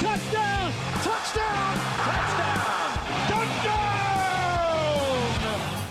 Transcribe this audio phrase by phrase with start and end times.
[0.00, 0.72] Touchdown.
[1.04, 1.74] Touchdown.
[3.28, 3.74] Touchdown.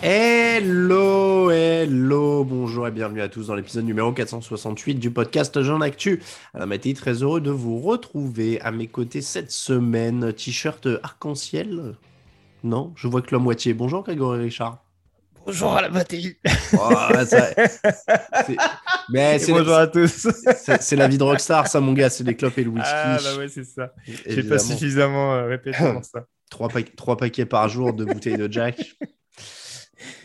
[0.01, 6.21] Hello, hello, bonjour et bienvenue à tous dans l'épisode numéro 468 du podcast Jean Actu.
[6.53, 10.33] Alors, Mathé, très heureux de vous retrouver à mes côtés cette semaine.
[10.33, 11.95] T-shirt arc-en-ciel?
[12.65, 13.73] Non, je vois que la moitié.
[13.73, 14.83] Bonjour Grégory Richard.
[15.45, 16.35] Bonjour à la Mathilde.
[16.73, 16.89] Oh,
[17.25, 17.49] ça-
[19.09, 20.27] Mais c'est Bonjour à tous.
[20.79, 22.09] c'est- la vie de rockstar, ça, mon gars.
[22.09, 22.89] C'est les clopes et le whisky.
[22.91, 23.93] Ah bah ouais, c'est ça.
[24.25, 26.25] J'ai pas suffisamment euh, répété pour ça.
[26.49, 28.95] Trois, pa- trois paquets par jour de bouteilles de Jack.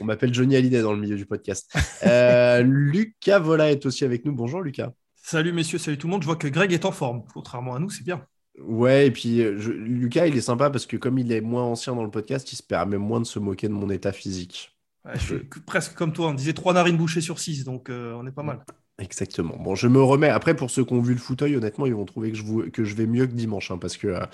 [0.01, 1.71] On m'appelle Johnny Hallyday dans le milieu du podcast.
[2.05, 4.33] Euh, Lucas Vola est aussi avec nous.
[4.33, 4.93] Bonjour Lucas.
[5.17, 6.23] Salut messieurs, salut tout le monde.
[6.23, 7.25] Je vois que Greg est en forme.
[7.35, 8.25] Contrairement à nous, c'est bien.
[8.61, 11.65] Ouais, et puis euh, je- Lucas, il est sympa parce que comme il est moins
[11.65, 14.78] ancien dans le podcast, il se permet moins de se moquer de mon état physique.
[15.15, 16.29] Je suis que- presque comme toi.
[16.29, 18.65] On disait trois narines bouchées sur six, donc euh, on est pas mal.
[19.01, 19.57] Exactement.
[19.57, 20.29] Bon, je me remets.
[20.29, 22.69] Après, pour ceux qui ont vu le fauteuil, honnêtement, ils vont trouver que je, vous-
[22.71, 23.71] que je vais mieux que dimanche.
[23.71, 24.27] hein, parce que euh,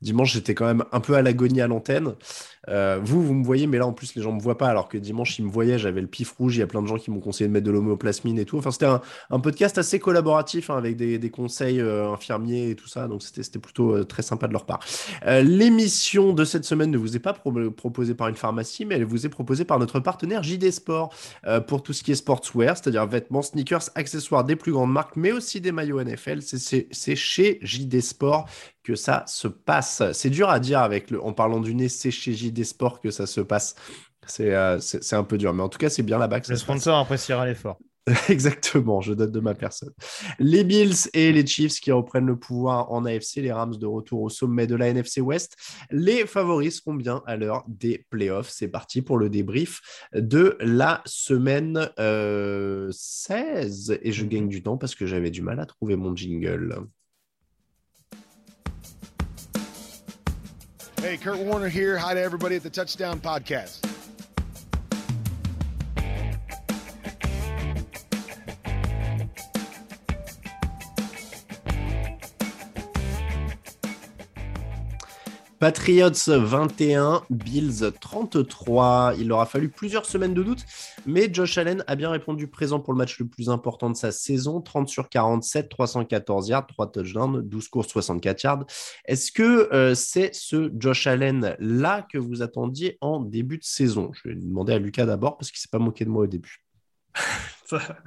[0.00, 2.14] dimanche, j'étais quand même un peu à l'agonie à l'antenne.
[2.68, 4.68] Euh, vous, vous me voyez, mais là, en plus, les gens me voient pas.
[4.68, 6.56] Alors que dimanche, ils me voyaient, j'avais le pif rouge.
[6.56, 8.58] Il y a plein de gens qui m'ont conseillé de mettre de l'homéoplasmine et tout.
[8.58, 9.00] Enfin, c'était un,
[9.30, 13.08] un podcast assez collaboratif hein, avec des, des conseils euh, infirmiers et tout ça.
[13.08, 14.80] Donc, c'était plutôt euh, très sympa de leur part.
[15.26, 19.04] L'émission de cette semaine ne vous est pas pro- proposée par une pharmacie, mais elle
[19.04, 21.12] vous est proposée par notre partenaire JD Sport
[21.66, 25.32] pour tout ce qui est sportswear, c'est-à-dire vêtements, sneakers, accessoires des plus grandes marques, mais
[25.32, 26.40] aussi des maillots NFL.
[26.42, 28.48] C'est chez JD Sport
[28.82, 30.02] que ça se passe.
[30.12, 33.10] C'est dur à dire avec le, en parlant du nez, c'est chez JD Sport que
[33.10, 33.74] ça se passe.
[34.26, 34.78] C'est euh,
[35.12, 36.62] un peu dur, mais en tout cas, c'est bien là-bas que ça Le passe.
[36.62, 37.78] sponsor appréciera l'effort.
[38.28, 39.92] Exactement, je donne de ma personne.
[40.40, 44.22] Les Bills et les Chiefs qui reprennent le pouvoir en AFC, les Rams de retour
[44.22, 45.56] au sommet de la NFC West.
[45.90, 48.50] Les favoris seront bien à l'heure des playoffs.
[48.50, 53.98] C'est parti pour le débrief de la semaine euh, 16.
[54.02, 56.84] Et je gagne du temps parce que j'avais du mal à trouver mon jingle.
[61.02, 61.98] Hey, Kurt Warner here.
[61.98, 63.80] Hi to everybody at the Touchdown Podcast.
[75.58, 79.14] Patriots 21, Bills 33.
[79.18, 80.64] Il aura fallu plusieurs semaines de doute,
[81.06, 84.12] mais Josh Allen a bien répondu présent pour le match le plus important de sa
[84.12, 84.60] saison.
[84.60, 88.64] 30 sur 47, 314 yards, 3 touchdowns, 12 courses, 64 yards.
[89.06, 94.10] Est-ce que euh, c'est ce Josh Allen-là que vous attendiez en début de saison?
[94.12, 96.28] Je vais demander à Lucas d'abord parce qu'il ne s'est pas moqué de moi au
[96.28, 96.64] début.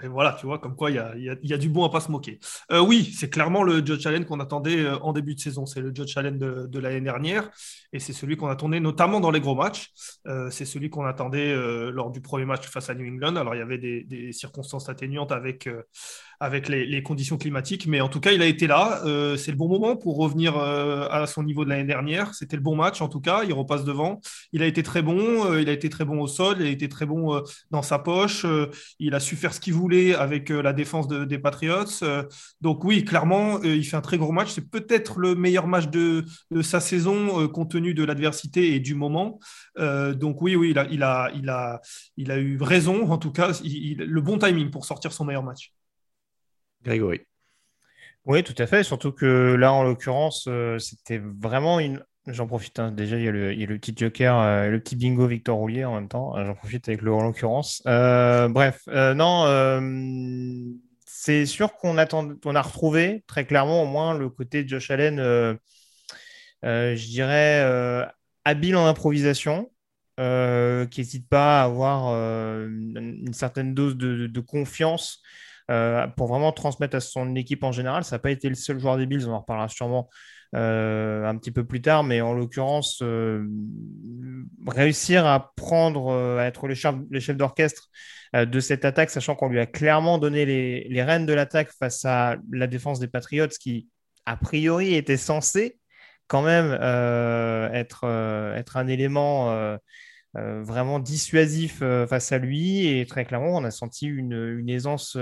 [0.10, 2.12] Voilà, tu vois, comme quoi il y a, y a- du bon à pas se
[2.12, 2.40] moquer.
[2.72, 5.66] Euh, oui, c'est clairement le Judge Allen qu'on attendait euh, en début de saison.
[5.66, 7.50] C'est le Judge Allen de, de l'année dernière
[7.94, 9.92] et c'est celui qu'on attendait notamment dans les gros matchs.
[10.28, 11.56] Euh, c'est celui qu'on attendait
[11.92, 13.36] lors du premier match face à New England.
[13.36, 15.70] Alors il y avait des, circonstances atténuantes avec,
[16.40, 19.02] avec les, les conditions climatiques, mais en tout cas il a été là.
[19.38, 22.34] C'est le bon moment pour revenir à son niveau de l'année dernière.
[22.34, 23.44] C'était le bon match en tout cas.
[23.44, 24.20] Il repasse devant.
[24.52, 25.56] Il a été très bon.
[25.58, 26.58] il a été très bon au sol.
[26.60, 27.42] Il a été très bon
[27.72, 28.46] dans sa poche.
[29.00, 31.86] Il a su faire ce qu'il voulait avec la défense des Patriots.
[32.62, 34.52] donc oui, clairement, il fait un très gros match.
[34.52, 36.26] C'est peut-être le meilleur match de,
[36.62, 39.40] sa saison compte tenu de l'adversité et du moment.
[39.78, 41.82] donc oui, oui, il a, il a, il a,
[42.18, 45.74] il a eu raison, en tout cas, le bon timing pour sortir son meilleur match.
[46.84, 47.22] Grégory.
[48.26, 48.84] Oui, tout à fait.
[48.84, 50.50] Surtout que là, en l'occurrence,
[50.80, 52.80] c'était vraiment une, J'en profite.
[52.80, 52.92] Hein.
[52.92, 56.08] Déjà, il y, a le, petit joker, euh, le petit bingo Victor Roulier en même
[56.08, 56.34] temps.
[56.44, 57.84] J'en profite avec le en l'occurrence.
[57.86, 59.46] Euh, bref, euh, non,
[61.06, 65.18] c'est sûr qu'on attend, on a retrouvé très clairement au moins le côté Josh Allen,
[66.64, 68.08] je dirais,
[68.44, 69.70] habile en improvisation,
[70.18, 75.22] qui n'hésite pas à avoir une, certaine dose de, de confiance.
[75.68, 78.04] pour vraiment transmettre à son équipe en général.
[78.04, 80.10] Ça n'a pas été le seul joueur des Bills, on en reparlera sûrement
[80.56, 83.46] euh, un petit peu plus tard, mais en l'occurrence, euh,
[84.66, 87.90] réussir à prendre, euh, à être le chef, le chef d'orchestre
[88.34, 92.04] de cette attaque, sachant qu'on lui a clairement donné les, les rênes de l'attaque face
[92.04, 93.88] à la défense des Patriots, qui
[94.26, 95.78] a priori était censé
[96.28, 96.74] quand même
[97.74, 98.04] être,
[98.58, 99.78] être un élément
[100.34, 101.80] vraiment dissuasif
[102.10, 102.88] face à lui.
[102.88, 105.18] Et très clairement, on a senti une, une aisance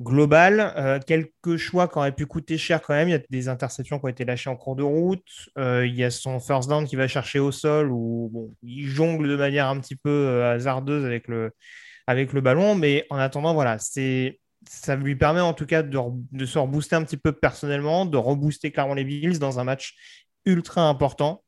[0.00, 0.72] global.
[0.76, 3.08] Euh, quelques choix qui auraient pu coûter cher quand même.
[3.08, 5.26] Il y a des interceptions qui ont été lâchées en cours de route.
[5.58, 8.86] Euh, il y a son first down qui va chercher au sol où bon, il
[8.86, 11.52] jongle de manière un petit peu euh, hasardeuse avec le,
[12.06, 12.74] avec le ballon.
[12.74, 14.40] Mais en attendant, voilà, c'est.
[14.68, 15.96] Ça lui permet en tout cas de,
[16.44, 19.94] se rebooster un petit peu personnellement, de rebooster clairement les Bills dans un match
[20.44, 21.44] ultra important.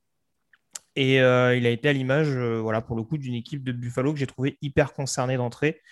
[0.97, 4.19] Et il a été à l'image, voilà, pour le coup, d'une équipe de Buffalo que
[4.19, 5.83] j'ai trouvé hyper concernée d'entrée.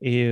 [0.00, 0.30] Et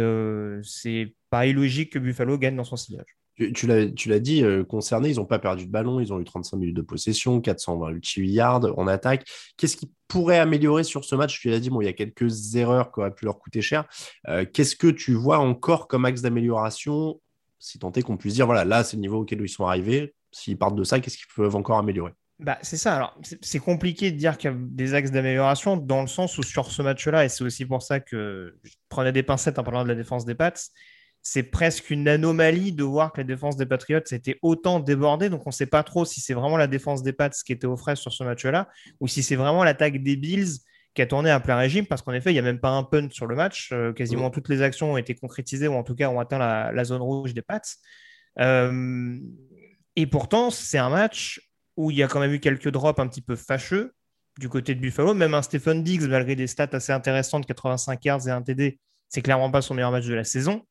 [0.62, 3.17] c'est pas illogique que Buffalo gagne dans son sillage.
[3.55, 6.59] Tu, l'as dit, euh, concerné, ils n'ont pas perdu de ballon, ils ont eu 35
[6.59, 9.26] minutes de possession, 428 yards en attaque.
[9.56, 11.41] Qu'est-ce qui pourrait améliorer sur ce match?
[11.41, 13.87] Tu l'as dit, bon, il y a quelques erreurs qui auraient pu leur coûter cher.
[14.29, 17.20] Euh, qu'est-ce que tu vois encore comme axe d'amélioration?
[17.58, 20.15] Si tant est qu'on puisse dire, voilà, là, c'est le niveau auquel ils sont arrivés.
[20.31, 22.12] S'ils partent de ça, qu'est-ce qu'ils peuvent encore améliorer?
[22.43, 22.97] Bah, c'est ça.
[22.97, 26.43] Alors, c'est compliqué de dire qu'il y a des axes d'amélioration dans le sens où
[26.43, 29.85] sur ce match-là, et c'est aussi pour ça que je prenais des pincettes en parlant
[29.85, 30.53] de la défense des Pats,
[31.23, 35.29] c'est presque une anomalie de voir que la défense des Patriots était autant débordée.
[35.31, 37.69] Donc, on ne sait pas trop si c'est vraiment la défense des Pats qui était
[37.69, 38.69] aux fraises sur ce match-là
[38.99, 40.59] ou si c'est vraiment l'attaque des Bills
[40.94, 42.83] qui a tourné à plein régime parce qu'en effet, il n'y a même pas un
[42.83, 43.71] punt sur le match.
[43.73, 46.85] Euh, quasiment toutes les actions ont été concrétisées ou en tout cas ont atteint la,
[46.85, 47.61] zone rouge des Pats.
[48.41, 49.17] Euh,
[49.94, 53.09] et pourtant, c'est un match où il y a quand même eu quelques drops un
[53.09, 53.95] petit peu fâcheux
[54.39, 55.15] du côté de Buffalo.
[55.15, 58.79] Même un Stephen Diggs, malgré des stats assez intéressantes, 85 yards et un TD,
[59.09, 60.63] c'est clairement pas son meilleur match de la saison.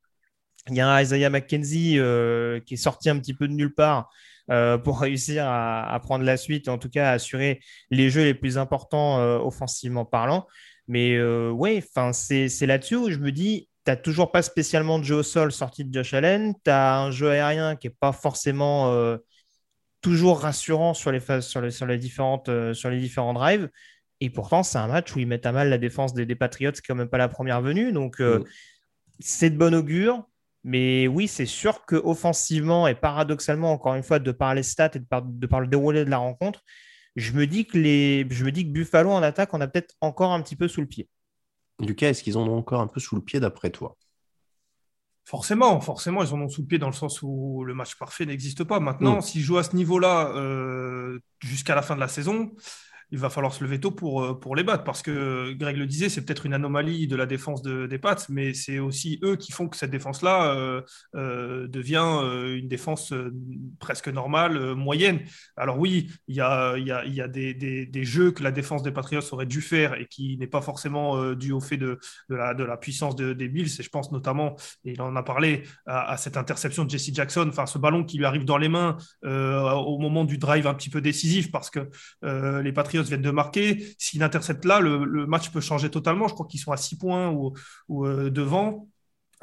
[0.70, 3.74] Il y a un Isaiah McKenzie euh, qui est sorti un petit peu de nulle
[3.74, 4.10] part
[4.52, 7.60] euh, pour réussir à, prendre la suite, en tout cas à assurer
[7.90, 10.48] les jeux les plus importants euh, offensivement parlant.
[10.88, 11.22] Mais
[11.52, 11.82] oui,
[12.12, 15.54] c'est là-dessus où je me dis, tu n'as toujours pas spécialement de jeu au sol
[15.54, 19.18] sorti de Josh Allen, tu as un jeu aérien qui n'est pas forcément
[20.02, 23.70] toujours rassurant sur les, sur les, sur les, différentes, sur les différents drives.
[24.20, 26.72] Et pourtant, c'est un match où ils mettent à mal la défense des, des Patriots,
[26.72, 27.92] qui n'est quand même pas la première venue.
[27.92, 28.44] Donc, mm.
[29.20, 30.28] c'est de bon augure.
[30.64, 34.92] Mais oui, c'est sûr que offensivement et paradoxalement, encore une fois, de par les stats
[34.94, 36.64] et de par, de par le déroulé de la rencontre,
[37.16, 39.96] je me dis que les, je me dis que Buffalo en attaque, on a peut-être
[40.02, 41.10] encore un petit peu sous le pied.
[41.80, 43.98] Lucas, est-ce qu'ils en ont encore un peu sous le pied d'après toi?
[45.32, 48.26] Forcément, forcément, ils en ont sous le pied dans le sens où le match parfait
[48.26, 48.82] n'existe pas.
[48.82, 49.22] Maintenant, mm.
[49.22, 52.52] s'ils jouent à ce niveau-là euh, jusqu'à la fin de la saison,
[53.12, 54.84] il va falloir se lever tôt pour, euh, pour les battre.
[54.84, 58.54] Parce que Greg le disait, c'est peut-être une anomalie de la défense des Pats, mais
[58.54, 60.82] c'est aussi eux qui font que cette défense-là euh,
[61.16, 62.00] euh, devient
[62.58, 63.14] une défense
[63.80, 65.20] presque normale, moyenne.
[65.58, 68.52] Alors oui, il y a, y a, y a des, des, des, jeux que la
[68.52, 72.00] défense des Patriots aurait dû faire et qui n'est pas forcément dû au fait de,
[72.30, 73.70] de, la, de la puissance des Bills.
[73.80, 77.46] Et je pense notamment, et il en a parlé, à, cette interception de Jesse Jackson,
[77.50, 80.90] enfin ce ballon qui lui arrive dans les mains au moment du drive un petit
[80.90, 81.90] peu décisif parce que
[82.62, 83.96] les Patriots viennent de marquer.
[83.98, 86.28] S'il intercepte là, le, match peut changer totalement.
[86.28, 87.54] Je crois qu'ils sont à 6 points ou,
[88.06, 88.88] euh, devant.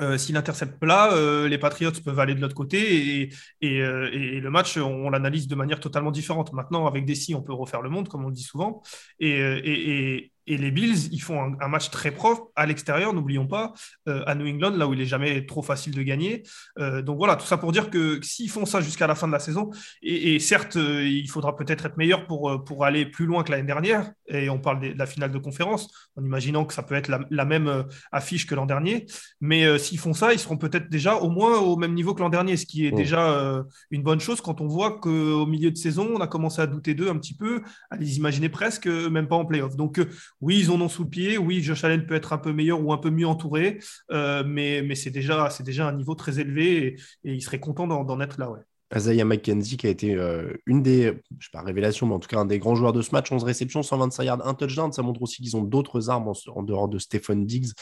[0.00, 4.08] Euh, S'il intercepte là, euh, les Patriots peuvent aller de l'autre côté et, et, euh,
[4.40, 6.52] le match, on, l'analyse de manière totalement différente.
[6.52, 8.82] Maintenant, avec des si, on peut refaire le monde, comme on le dit souvent.
[9.18, 13.74] Et, et les Bills, ils font un, match très propre à l'extérieur, n'oublions pas,
[14.08, 16.42] euh, à New England, là où il est jamais trop facile de gagner.
[16.78, 19.32] Euh, donc voilà, tout ça pour dire que s'ils font ça jusqu'à la fin de
[19.32, 19.70] la saison,
[20.02, 23.66] et, certes, euh, il faudra peut-être être meilleur pour, pour aller plus loin que l'année
[23.66, 27.08] dernière, et on parle de, la finale de conférence, en imaginant que ça peut être
[27.08, 29.06] la, même affiche que l'an dernier,
[29.40, 32.28] mais s'ils font ça, ils seront peut-être déjà au moins au même niveau que l'an
[32.28, 36.10] dernier, ce qui est déjà une bonne chose quand on voit qu'au milieu de saison,
[36.14, 39.36] on a commencé à douter d'eux un petit peu, à les imaginer presque, même pas
[39.36, 39.76] en playoff.
[39.76, 39.98] Donc
[40.40, 41.38] Oui, ils en ont sous le pied.
[41.38, 43.78] Oui, Josh Allen peut être un peu meilleur ou un peu mieux entouré,
[44.12, 47.86] euh, mais, mais c'est déjà, déjà un niveau très élevé et, et il serait content
[47.86, 48.50] d'en être là.
[48.50, 48.60] Ouais.
[48.94, 52.28] Isaiah McKenzie qui a été euh, une des, je sais pas révélation, mais en tout
[52.28, 54.92] cas un des grands joueurs de ce match, 11 réceptions, 125 yards, un touchdown.
[54.92, 57.72] Ça montre aussi qu'ils ont d'autres armes en, dehors de Stephen Diggs,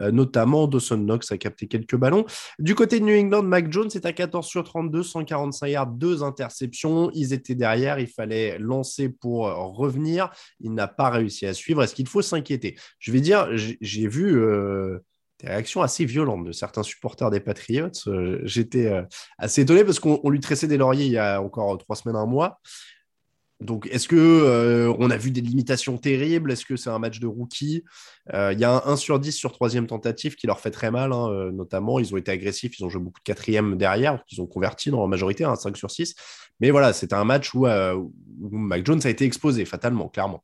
[0.00, 2.24] euh, notamment Dawson Knox a capté quelques ballons.
[2.58, 6.22] Du côté de New England, Mac Jones est à 14 sur 32, 145 yards, deux
[6.22, 7.10] interceptions.
[7.14, 10.30] Ils étaient derrière, il fallait lancer pour euh, revenir.
[10.60, 11.82] Il n'a pas réussi à suivre.
[11.82, 12.76] Est-ce qu'il faut s'inquiéter?
[12.98, 14.40] Je vais dire, j'ai vu
[15.44, 17.90] des réactions assez violentes de certains supporters des Patriots.
[18.06, 19.02] Euh, j'étais euh,
[19.38, 22.26] assez étonné parce qu'on lui tressait des lauriers il y a encore trois semaines, un
[22.26, 22.60] mois.
[23.60, 26.50] Donc, est-ce que euh, on a vu des limitations terribles?
[26.50, 27.84] Est-ce que c'est un match de rookie?
[28.32, 31.12] Il y a un 1 sur 10 sur troisième tentative qui leur fait très mal,
[31.12, 31.98] hein, notamment.
[31.98, 35.02] Ils ont été agressifs, ils ont joué beaucoup de quatrième derrière, qu'ils ont converti dans
[35.02, 36.14] la majorité, un 5 sur 6.
[36.60, 40.42] Mais voilà, c'était un match où, où Mac Jones a été exposé fatalement, clairement.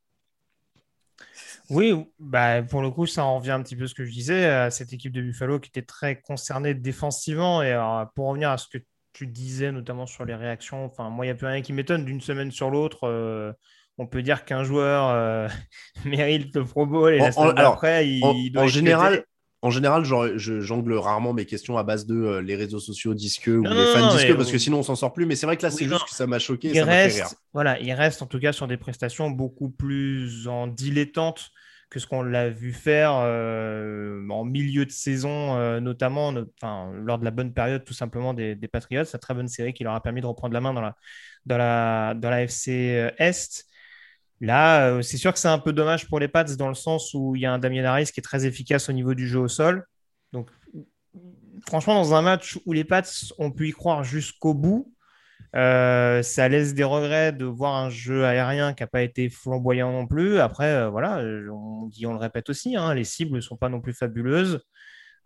[1.70, 4.10] Oui, bah, pour le coup, ça en revient un petit peu à ce que je
[4.10, 7.62] disais, à cette équipe de Buffalo qui était très concernée défensivement.
[7.62, 7.72] Et
[8.14, 8.78] pour revenir à ce que
[9.12, 12.04] tu disais, notamment sur les réactions, enfin, moi, il n'y a plus rien qui m'étonne
[12.04, 13.04] d'une semaine sur l'autre.
[13.04, 13.52] Euh,
[13.98, 15.48] on peut dire qu'un joueur euh,
[16.04, 19.24] mérite le Pro Bowl et la semaine après, il, doit en général,
[19.62, 23.48] en général, je jongle rarement mes questions à base de euh, les réseaux sociaux disques
[23.48, 25.26] ou les fans disques parce que sinon on s'en sort plus.
[25.26, 26.70] Mais c'est vrai que là, c'est juste que ça m'a choqué.
[26.72, 31.50] Il reste, voilà, il reste en tout cas sur des prestations beaucoup plus en dilettante
[31.90, 37.24] que ce qu'on l'a vu faire euh, en milieu de saison, euh, notamment lors de
[37.24, 40.02] la bonne période tout simplement des, des Patriots, sa très bonne série qui leur a
[40.02, 40.96] permis de reprendre la main dans la,
[41.46, 43.66] dans la, dans la FC Est.
[44.40, 47.12] Là, euh, c'est sûr que c'est un peu dommage pour les Pats dans le sens
[47.12, 49.38] où il y a un Damien Harris qui est très efficace au niveau du jeu
[49.38, 49.84] au sol.
[50.32, 50.48] Donc,
[51.66, 53.02] franchement, dans un match où les Pats
[53.38, 54.94] ont pu y croire jusqu'au bout,
[55.56, 59.92] euh, ça laisse des regrets de voir un jeu aérien qui n'a pas été flamboyant
[59.92, 60.38] non plus.
[60.38, 63.92] Après, euh, voilà, on le répète aussi, hein, les cibles ne sont pas non plus
[63.92, 64.60] fabuleuses.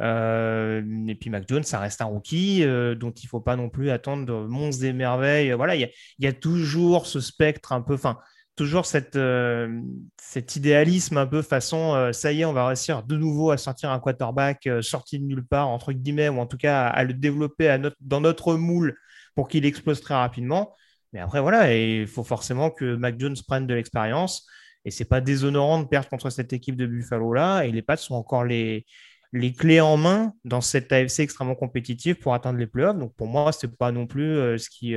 [0.00, 3.90] et puis Mac Jones, ça reste un rookie dont il ne faut pas non plus
[3.90, 5.52] attendre de monstres et merveilles.
[5.52, 7.94] Voilà, il y, y, a toujours ce spectre un peu.
[7.94, 8.18] Enfin,
[8.57, 9.81] toujours cette, euh,
[10.21, 13.57] cet idéalisme un peu façon euh, ça y est, on va réussir de nouveau à
[13.57, 17.05] sortir un quarterback euh, sorti de nulle part, entre guillemets, ou en tout cas à,
[17.05, 18.97] le développer dans notre moule
[19.35, 20.75] pour qu'il explose très rapidement.
[21.13, 24.47] Mais après, voilà, il faut forcément que Mac Jones prenne de l'expérience.
[24.85, 27.63] Et c'est pas déshonorant de perdre contre cette équipe de Buffalo-là.
[27.63, 28.85] Et les Pats sont encore les,
[29.33, 32.99] les clés en main dans cette AFC extrêmement compétitive pour atteindre les playoffs.
[32.99, 34.97] Donc pour moi, c'est pas non plus ce qui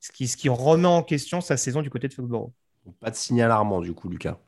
[0.00, 2.50] ce qui, ce qui remet en question sa saison du côté de Football.
[3.00, 4.38] Pas de signal alarmant, du coup, Lucas.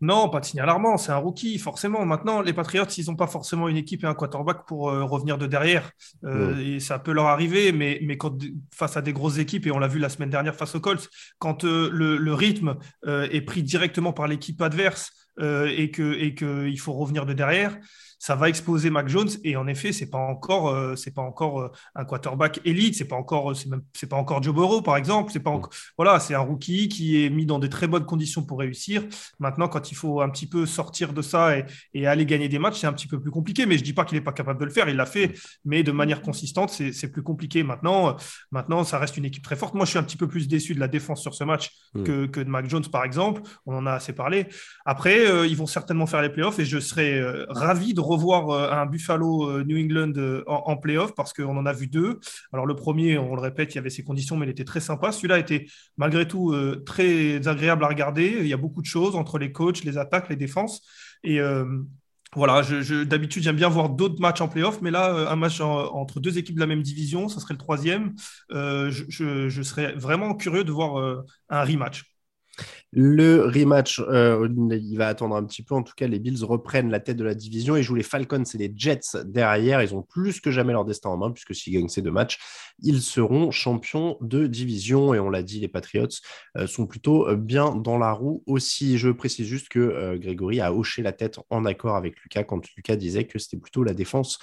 [0.00, 2.04] Non, pas de signal alarmant, c'est un rookie, forcément.
[2.04, 5.38] Maintenant, les Patriots, ils n'ont pas forcément une équipe et un quarterback pour euh, revenir
[5.38, 5.90] de derrière.
[6.24, 8.38] Euh, et ça peut leur arriver, mais, mais quand,
[8.72, 11.08] face à des grosses équipes, et on l'a vu la semaine dernière face aux Colts,
[11.38, 12.76] quand euh, le, le, rythme
[13.06, 17.76] est pris directement par l'équipe adverse et qu'il et que il faut revenir de derrière,
[18.18, 19.28] ça va exposer Mac Jones.
[19.44, 23.06] Et en effet, c'est pas encore, euh, c'est pas encore euh, un quarterback élite, c'est
[23.06, 25.30] pas encore, c'est même, c'est pas encore Joe Burrow par exemple.
[25.32, 28.42] C'est pas encore, voilà, c'est un rookie qui est mis dans des très bonnes conditions
[28.42, 29.04] pour réussir.
[29.38, 32.58] Maintenant, quand il faut un petit peu sortir de ça et, et aller gagner des
[32.58, 33.66] matchs, c'est un petit peu plus compliqué.
[33.66, 35.34] Mais je dis pas qu'il est pas capable de le faire, il l'a fait,
[35.64, 37.62] mais de manière consistante, c'est, plus compliqué.
[37.62, 38.16] Maintenant,
[38.50, 39.74] maintenant, ça reste une équipe très forte.
[39.74, 41.70] Moi, je suis un petit peu plus déçu de la défense sur ce match
[42.04, 43.42] que, que, de Mac Jones par exemple.
[43.64, 44.46] On en a assez parlé.
[44.84, 48.70] Après, euh, ils vont certainement faire les playoffs et je serais ravi de revoir euh,
[48.72, 52.20] un Buffalo euh, New England euh, en, playoff parce qu'on en a vu deux.
[52.52, 54.80] Alors le premier, on le répète, il y avait ses conditions, mais il était très
[54.80, 55.12] sympa.
[55.12, 56.54] Celui-là était malgré tout
[56.86, 58.38] très agréable à regarder.
[58.40, 60.82] Il y a beaucoup de choses entre les coachs, les attaques, les défenses.
[61.24, 61.40] Et
[62.34, 62.62] voilà,
[63.06, 66.56] d'habitude, j'aime bien voir d'autres matchs en playoff, mais là, un match entre deux équipes
[66.56, 68.14] de la même division, ça serait le troisième.
[68.50, 72.04] je, serais vraiment curieux de voir un rematch.
[72.92, 75.74] Le rematch, euh, il va attendre un petit peu.
[75.74, 78.42] En tout cas, les Bills reprennent la tête de la division et jouent les Falcons
[78.42, 79.82] et les Jets derrière.
[79.82, 82.38] Ils ont plus que jamais leur destin en main, puisque s'ils gagnent ces deux matchs,
[82.80, 85.14] ils seront champions de division.
[85.14, 86.08] Et on l'a dit, les Patriots
[86.56, 88.98] euh, sont plutôt euh, bien dans la roue aussi.
[88.98, 92.96] Je précise juste que Grégory a hoché la tête en accord avec Lucas quand Lucas
[92.96, 94.38] disait que c'était plutôt la défense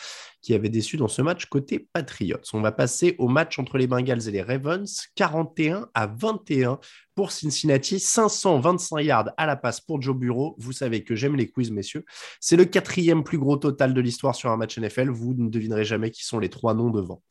[0.45, 2.37] qui avait déçu dans ce match côté Patriots.
[2.53, 6.79] On va passer au match entre les Bengals et les Ravens, 41 à 21
[7.15, 10.55] pour Cincinnati, 525 yards à la passe pour Joe Bureau.
[10.59, 12.05] Vous savez que j'aime les quiz, messieurs.
[12.39, 15.09] C'est le quatrième plus gros total de l'histoire sur un match NFL.
[15.09, 17.23] Vous ne devinerez jamais qui sont les trois noms devant.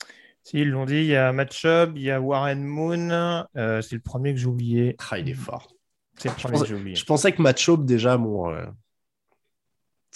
[0.45, 3.09] Si, ils l'ont dit, il y a Matt Chubb, il y a Warren Moon.
[3.57, 4.95] Euh, c'est le premier que j'ai oublié.
[5.09, 5.67] Ah, il est fort.
[6.17, 6.95] C'est le premier que j'ai oublié.
[6.95, 8.63] Je pensais que Matt Chubb, déjà, mon, euh,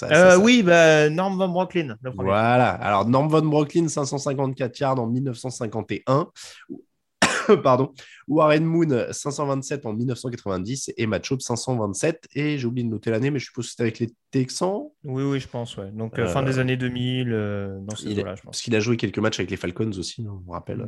[0.04, 1.98] euh, oui, bah, Norm Van Brocklin.
[2.16, 2.70] Voilà.
[2.70, 6.28] Alors, Norm Van Brocklin, 554 yards en 1951.
[7.64, 7.94] pardon,
[8.28, 12.28] Warren Moon 527 en 1990 et Schaub 527.
[12.36, 14.90] Et j'ai oublié de noter l'année, mais je suppose que c'était avec les Texans.
[15.04, 15.92] Oui, oui, je pense, ouais.
[15.92, 18.42] Donc euh, fin des années 2000, euh, dans là je pense.
[18.44, 20.88] parce qu'il a joué quelques matchs avec les Falcons aussi, on me rappelle.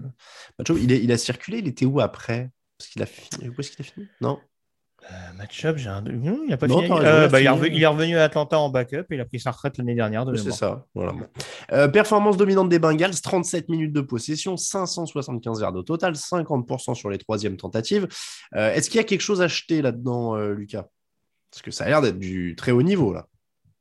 [0.57, 2.49] Matt Schaub, il, est- il a circulé, il était où après?
[2.77, 3.49] Parce qu'il a fini.
[3.49, 4.07] Où est-ce qu'il a fini?
[4.21, 4.39] Non?
[5.09, 6.01] Euh, match-up, j'ai un...
[6.01, 6.91] Non, il a pas Non, fini.
[6.91, 9.25] Euh, il bah, est revenu, il est revenu à Atlanta en backup et il a
[9.25, 10.85] pris sa retraite l'année dernière de C'est ça.
[10.93, 11.13] Voilà.
[11.71, 17.09] Euh, performance dominante des Bengals, 37 minutes de possession, 575 yards au total, 50% sur
[17.09, 18.07] les troisièmes tentatives.
[18.55, 20.85] Euh, Est-ce qu'il y a quelque chose à jeter là-dedans, Lucas?
[21.49, 23.27] Parce que ça a l'air d'être du très haut niveau, là.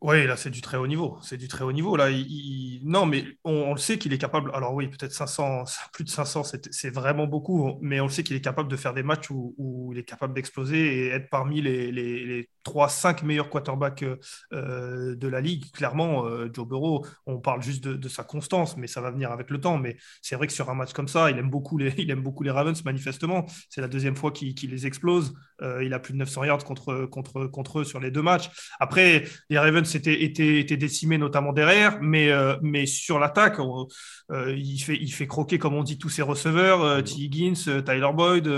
[0.03, 1.19] Oui, là, c'est du très haut niveau.
[1.23, 1.95] C'est du très haut niveau.
[1.95, 4.51] Là, il- Non, mais on, le sait qu'il est capable.
[4.55, 7.79] Alors oui, peut-être 500, plus de 500, c'est vraiment beaucoup.
[7.83, 10.33] Mais on le sait qu'il est capable de faire des matchs où, il est capable
[10.35, 14.05] d'exploser et être parmi les, les, les 3-5 meilleurs quarterbacks
[14.53, 15.71] euh, de la ligue.
[15.73, 19.51] Clairement, euh, Joe Burrow, on parle juste de, sa constance, mais ça va venir avec
[19.51, 19.77] le temps.
[19.79, 22.23] Mais c'est vrai que sur un match comme ça, il aime beaucoup les, il aime
[22.23, 23.45] beaucoup les Ravens, manifestement.
[23.69, 25.35] C'est la deuxième fois qu'il qu'il les explose.
[25.63, 28.51] Euh, il a plus de 900 yards contre, contre, contre eux sur les deux matchs.
[28.79, 33.59] Après, les Ravens étaient, étaient décimés notamment derrière, mais, euh, mais sur l'attaque,
[34.31, 37.13] euh, il, fait, il fait croquer, comme on dit, tous ses receveurs, euh, T.
[37.13, 38.49] Higgins, Tyler Boyd,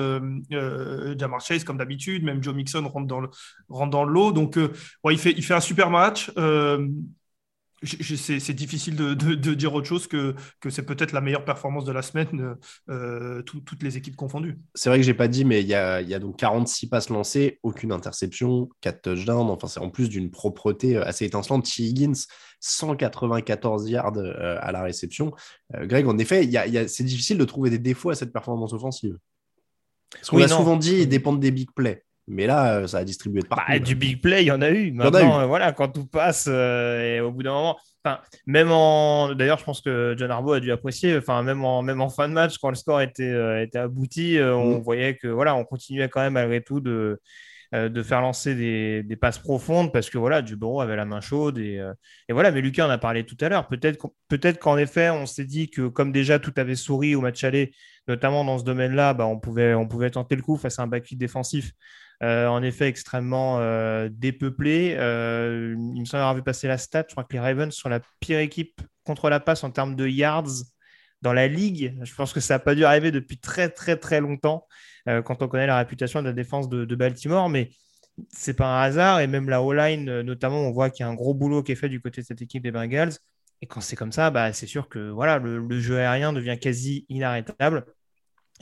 [1.19, 3.29] Jamar Chase, comme d'habitude, même Joe Mixon rentre dans le,
[3.69, 4.33] rentre dans le lot.
[4.33, 6.31] Donc, ouais, il, fait, il fait un super match.
[7.85, 11.85] C'est difficile de, de- de dire autre chose que, que c'est peut-être la meilleure performance
[11.85, 12.57] de la semaine,
[12.91, 14.59] euh, tout- toutes les équipes confondues.
[14.75, 16.89] C'est vrai que j'ai pas dit, mais il y a, il y a donc 46
[16.89, 19.51] passes lancées, aucune interception, 4 touchdowns.
[19.51, 21.65] Enfin, c'est en plus d'une propreté euh, assez étincelante.
[21.65, 21.83] T.
[21.83, 22.13] Higgins,
[22.61, 25.33] 194 yards euh, à la réception.
[25.75, 27.79] Euh, Greg, en effet, il y a- il y a- c'est difficile de trouver des
[27.79, 29.17] défauts à cette performance offensive.
[30.11, 30.59] Parce qu'on Oui, a non.
[30.59, 32.05] souvent dit, ils dépendent des big plays.
[32.29, 33.65] Mais là, euh, ça a distribué de partout.
[33.73, 34.91] Bah, du big play, il y en a eu.
[34.91, 35.43] a Maintenant, eu.
[35.43, 39.59] euh, voilà, quand tout passe, euh, et au bout d'un moment, enfin, même en, d'ailleurs,
[39.59, 41.17] je pense que John Harbaugh a dû apprécier.
[41.17, 44.39] Enfin, même en, même en fin de match, quand le score était, euh, était abouti,
[44.39, 44.83] euh, on Mm.
[44.83, 47.19] voyait que voilà, on continuait quand même malgré tout de,
[47.73, 50.43] de faire lancer des, des passes profondes parce que voilà,
[50.83, 51.81] avait la main chaude et,
[52.29, 52.51] et voilà.
[52.53, 53.67] Mais Lucas en a parlé tout à l'heure.
[53.67, 57.23] Peut-être, qu'en- peut-être qu'en effet, on s'est dit que comme déjà tout avait souri au
[57.23, 57.73] match aller,
[58.09, 60.87] notamment dans ce domaine-là, bah, on pouvait, on pouvait tenter le coup face à un
[60.87, 61.73] backfield défensif.
[62.23, 64.95] Euh, en effet, extrêmement euh, dépeuplé.
[64.97, 67.05] Euh, il me semble avoir vu passer la stat.
[67.09, 70.07] Je crois que les Ravens sont la pire équipe contre la passe en termes de
[70.07, 70.63] yards
[71.21, 71.97] dans la ligue.
[72.03, 74.67] Je pense que ça n'a pas dû arriver depuis très, très, très longtemps
[75.07, 77.49] quand on connaît la réputation de la défense de, Baltimore.
[77.49, 77.71] Mais
[78.31, 79.21] c'est pas un hasard.
[79.21, 81.77] Et même la O-line, notamment, on voit qu'il y a un gros boulot qui est
[81.77, 83.15] fait du côté de cette équipe des Bengals.
[83.63, 87.05] Et quand c'est comme ça, bah, c'est sûr que voilà, le jeu aérien devient quasi
[87.09, 87.85] inarrêtable.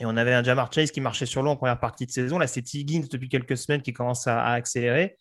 [0.01, 2.39] Et on avait un Jamar Chase qui marchait sur l'eau en première partie de saison.
[2.39, 5.15] Là, c'est Higgins depuis quelques semaines qui commence à, à accélérer.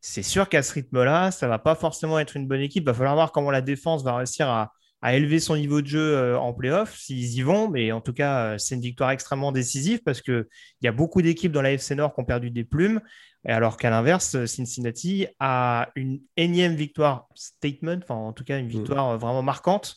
[0.00, 2.84] C'est sûr qu'à ce rythme-là, ça va pas forcément être une bonne équipe.
[2.84, 5.86] Il va falloir voir comment la défense va réussir à, à élever son niveau de
[5.86, 7.68] jeu euh, en playoff, s'ils y vont.
[7.68, 10.46] Mais en tout cas, euh, c'est une victoire extrêmement décisive parce qu'il
[10.80, 13.02] y a beaucoup d'équipes dans la FC Nord qui ont perdu des plumes.
[13.46, 18.58] Et alors qu'à l'inverse, euh, Cincinnati a une énième victoire statement, enfin en tout cas
[18.58, 19.96] une victoire euh, vraiment marquante.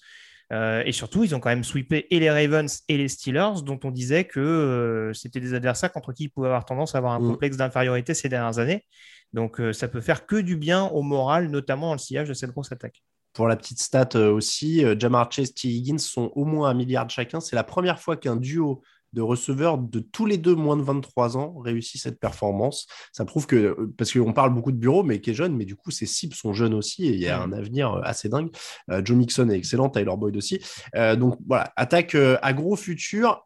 [0.51, 3.79] Euh, et surtout, ils ont quand même sweepé et les Ravens et les Steelers, dont
[3.83, 7.13] on disait que euh, c'était des adversaires contre qui ils pouvaient avoir tendance à avoir
[7.13, 7.27] un Mm.
[7.27, 8.85] complexe d'infériorité ces dernières années.
[9.31, 12.33] Donc euh, ça peut faire que du bien au moral, notamment dans le sillage de
[12.33, 13.03] cette grosse attaque.
[13.33, 15.67] Pour la petite stat aussi, Jamar Chase et T.
[15.67, 17.39] Higgins sont au moins un milliard chacun.
[17.39, 18.81] C'est la première fois qu'un duo
[19.13, 22.87] de receveurs de tous les deux moins de 23 ans réussit cette performance.
[23.11, 25.65] Ça prouve que, euh, parce qu'on parle beaucoup de bureau, mais qui est jeune, mais
[25.65, 28.29] du coup, ses cibles sont jeunes aussi et il y a un avenir euh, assez
[28.29, 28.49] dingue.
[28.91, 30.59] Euh, Joe Mixon est excellent, Tyler Boyd aussi.
[30.95, 33.45] Euh, donc voilà, attaque euh, à gros futur.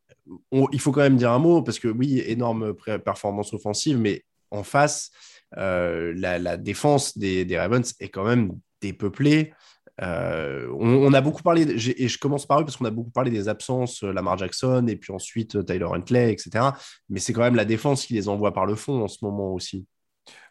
[0.52, 2.74] On- il faut quand même dire un mot, parce que oui, énorme
[3.04, 5.12] performance offensive, mais en face,
[5.56, 9.54] la, la défense des, des Ravens est quand même dépeuplée.
[10.02, 13.12] Euh, on, on a beaucoup parlé, et je commence par eux parce qu'on a beaucoup
[13.12, 16.66] parlé des absences, euh, Lamar Jackson et puis ensuite euh, Tyler Huntley, etc.
[17.10, 19.54] Mais c'est quand même la défense qui les envoie par le fond en ce moment
[19.54, 19.86] aussi.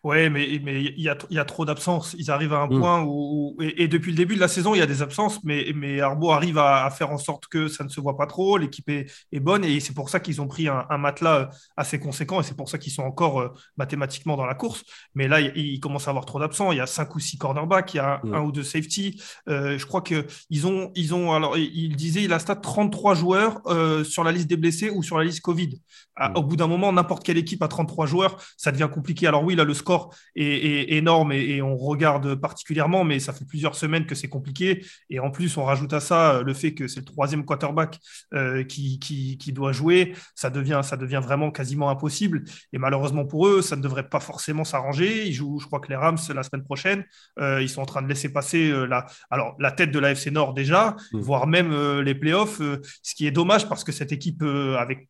[0.05, 2.17] Ouais, mais mais il y a, y a trop d'absences.
[2.19, 2.81] Ils arrivent à un Mm.
[2.81, 5.01] point où, où- et, et depuis le début de la saison, il y a des
[5.01, 8.17] absences, mais, mais Arbo arrive à, à faire en sorte que ça ne se voit
[8.17, 8.59] pas trop.
[8.59, 11.47] L'équipe est, est bonne et c'est pour ça qu'ils ont pris un, un matelas euh,
[11.77, 14.83] assez conséquent et c'est pour ça qu'ils sont encore euh, mathématiquement dans la course.
[15.15, 16.73] Mais là, il, il commence à avoir trop d'absents.
[16.73, 18.35] Il y a cinq ou six cornerbacks, il y a Mm.
[18.35, 19.23] un ou deux safety.
[19.49, 23.15] Euh, je crois que ils ont, ils ont alors il disait il a stat 33
[23.15, 25.81] joueurs euh, sur la liste des blessés ou sur la liste Covid.
[26.17, 26.37] À- Mm.
[26.37, 29.27] Au bout d'un moment, n'importe quelle équipe à 33 joueurs, ça devient compliqué.
[29.29, 29.91] Alors oui, là le score
[30.37, 34.28] est, est énorme et, et on regarde particulièrement, mais ça fait plusieurs semaines que c'est
[34.28, 34.85] compliqué.
[35.11, 37.98] Et en plus, on rajoute à ça euh, le fait que c'est le troisième quarterback
[38.35, 40.14] euh, qui, qui, qui doit jouer.
[40.35, 42.44] Ça devient, ça devient vraiment quasiment impossible.
[42.72, 45.26] Et malheureusement pour eux, ça ne devrait pas forcément s'arranger.
[45.28, 47.05] Ils jouent, je crois que les Rams la semaine prochaine.
[47.38, 50.12] Euh, ils sont en train de laisser passer euh, la, alors, la tête de la
[50.12, 51.20] FC Nord déjà, Mm.
[51.20, 52.61] voire même euh, les playoffs.
[52.61, 55.09] euh, ce qui est dommage parce que cette équipe euh, avec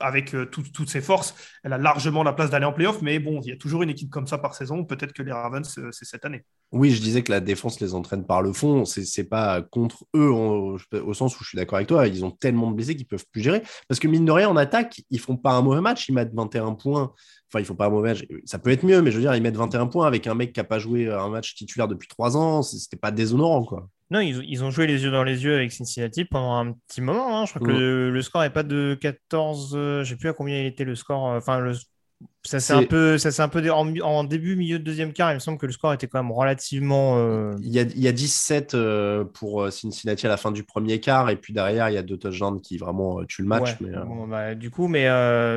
[0.00, 3.02] avec euh, tout- toutes ses forces, elle a largement la place d'aller en playoff.
[3.02, 4.84] Mais bon, il y a toujours une équipe comme ça par saison.
[4.84, 6.44] Peut-être que les Ravens, euh, c'est cette année.
[6.72, 8.84] Oui, je disais que la défense les entraîne par le fond.
[8.84, 12.06] C'est pas contre eux au sens où je suis d'accord avec toi.
[12.08, 13.62] Ils ont tellement de blessés qu'ils peuvent plus gérer.
[13.88, 16.08] Parce que mine de rien, en attaque, ils font pas un mauvais match.
[16.08, 17.12] Ils mettent 21 points.
[17.48, 18.24] Enfin, ils font pas un mauvais match.
[18.44, 20.52] Ça peut être mieux, mais je veux dire, ils mettent 21 points avec un mec
[20.52, 22.62] qui a pas joué un match titulaire depuis trois ans.
[22.62, 23.88] C'est- C'était pas déshonorant, quoi.
[24.10, 27.00] Non, ils, ils ont joué les yeux dans les yeux avec Cincinnati pendant un petit
[27.00, 27.40] moment.
[27.40, 27.44] hein.
[27.46, 29.74] Je crois que le, le score n'est pas de 14.
[29.76, 31.28] euh, je sais plus à combien il était le score.
[31.32, 31.72] euh, Enfin, le,
[32.44, 35.32] ça c'est un peu, ça c'est un peu en, en début, milieu de deuxième quart.
[35.32, 37.18] Il me semble que le score était quand même relativement.
[37.18, 40.62] euh, Il y a, il y a 17 euh, pour Cincinnati à la fin du
[40.64, 41.30] premier quart.
[41.30, 43.74] Et puis derrière, il y a deux touchdowns qui vraiment tuent le match.
[43.74, 43.80] ouais.
[43.80, 45.06] mais, euh, Bon, bah, du coup, mais,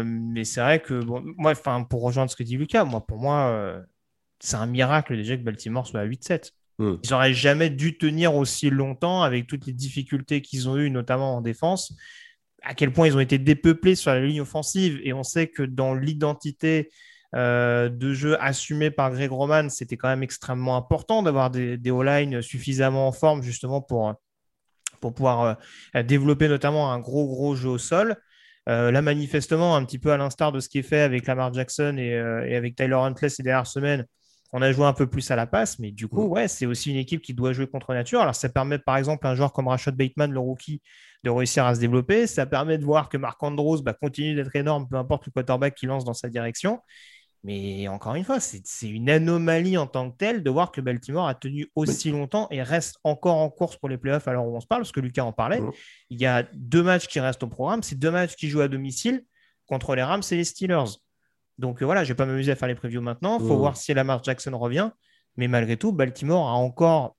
[0.03, 3.17] mais c'est vrai que bon, moi, enfin, pour rejoindre ce que dit Lucas, moi, pour
[3.19, 3.81] moi,
[4.39, 6.53] c'est un miracle déjà que Baltimore soit à 8-7.
[6.79, 6.95] Mm.
[7.03, 11.37] Ils n'auraient jamais dû tenir aussi longtemps avec toutes les difficultés qu'ils ont eues, notamment
[11.37, 11.93] en défense.
[12.63, 14.99] À quel point ils ont été dépeuplés sur la ligne offensive.
[15.03, 16.89] Et on sait que dans l'identité
[17.35, 21.91] euh, de jeu assumée par Greg Roman, c'était quand même extrêmement important d'avoir des, des
[21.91, 24.15] O-line suffisamment en forme justement pour,
[24.99, 25.57] pour pouvoir
[25.95, 28.15] euh, développer notamment un gros, gros jeu au sol.
[28.67, 31.53] Euh, là, manifestement, un petit peu à l'instar de ce qui est fait avec Lamar
[31.53, 34.05] Jackson et, et avec Tyler Huntley ces dernières semaines,
[34.51, 36.89] on a joué un peu plus à la passe, mais du coup, ouais, c'est aussi
[36.89, 38.21] une équipe qui doit jouer contre nature.
[38.21, 40.81] Alors, ça permet par exemple à un joueur comme Rashad Bateman, le rookie,
[41.23, 42.25] de réussir à se développer.
[42.25, 45.75] Ça permet de voir que Marc Andrews bah, continue d'être énorme, peu importe le quarterback
[45.75, 46.79] qui lance dans sa direction.
[47.43, 51.27] Mais encore une fois, c'est une anomalie en tant que telle de voir que Baltimore
[51.27, 54.55] a tenu aussi longtemps et reste encore en course pour les playoffs à l'heure où
[54.55, 55.61] on se parle, parce que Lucas en parlait.
[55.61, 55.71] Mhm.
[56.09, 57.81] Il y a deux matchs qui restent au programme.
[57.81, 59.23] C'est deux matchs qui jouent à domicile
[59.67, 60.97] contre les Rams et les Steelers.
[61.59, 63.37] Donc euh, voilà, je ne vais pas m'amuser à faire les previews maintenant.
[63.39, 63.59] Il faut Mhm.
[63.59, 64.89] voir si Lamar Jackson revient.
[65.37, 67.15] Mais malgré tout, Baltimore a encore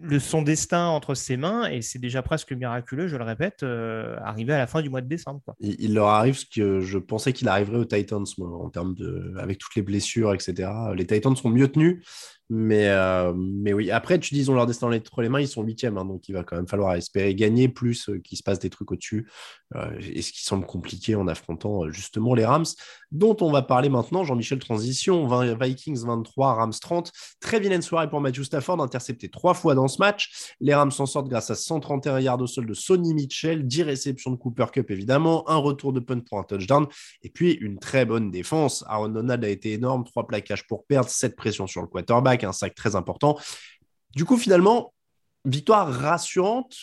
[0.00, 4.16] le, son destin entre ses mains et c'est déjà presque miraculeux, je le répète, euh,
[4.22, 5.40] arrivé à la fin du mois de décembre.
[5.46, 5.54] quoi.
[5.60, 8.94] il, il leur arrive ce que je pensais qu'il arriverait aux Titans, moi, en termes
[8.94, 9.34] de.
[9.38, 10.70] avec toutes les blessures, etc.
[10.94, 12.04] Les Titans sont mieux tenus.
[12.50, 15.48] Mais, euh, mais oui, après, tu dis, ils ont leur destin entre les mains, ils
[15.48, 18.42] sont huitièmes, hein, donc il va quand même falloir espérer gagner, plus euh, qu'il se
[18.42, 19.26] passe des trucs au-dessus.
[19.74, 22.66] Euh, et ce qui semble compliqué en affrontant justement les Rams,
[23.12, 24.24] dont on va parler maintenant.
[24.24, 27.12] Jean-Michel Transition, 20 Vikings 23, Rams 30.
[27.40, 30.52] Très vilaine soirée pour Matthew Stafford, intercepté trois fois dans ce match.
[30.60, 34.30] Les Rams s'en sortent grâce à 131 yards au sol de Sonny Mitchell, 10 réceptions
[34.30, 36.86] de Cooper Cup évidemment, un retour de punt pour un touchdown,
[37.22, 38.84] et puis une très bonne défense.
[38.88, 42.52] Aaron Donald a été énorme, trois plaquages pour perdre, 7 pressions sur le quarterback, un
[42.52, 43.38] sac très important.
[44.16, 44.92] Du coup, finalement,
[45.44, 46.74] victoire rassurante.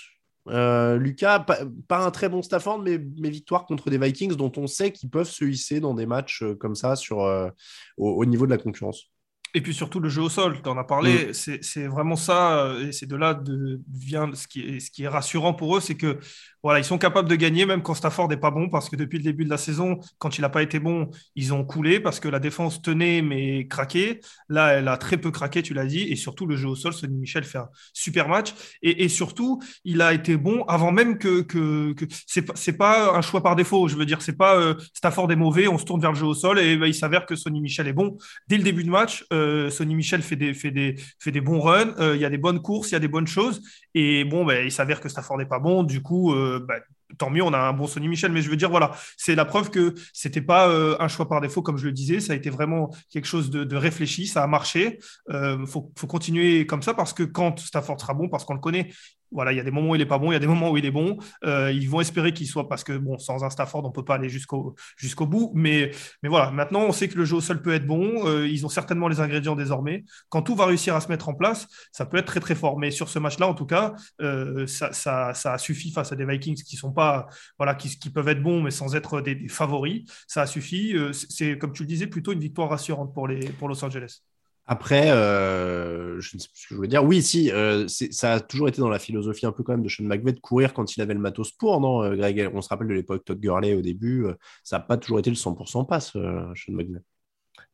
[0.47, 4.51] Euh, Lucas, pas, pas un très bon Stafford, mais, mais victoire contre des Vikings dont
[4.57, 7.49] on sait qu'ils peuvent se hisser dans des matchs euh, comme ça sur, euh,
[7.97, 9.11] au, au niveau de la concurrence.
[9.53, 12.73] Et puis surtout le jeu au sol, tu en as parlé, c'est c'est vraiment ça,
[12.79, 15.81] et c'est de là de vient ce qui est, ce qui est rassurant pour eux,
[15.81, 16.19] c'est que
[16.63, 19.17] voilà, ils sont capables de gagner même quand Stafford n'est pas bon, parce que depuis
[19.17, 22.19] le début de la saison, quand il n'a pas été bon, ils ont coulé parce
[22.19, 24.21] que la défense tenait mais craqué.
[24.49, 26.93] Là, elle a très peu craqué, tu l'as dit, et surtout le jeu au sol,
[26.93, 31.41] Sonny Michel fait un super match, et, surtout, il a été bon avant même que,
[31.41, 33.87] que, que c'est pas un choix par défaut.
[33.87, 36.25] Je veux dire, c'est pas euh, Stafford est mauvais, on se tourne vers le jeu
[36.25, 38.89] au sol, et ben, il s'avère que Sonny Michel est bon dès le début de
[38.89, 39.25] match.
[39.33, 42.29] Euh, Sonny Michel fait des, fait des, fait des bons runs, euh, il y a
[42.29, 43.61] des bonnes courses, il y a des bonnes choses.
[43.93, 45.83] Et bon, ben, il s'avère que Stafford n'est pas bon.
[45.83, 46.79] Du coup, euh, ben,
[47.17, 48.31] tant mieux, on a un bon Sonny Michel.
[48.31, 51.41] Mais je veux dire, voilà, c'est la preuve que c'était pas euh, un choix par
[51.41, 52.19] défaut, comme je le disais.
[52.19, 54.99] Ça a été vraiment quelque chose de, réfléchi, ça a marché.
[55.29, 58.53] Il euh, faut, faut continuer comme ça parce que quand Stafford sera bon, parce qu'on
[58.53, 58.91] le connaît,
[59.31, 60.47] voilà, il y a des moments où il est pas bon, il y a des
[60.47, 61.17] moments où il est bon.
[61.45, 64.15] Euh, ils vont espérer qu'il soit parce que bon, sans un Stafford, on peut pas
[64.15, 65.51] aller jusqu'au jusqu'au bout.
[65.55, 65.91] Mais
[66.23, 68.27] mais voilà, maintenant on sait que le jeu au sol peut être bon.
[68.27, 70.03] Euh, ils ont certainement les ingrédients désormais.
[70.29, 72.77] Quand tout va réussir à se mettre en place, ça peut être très très fort.
[72.77, 76.15] Mais sur ce match-là, en tout cas, euh, ça, ça, ça a suffi face à
[76.15, 79.35] des Vikings qui sont pas voilà, qui, qui peuvent être bons mais sans être des,
[79.35, 80.03] des favoris.
[80.27, 80.95] Ça a suffi.
[80.95, 84.21] Euh, c'est comme tu le disais, plutôt une victoire rassurante pour les pour Los Angeles.
[84.67, 87.03] Après, euh, je ne sais plus ce que je voulais dire.
[87.03, 89.89] Oui, si, euh, ça a toujours été dans la philosophie un peu quand même de
[89.89, 92.49] Sean McVay de courir quand il avait le matos pour, non, euh, Greg?
[92.53, 94.25] On se rappelle de l'époque Todd Gurley au début.
[94.63, 96.99] ça n'a pas toujours été le 100% passe, Sean McVay.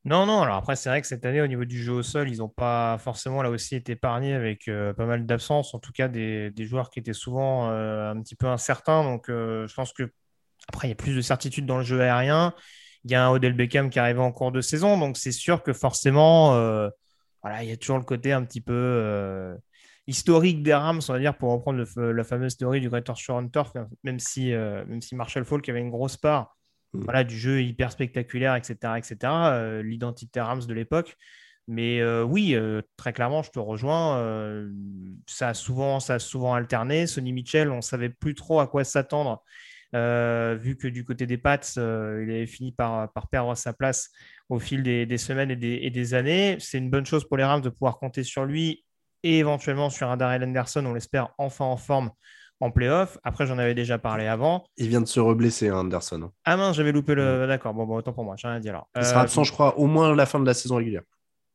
[0.05, 2.29] Non, non, alors après, c'est vrai que cette année, au niveau du jeu au sol,
[2.29, 6.07] ils n'ont pas forcément là aussi été épargnés avec pas mal d'absences, en tout cas
[6.07, 9.03] des, des, joueurs qui étaient souvent un petit peu incertains.
[9.03, 10.09] Donc, je pense que
[10.69, 12.53] après, il y a plus de certitude dans le jeu aérien.
[13.07, 15.63] Il y a un Odell Beckham qui arrive en cours de saison, donc c'est sûr
[15.63, 16.89] que forcément, euh,
[17.41, 19.55] voilà, il y a toujours le côté un petit peu euh,
[20.07, 23.41] historique des Rams, on va dire, pour reprendre le, la fameuse théorie du Greater Shore
[23.53, 23.71] Turf,
[24.03, 26.57] même si, euh, même si Marshall Falk avait une grosse part
[26.91, 26.99] mmh.
[27.05, 29.17] voilà, du jeu hyper spectaculaire, etc., etc.,
[29.83, 31.15] l'identité Rams de l'époque.
[31.69, 32.57] Mais oui,
[32.95, 34.65] très clairement, je te rejoins.
[35.27, 37.07] Ça, a souvent, ça a souvent alterné.
[37.07, 39.43] Sonny Mitchell, on ne savait plus trop à quoi s'attendre
[39.93, 44.09] vu que du côté des Pats, il avait fini par, par, perdre sa place
[44.49, 46.57] au fil des, semaines et des, et des années.
[46.59, 48.83] C'est une bonne chose pour les Rams de pouvoir compter sur lui
[49.23, 52.11] et éventuellement sur un Darrell Anderson, on l'espère enfin en forme
[52.59, 53.17] en playoff.
[53.23, 54.65] Après, j'en avais déjà parlé avant.
[54.77, 56.31] Il vient de se reblesser, hein, Anderson.
[56.45, 57.45] Ah mince, j'avais loupé le.
[57.47, 58.89] D'accord, bon, bon, autant pour moi, j'ai rien dit alors.
[58.95, 61.03] Il sera absent, je crois, au moins la fin de la saison régulière.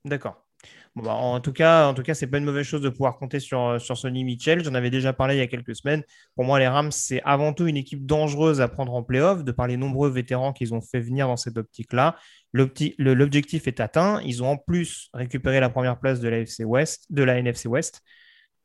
[0.05, 0.42] D'accord.
[0.95, 3.81] Bah, en tout cas, en tout c'est pas une mauvaise chose de pouvoir compter sur,
[3.81, 4.63] sur Sonny Mitchell.
[4.63, 6.05] J'en avais déjà parlé il y a quelques semaines.
[6.35, 9.53] Pour moi, les Rams, c'est avant tout une équipe dangereuse à prendre en playoff, de
[9.53, 12.17] par les nombreux vétérans qu'ils ont fait venir dans cette optique-là.
[12.53, 14.21] L'objectif est atteint.
[14.23, 17.69] Ils ont en plus récupéré la première place de la, FC West, de la NFC
[17.69, 18.03] West.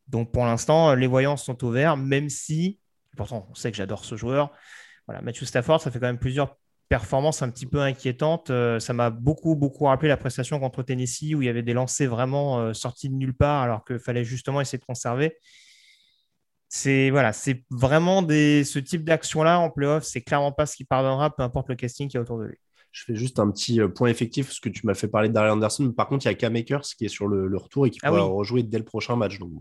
[0.10, 2.80] Donc pour l'instant, les voyances sont au vert, même si,
[3.16, 4.52] pourtant, on sait que j'adore ce joueur.
[5.06, 6.58] Voilà, Matthew Stafford, ça fait quand même plusieurs
[6.90, 8.50] performance un petit peu inquiétante.
[8.50, 11.74] Euh, ça m'a beaucoup, beaucoup rappelé la prestation contre Tennessee où il y avait des
[11.74, 15.38] lancers vraiment euh, sortis de nulle part alors qu'il fallait justement essayer de conserver.
[16.70, 21.34] C'est voilà, c'est vraiment ce type d'action-là en playoff, c'est clairement pas ce qui pardonnera,
[21.34, 22.58] peu importe le casting qui est autour de lui.
[22.98, 25.34] Je fais juste un petit euh, point effectif, parce que tu m'as fait parler de
[25.34, 25.92] Darrell Anderson.
[25.92, 28.24] Par contre, il y a K-Makers qui est sur le, retour et qui ah pourra
[28.24, 29.38] rejouer dès le prochain match.
[29.38, 29.52] Donc,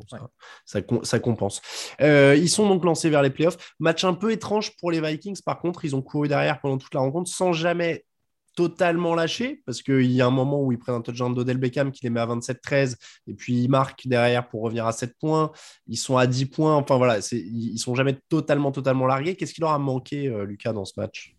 [0.65, 1.61] ça, ça, compense.
[2.01, 3.75] Euh, ils sont donc lancés vers les playoffs.
[3.79, 5.41] Match un peu étrange pour les Vikings.
[5.45, 8.07] Par contre, ils ont couru derrière pendant toute la rencontre sans jamais
[8.55, 11.93] totalement lâcher parce qu'il y a un moment où ils prennent un touchdown d'Odell Beckham
[11.93, 12.97] qui les met à 27-13
[13.27, 15.53] et puis ils marquent derrière pour revenir à 7 points.
[15.87, 16.75] Ils sont à 10 points.
[16.75, 19.37] Enfin voilà, ils sont jamais totalement, totalement largués.
[19.37, 21.36] Qu'est-ce qui leur a manqué, euh, Lucas, dans ce match?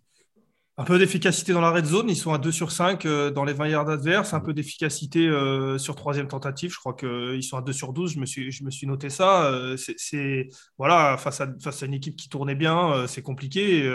[0.79, 3.43] Un peu d'efficacité dans la red zone, ils sont à 2 sur 5 euh, dans
[3.43, 7.57] les 20 yards adverses, un peu d'efficacité euh, sur troisième tentative, je crois qu'ils sont
[7.57, 9.45] à 2 sur 12, je me suis, je me suis noté ça.
[9.45, 13.85] Euh, c'est voilà, face à, face à une équipe qui tournait bien, c'est compliqué.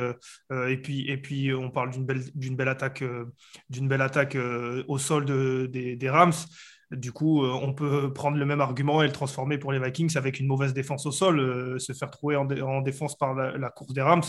[0.50, 3.04] et, puis, et puis on parle d'une belle, d'une belle attaque,
[3.70, 4.36] d'une belle attaque
[4.88, 6.32] au sol de, des, des Rams.
[6.92, 10.16] Du coup, euh, on peut prendre le même argument et le transformer pour les Vikings
[10.16, 13.94] avec une mauvaise défense au sol, euh, se faire trouver en, défense par la, course
[13.94, 14.22] des Rams,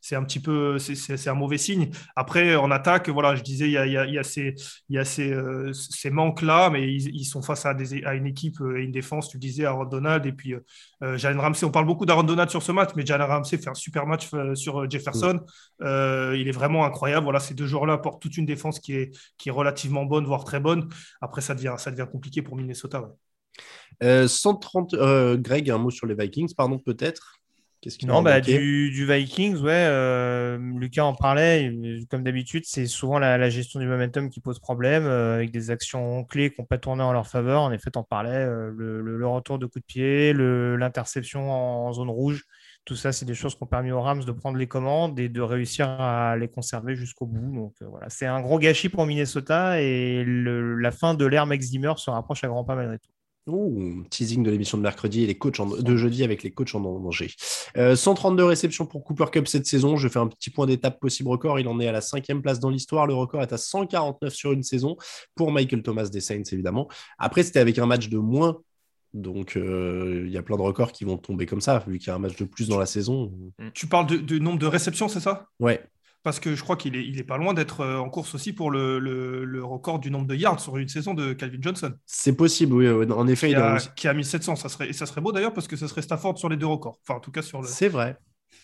[0.00, 1.90] c'est un petit peu, c'est un mauvais signe.
[2.16, 4.54] Après, en attaque, voilà, je disais, il y a, ces,
[4.88, 8.26] il y a ces, euh, ces manques-là, mais ils, sont face à, des, à, une
[8.26, 10.54] équipe et une défense, tu disais, Aaron Donald et puis
[11.00, 11.64] Jalen Ramsey.
[11.64, 14.28] On parle beaucoup d'Aaron Donald sur ce match, mais Jalen Ramsey fait un super match
[14.54, 15.40] sur Jefferson.
[15.80, 17.24] il est vraiment incroyable.
[17.24, 20.44] Voilà, ces deux joueurs-là apportent toute une défense qui est, qui est relativement bonne, voire
[20.44, 20.88] très bonne.
[21.20, 23.14] Après, ça devient, ça devient compliqué pour Minnesota.
[24.02, 27.36] 130, euh, euh, Greg, un mot sur les Vikings, pardon, peut-être?
[27.80, 29.72] Qu'est-ce qui Non, bah, du, du, Vikings, ouais.
[29.72, 31.72] Euh, Lucas en parlait.
[32.10, 36.50] Comme d'habitude, c'est souvent la, gestion du momentum qui pose problème, avec des actions clés
[36.50, 37.62] qui n'ont pas tourné en leur faveur.
[37.62, 38.44] En effet, en parlais.
[38.44, 42.44] Le, retour de coup de pied, l'interception en, zone rouge.
[42.84, 45.28] Tout ça, c'est des choses qui ont permis aux Rams de prendre les commandes et
[45.28, 47.54] de réussir à les conserver jusqu'au bout.
[47.54, 51.66] Donc euh, voilà, c'est un gros gâchis pour Minnesota et la fin de l'ère Max
[51.66, 53.10] Zimmer se rapproche à grands pas malgré tout.
[53.46, 56.80] Ouh, teasing de l'émission de mercredi et les coachs de jeudi avec les coachs en
[56.80, 57.30] danger.
[57.74, 59.96] 132 euh, réceptions pour Cooper Cup cette saison.
[59.96, 61.58] Je fais un petit point d'étape possible record.
[61.58, 63.06] Il en est à la cinquième place dans l'histoire.
[63.06, 64.96] Le record est à 149 sur une saison
[65.34, 66.88] pour Michael Thomas des Saints, évidemment.
[67.18, 68.58] Après, c'était avec un match de moins
[69.12, 72.08] donc, euh, il y a plein de records qui vont tomber comme ça, vu qu'il
[72.08, 73.32] y a un match de plus dans la saison.
[73.58, 73.68] Mm.
[73.74, 75.48] Tu parles de, nombre de réceptions, c'est ça?
[75.58, 75.82] Ouais.
[76.22, 78.52] Parce que je crois qu'il est, il est pas loin d'être euh, en course aussi
[78.52, 81.94] pour le, le, record du nombre de yards sur une saison de Calvin Johnson.
[82.04, 83.10] C'est possible, oui.
[83.10, 84.56] En effet, qui, il a, qui a 1700.
[84.56, 86.66] Ça serait, et ça serait beau d'ailleurs parce que ça serait Stafford sur les deux
[86.66, 86.98] records.
[87.02, 87.68] Enfin, en tout cas, sur le.
[87.68, 88.16] C'est vrai.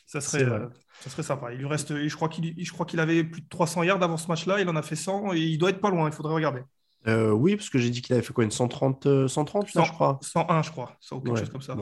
[0.07, 0.67] Ça serait, euh,
[1.01, 1.53] ça serait sympa.
[1.53, 4.17] Il lui reste, je crois qu'il, je crois qu'il avait plus de 300 yards avant
[4.17, 4.61] ce match-là.
[4.61, 6.09] Il en a fait 100 et il doit être pas loin.
[6.09, 6.61] Il faudrait regarder.
[7.09, 10.19] Euh, oui, parce que j'ai dit qu'il avait fait quoi Une 130, 130 je crois
[10.23, 10.97] 101, je crois.
[11.01, 11.77] Ça, quelque chose comme ça.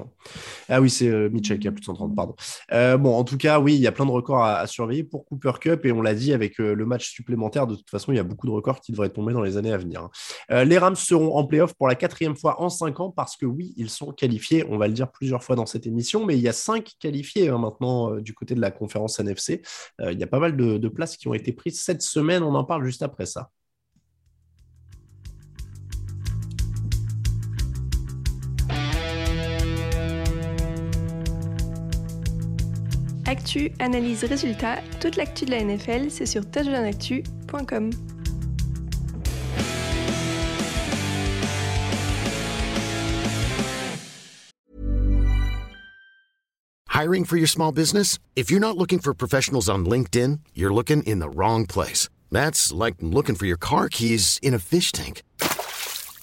[0.69, 2.35] Ah oui, c'est euh, Mitchell qui a plus de 130, pardon.
[2.73, 5.25] Euh, bon, en tout cas, oui, il y a plein de records à, surveiller pour
[5.25, 5.87] Cooper Cup.
[5.87, 8.47] Et on l'a dit, avec le match supplémentaire, de toute façon, il y a beaucoup
[8.47, 10.09] de records qui devraient tomber dans les années à venir.
[10.51, 10.65] Hein.
[10.65, 13.73] les Rams seront en playoff pour la quatrième fois en cinq ans parce que oui,
[13.77, 14.65] ils sont qualifiés.
[14.69, 17.49] On va le dire plusieurs fois dans cette émission, mais il y a cinq qualifiés
[17.49, 19.63] hein, maintenant du côté de la conférence NFC.
[20.01, 22.43] il y a pas mal de places qui ont été prises cette semaine.
[22.43, 23.51] On en parle juste après ça.
[33.79, 37.91] Analyse, résultat, toute l'actu de la NFL, c'est sur touchdownactu.com.
[46.89, 48.19] Hiring for your small business?
[48.37, 52.09] If you're not looking for professionals on LinkedIn, you're looking in the wrong place.
[52.31, 55.23] That's like looking for your car keys in a fish tank.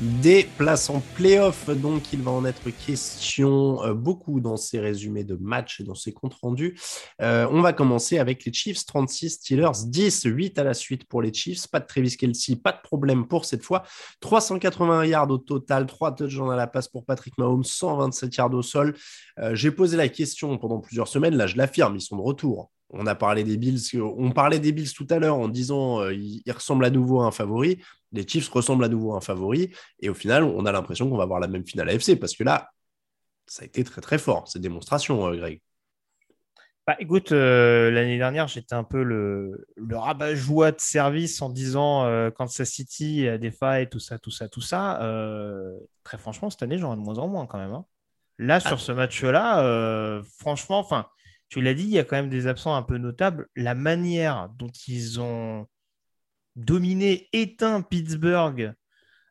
[0.00, 5.24] Des places en playoff, donc il va en être question euh, beaucoup dans ces résumés
[5.24, 6.80] de matchs et dans ces comptes rendus.
[7.20, 11.20] Euh, on va commencer avec les Chiefs 36, Steelers 10, 8 à la suite pour
[11.20, 11.66] les Chiefs.
[11.66, 13.82] Pas de Travis Kelsey, pas de problème pour cette fois.
[14.20, 18.62] 381 yards au total, 3 touchdowns à la passe pour Patrick Mahomes, 127 yards au
[18.62, 18.96] sol.
[19.38, 22.70] Euh, J'ai posé la question pendant plusieurs semaines, là je l'affirme, ils sont de retour.
[22.92, 26.14] On a parlé des Bills, on parlait des Bills tout à l'heure en disant euh,
[26.14, 27.78] ils ressemblent à nouveau à un favori.
[28.12, 29.72] Les Chiefs ressemblent à nouveau à un favori.
[30.00, 32.44] Et au final, on a l'impression qu'on va avoir la même finale AFC parce que
[32.44, 32.70] là,
[33.46, 35.60] ça a été très très fort, cette démonstration, euh, Greg.
[36.86, 42.04] Bah, écoute, euh, l'année dernière, j'étais un peu le, le rabat-joie de service en disant
[42.04, 45.00] euh, Kansas City a des failles, tout ça, tout ça, tout ça.
[45.02, 47.72] Euh, très franchement, cette année, j'en ai de moins en moins quand même.
[47.72, 47.84] hein.
[48.38, 48.78] Là, sur Ah.
[48.78, 51.06] ce match-là, franchement, enfin,
[51.48, 53.46] tu l'as dit, il y a quand même des absents un peu notables.
[53.54, 55.66] La manière dont ils ont
[56.64, 58.74] dominé, éteint Pittsburgh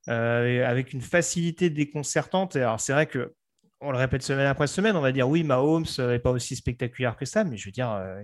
[0.09, 2.55] euh, avec une facilité déconcertante.
[2.55, 3.33] Alors, c'est vrai que
[3.81, 7.15] on le répète semaine après semaine, on va dire oui, Mahomes n'est pas aussi spectaculaire
[7.15, 8.21] que ça, mais je veux dire, euh,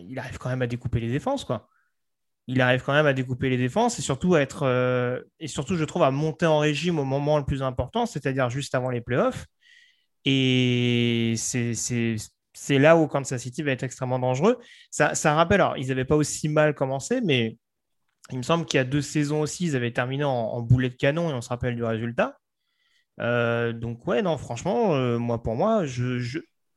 [0.00, 1.68] il, arrive quand même à découper les défenses, quoi.
[2.46, 5.84] Il arrive quand même à découper les défenses et surtout être euh, et surtout, je
[5.84, 9.46] trouve, à monter en régime au moment le plus important, c'est-à-dire juste avant les playoffs.
[10.24, 14.58] Et c'est là où Kansas City va être extrêmement dangereux.
[14.90, 17.58] Ça, ça rappelle, alors, ils n'avaient pas aussi mal commencé, mais
[18.30, 20.94] il me semble qu'il y a deux saisons aussi, ils avaient terminé en, boulet de
[20.94, 22.38] canon et on se rappelle du résultat.
[23.20, 25.84] Euh, donc ouais, non, franchement, euh, moi pour moi,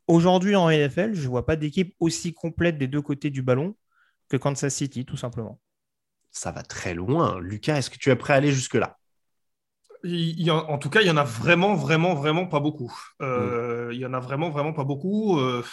[0.07, 3.75] aujourd'hui en NFL, je vois pas d'équipe aussi complète des deux côtés du ballon
[4.29, 5.59] que Kansas City, tout simplement.
[6.31, 7.39] Ça va très loin.
[7.39, 8.97] Lucas, est-ce que tu es prêt à aller jusque-là?
[10.03, 12.93] Il y en, en tout cas, il y en a vraiment, vraiment, vraiment pas beaucoup.
[13.21, 15.39] Euh, Il y en a vraiment, vraiment pas beaucoup.
[15.39, 15.63] Euh,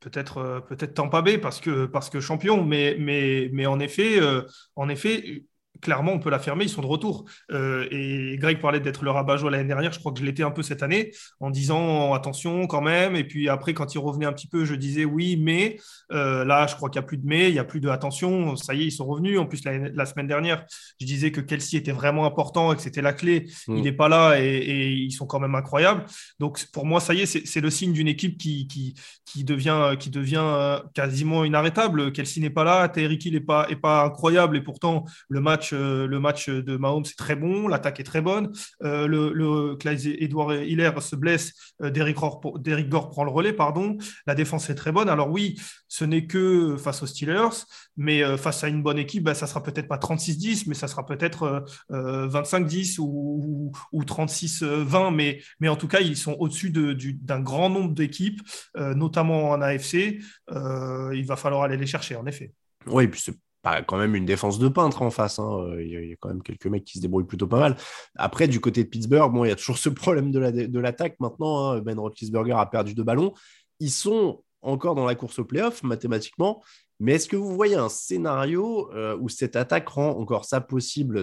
[0.00, 4.20] peut-être, euh, peut-être Tampa Bay parce que, parce que champion, mais, mais, mais en effet,
[4.20, 4.42] euh,
[4.76, 5.44] en effet,
[5.80, 7.24] clairement, on peut l'affirmer, ils sont de retour.
[7.52, 9.92] Euh, et Greg parlait d'être le rabat-joie l'année dernière.
[9.92, 13.16] Je crois que je l'étais un peu cette année en disant attention quand même.
[13.16, 15.76] Et puis après, quand il revenait un petit peu, je disais oui, mais
[16.12, 17.88] euh, là, je crois qu'il n'y a plus de mais, il n'y a plus de
[17.88, 18.56] attention.
[18.56, 19.38] Ça y est, ils sont revenus.
[19.38, 20.64] En plus, la, la semaine dernière,
[21.00, 23.46] je disais que Kelsey était vraiment important et que c'était la clé.
[23.66, 23.76] Mm.
[23.76, 26.04] Il n'est pas là et, et ils sont quand même incroyables.
[26.38, 29.96] Donc pour moi, ça y est, c'est le signe d'une équipe qui, qui, qui devient,
[29.98, 32.12] qui devient euh, quasiment inarrêtable.
[32.12, 35.67] Kelsey n'est pas là, Tyreek Hill n'est pas, est pas incroyable et pourtant le match,
[35.72, 38.52] euh, le match de Mahomes est très bon, l'attaque est très bonne.
[38.82, 39.76] Euh, le, le
[40.22, 41.52] Edouard Hiller se blesse,
[41.82, 43.96] euh, Derrick Gore, prend le relais, pardon.
[44.26, 45.08] La défense est très bonne.
[45.08, 47.64] Alors oui, ce n'est que face aux Steelers,
[47.96, 51.04] mais face à une bonne équipe, bah, ça sera peut-être pas 36-10, mais ça sera
[51.06, 51.60] peut-être euh,
[51.92, 57.14] euh, 25-10 ou, ou, ou 36-20, mais, en tout cas, ils sont au-dessus de- du-
[57.14, 58.40] d'un grand nombre d'équipes,
[58.76, 60.18] notamment en AFC.
[60.50, 62.52] Il va falloir aller les chercher, en effet.
[62.86, 65.38] Oui, puis c'est pas quand même une défense de peintre en face.
[65.38, 65.58] hein.
[65.72, 67.76] Euh, Il y, a- quand même quelques mecs qui se débrouillent plutôt pas mal.
[68.16, 70.78] Après, du côté de Pittsburgh, bon, il y a toujours ce problème de la- de
[70.78, 71.70] l'attaque maintenant.
[71.72, 71.80] hein.
[71.80, 73.32] Ben Roethlisberger a perdu deux ballons.
[73.80, 76.62] Ils sont encore dans la course au playoff mathématiquement.
[77.00, 81.22] Mais est-ce que vous voyez un scénario euh, où cette attaque rend encore ça possible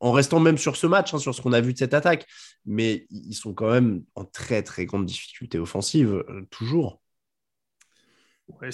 [0.00, 2.26] en restant même sur ce match, hein, sur ce qu'on a vu de cette attaque?
[2.66, 7.00] Mais ils sont quand même en très très grande difficulté offensive, euh, toujours.
[8.48, 8.68] Ouais,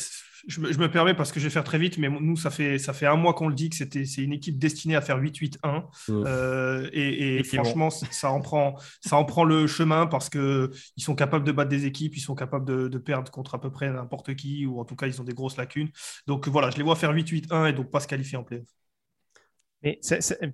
[0.48, 2.50] je, me, je me permets parce que je vais faire très vite, mais nous, ça
[2.50, 5.00] fait, ça fait un mois qu'on le dit que c'était, c'est une équipe destinée à
[5.00, 5.84] faire 8-8-1.
[6.08, 6.24] Mm.
[6.26, 11.44] Euh, et franchement, ça en, prend, ça en prend le chemin parce qu'ils sont capables
[11.44, 14.34] de battre des équipes, ils sont capables de, de perdre contre à peu près n'importe
[14.34, 15.90] qui, ou en tout cas, ils ont des grosses lacunes.
[16.26, 18.66] Donc voilà, je les vois faire 8-8-1 et donc pas se qualifier en playoff.
[19.82, 19.98] Mais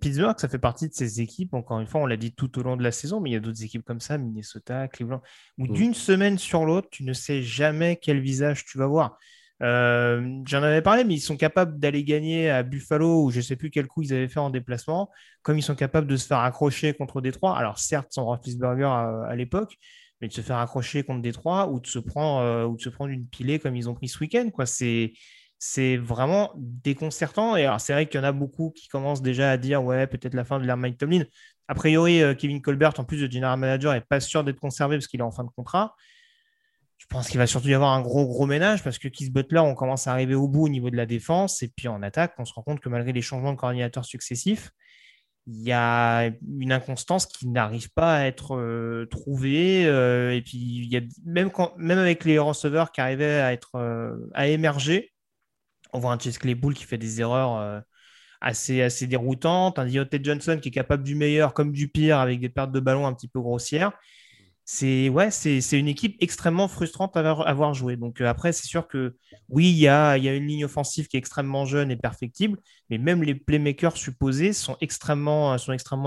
[0.01, 2.63] Pittsburgh, ça fait partie de ces équipes, encore une fois, on l'a dit tout au
[2.63, 5.21] long de la saison, mais il y a d'autres équipes comme ça, Minnesota, Cleveland,
[5.59, 5.73] où Mm.
[5.73, 9.19] d'une semaine sur l'autre, tu ne sais jamais quel visage tu vas voir.
[9.63, 13.43] Euh, J'en avais parlé, mais ils sont capables d'aller gagner à Buffalo, ou je ne
[13.43, 15.11] sais plus quel coup ils avaient fait en déplacement,
[15.43, 17.57] comme ils sont capables de se faire accrocher contre Détroit.
[17.59, 19.77] Alors certes, sans Roethlisberger à, à l'époque,
[20.21, 22.89] mais de se faire accrocher contre Détroit ou de se prendre, euh, ou de se
[22.91, 24.49] prendre une pilée comme ils ont pris ce week-end.
[24.53, 24.67] quoi.
[24.67, 25.13] C'est
[25.67, 27.57] c'est vraiment déconcertant.
[27.57, 30.07] Et alors, c'est vrai qu'il y en a beaucoup qui commencent déjà à dire ouais,
[30.07, 31.25] peut-être la fin de l'ère Mike Tomlin.
[31.69, 34.97] A priori, euh, Kevin Colbert, en plus de general manager, n'est pas sûr d'être conservé
[34.97, 35.95] parce qu'il est en fin de contrat.
[36.99, 39.59] Je pense qu'il va surtout y avoir un gros, gros ménage parce que Keith Butler,
[39.59, 41.63] on commence à arriver au bout au niveau de la défense.
[41.63, 44.71] Et puis en attaque, on se rend compte que malgré les changements de coordinateurs successifs,
[45.49, 49.87] il y a une inconstance qui n'arrive pas à être euh, trouvée.
[49.87, 53.53] Euh, et puis, il y a, même, quand, même avec les receveurs qui arrivaient à,
[53.53, 53.77] être,
[54.35, 55.13] à émerger,
[55.97, 57.83] on voit un Chase Claypool qui fait des erreurs
[58.41, 62.41] assez, assez déroutantes, un Dionte Johnson qui est capable du meilleur comme du pire avec
[62.41, 63.93] des pertes de ballon un petit peu grossières.
[64.69, 65.07] C'est
[65.73, 67.97] une équipe extrêmement frustrante à avoir, joué.
[67.97, 69.17] Donc euh, après, c'est sûr que
[69.49, 72.59] oui, il y a, une ligne offensive qui est extrêmement jeune et perfectible,
[72.91, 75.57] mais même les playmakers supposés sont extrêmement,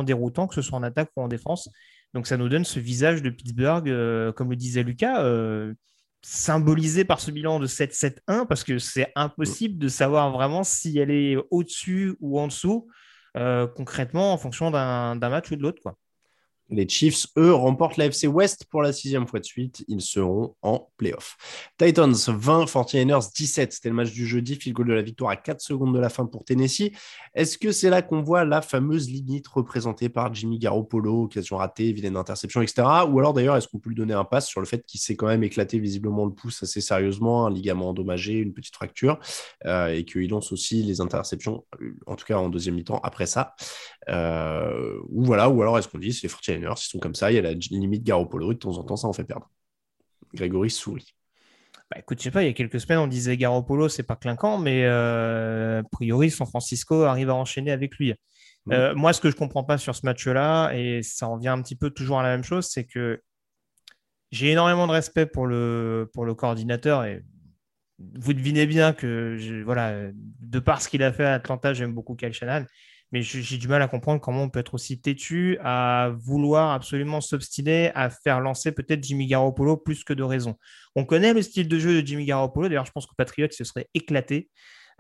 [0.04, 1.70] déroutants, que ce soit en attaque ou en défense.
[2.14, 5.74] Donc ça nous donne ce visage de Pittsburgh, euh, comme le disait Lucas, euh,
[6.22, 11.12] symbolisé par ce bilan de 7-7-1 parce que c'est impossible de savoir vraiment si elle
[11.12, 12.88] est au-dessus ou en dessous
[13.38, 15.96] euh, concrètement en fonction d'un match ou de l'autre.
[16.72, 19.84] Les Chiefs, eux, remportent la FC West pour la sixième fois de suite.
[19.88, 21.38] Ils seront en playoff.
[21.78, 23.74] Titans 20, 49ers 17.
[23.74, 24.56] C'était le match du jeudi.
[24.56, 26.92] Field goal de la victoire à 4 secondes de la fin pour Tennessee.
[27.34, 31.92] Est-ce que c'est là qu'on voit la fameuse limite représentée par Jimmy Garoppolo, occasion ratée,
[31.92, 32.88] vilaine interception, etc.
[33.10, 35.16] Ou alors d'ailleurs, est-ce qu'on peut lui donner un pass sur le fait qu'il s'est
[35.16, 39.20] quand même éclaté visiblement le pouce assez sérieusement, un ligament endommagé, une petite fracture,
[39.66, 41.66] euh, et qu'il lance aussi les interceptions,
[42.06, 43.56] en tout cas en deuxième mi-temps après ça?
[44.10, 46.28] Euh, ou voilà, ou alors est-ce qu'on dit c'est
[46.59, 48.78] les 49ers, ils sont comme ça, il y a la limite Garoppolo, et de temps
[48.78, 49.50] en temps ça en fait perdre.
[50.34, 51.16] Grégory sourit.
[51.92, 54.16] Bah, écoute, je sais pas, il y a quelques semaines, on disait Garoppolo, c'est pas
[54.16, 58.14] clinquant, mais euh, a priori, San Francisco arrive à enchaîner avec lui.
[58.66, 58.72] Mm.
[58.72, 61.62] Euh, moi, ce que je comprends pas sur ce match-là, et ça en vient un
[61.62, 63.22] petit peu toujours à la même chose, c'est que
[64.32, 67.24] j'ai énormément de respect pour le, pour le coordinateur et
[67.98, 72.16] vous devinez bien que, voilà, de par ce qu'il a fait à Atlanta, j'aime beaucoup
[72.16, 72.66] Kyle Shanahan
[73.12, 77.22] mais j'ai du mal à comprendre comment on peut être aussi têtu à vouloir absolument
[77.22, 80.56] s'obstiner à faire lancer peut-être Jimmy Garoppolo plus que de raison.
[80.96, 83.64] On connaît le style de jeu de Jimmy Garoppolo, d'ailleurs je pense que Patriot se
[83.64, 84.50] serait éclaté,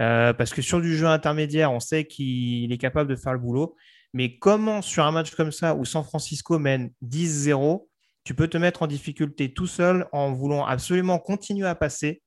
[0.01, 3.39] euh, parce que sur du jeu intermédiaire, on sait qu'il est capable de faire le
[3.39, 3.75] boulot,
[4.13, 7.87] mais comment sur un match comme ça où San Francisco mène 10-0,
[8.23, 12.23] tu peux te mettre en difficulté tout seul en voulant absolument continuer à passer,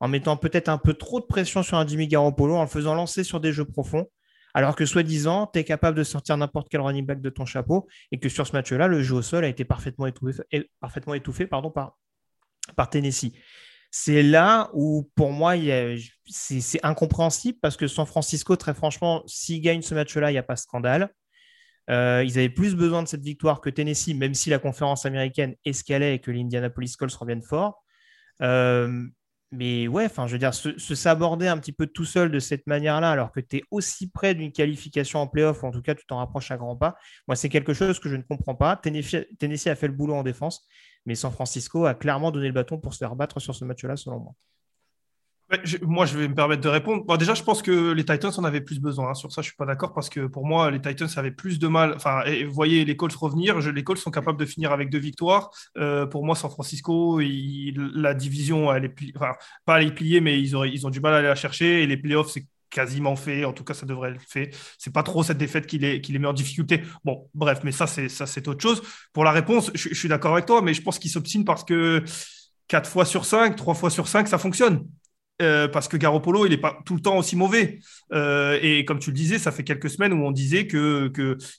[0.00, 2.94] en mettant peut-être un peu trop de pression sur un Jimmy Garoppolo, en le faisant
[2.94, 4.06] lancer sur des jeux profonds
[4.54, 7.86] alors que soi-disant, tu es capable de sortir n'importe quel running back de ton chapeau
[8.12, 13.32] et que sur ce match-là, le jeu au sol a été parfaitement étouffé, par, Tennessee.
[13.90, 15.54] C'est là où, pour moi,
[16.26, 20.42] c'est incompréhensible parce que San Francisco, très franchement, s'ils gagnent ce match-là, il n'y a
[20.42, 21.10] pas de scandale.
[21.90, 25.54] Euh, ils avaient plus besoin de cette victoire que Tennessee, même si la conférence américaine
[25.64, 27.82] escalait et que l'Indianapolis Colts reviennent fort.
[28.42, 29.06] Euh,
[29.50, 32.66] mais ouais, enfin, je veux dire, se, s'aborder un petit peu tout seul de cette
[32.66, 35.94] manière-là, alors que tu es aussi près d'une qualification en playoff, ou en tout cas,
[35.94, 36.96] tu t'en rapproches à grands pas,
[37.26, 38.76] moi, c'est quelque chose que je ne comprends pas.
[38.76, 40.66] Tennessee a fait le boulot en défense,
[41.06, 44.20] mais San Francisco a clairement donné le bâton pour se faire sur ce match-là, selon
[44.20, 44.34] moi
[45.82, 47.04] moi, je vais me permettre de répondre.
[47.04, 49.10] Bon, déjà, je pense que les Titans en avaient plus besoin.
[49.10, 49.14] Hein.
[49.14, 51.68] Sur ça, je suis pas d'accord parce que pour moi, les Titans avaient plus de
[51.68, 51.94] mal.
[51.96, 53.58] Enfin, vous voyez les Colts revenir.
[53.58, 55.50] les Colts sont capables de finir avec deux victoires.
[55.78, 59.32] Euh, pour moi, San Francisco, la division, elle est enfin,
[59.64, 61.82] pas elle est pliée, mais ils, ont du mal à aller la chercher.
[61.82, 63.46] Et les playoffs, c'est quasiment fait.
[63.46, 64.50] En tout cas, ça devrait être fait.
[64.76, 66.82] C'est pas trop cette défaite qui les, qui les met en difficulté.
[67.04, 68.82] Bon, bref, mais ça, c'est ça, c'est autre chose.
[69.14, 71.64] Pour la réponse, je, je suis d'accord avec toi, mais je pense qu'ils s'obstinent parce
[71.64, 72.04] que
[72.68, 74.84] 4 fois sur 5, 3 fois sur 5, ça fonctionne.
[75.40, 77.78] Euh, parce que Garoppolo, il n'est pas tout le temps aussi mauvais.
[78.12, 81.12] Euh, et comme tu le disais, ça fait quelques semaines où on disait que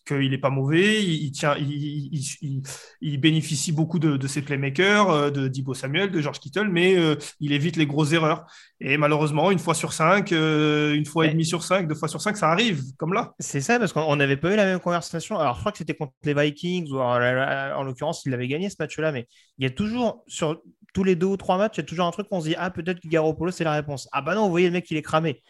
[0.06, 5.74] qu'il n'est pas mauvais, il, tient, il, bénéficie beaucoup de, ses playmakers, euh, de Dibo
[5.74, 6.98] Samuel, de George Kittle, mais
[7.40, 8.46] il évite les grosses erreurs.
[8.82, 12.22] Et malheureusement, une fois sur cinq, une fois et demie sur cinq, deux fois sur
[12.22, 13.34] cinq, ça arrive, comme là.
[13.40, 15.38] C'est ça, parce qu'on n'avait pas eu la même conversation.
[15.38, 18.76] Alors, je crois que c'était contre les Vikings, ou en, l'occurrence, il avait gagné ce
[18.80, 19.28] match-là, mais
[19.58, 20.62] il y a toujours, sur
[20.94, 22.56] tous les deux ou trois matchs, il y a toujours un truc qu'on se dit
[22.58, 24.08] Ah, peut-être que Garoppolo, c'est la réponse.
[24.12, 25.42] Ah, bah non, vous voyez, le mec, il est cramé.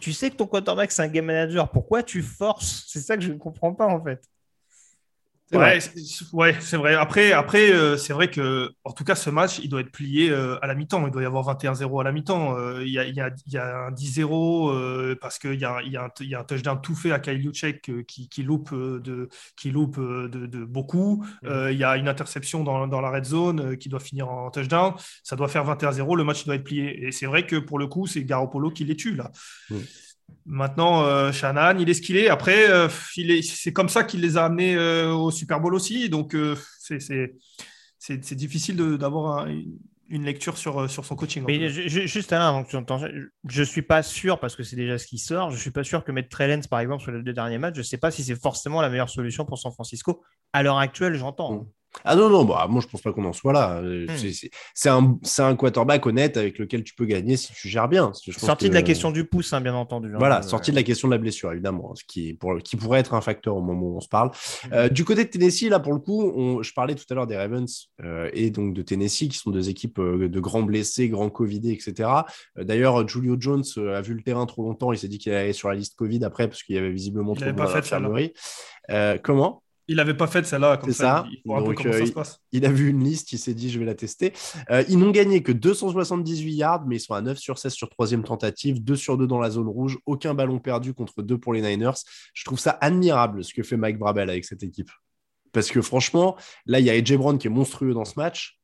[0.00, 1.70] Tu sais que ton quarterback, c'est un game manager.
[1.70, 2.84] Pourquoi tu forces?
[2.88, 4.22] C'est ça que je ne comprends pas, en fait.
[5.52, 5.80] Ouais,
[6.60, 6.94] c'est vrai.
[6.94, 10.30] Après, après euh, c'est vrai que, en tout cas, ce match, il doit être plié
[10.30, 11.06] euh, à la mi-temps.
[11.06, 12.56] Il doit y avoir 21-0 à la mi-temps.
[12.58, 16.04] Euh, il, y a, y y un 10-0 parce qu'il y a, il y, a
[16.40, 17.50] un, touchdown tout fait à Kyle
[18.06, 21.24] qui, qui loupe, de, qui loupe de, de beaucoup.
[21.42, 21.72] Mm-hmm.
[21.72, 24.94] il y a une interception dans, dans la red zone qui doit finir en touchdown.
[25.22, 26.16] Ça doit faire 21-0.
[26.16, 27.06] Le match doit être plié.
[27.06, 29.30] Et c'est vrai que pour le coup, c'est Garoppolo qui les tue là.
[29.70, 29.76] Mm.
[30.50, 32.28] Maintenant, euh, Shannon, il est ce qu'il est.
[32.28, 36.08] Après, euh, c'est comme ça qu'il les a amenés euh, au Super Bowl aussi.
[36.08, 36.34] Donc,
[36.80, 39.46] c'est difficile d'avoir
[40.08, 41.44] une lecture sur, sur son coaching.
[41.46, 44.76] Mais juste Alain, avant que tu entends, je ne suis pas sûr, parce que c'est
[44.76, 47.12] déjà ce qui sort, je ne suis pas sûr que mettre Trellens, par exemple, sur
[47.12, 49.58] les deux derniers matchs, je ne sais pas si c'est forcément la meilleure solution pour
[49.58, 50.24] San Francisco.
[50.54, 51.66] À l'heure actuelle, j'entends.
[52.04, 53.80] Ah non, non, bah, moi je pense pas qu'on en soit là.
[53.82, 54.48] Euh, hmm.
[54.74, 58.12] C'est un, un, quarterback honnête avec lequel tu peux gagner si tu gères bien.
[58.14, 60.08] sorti de la question du pouce, hein, bien entendu.
[60.14, 60.18] Hein.
[60.18, 63.14] voilà, sorti de la question de la blessure, évidemment, ce qui, pour, qui pourrait être
[63.14, 64.28] un facteur au moment où on se parle.
[64.28, 64.72] Hmm.
[64.72, 67.26] Euh, du côté de Tennessee, là, pour le coup, on, je parlais tout à l'heure
[67.26, 71.30] des Ravens euh, et donc de Tennessee, qui sont deux équipes de grands blessés, grands
[71.30, 72.08] Covidés, etc.
[72.56, 75.68] D'ailleurs, Julio Jones a vu le terrain trop longtemps, il s'est dit qu'il allait sur
[75.68, 77.84] la liste Covid après, parce qu'il y avait visiblement trop de pas fait
[79.22, 79.62] comment?
[79.88, 81.26] Il n'avait pas fait celle-là, comme ça.
[81.30, 82.04] Il, Donc, euh,
[82.52, 84.34] il, a vu une liste, il s'est dit je vais la tester.
[84.70, 87.88] Euh, ils n'ont gagné que 278 yards, mais ils sont à 9 sur 16 sur
[87.88, 91.54] troisième tentative, 2 sur 2 dans la zone rouge, aucun ballon perdu contre 2 pour
[91.54, 91.98] les Niners.
[92.34, 94.90] Je trouve ça admirable ce que fait Mike Brabel avec cette équipe.
[95.52, 96.36] Parce que franchement,
[96.66, 98.58] là, il y a AJ Brown qui est monstrueux dans ce match,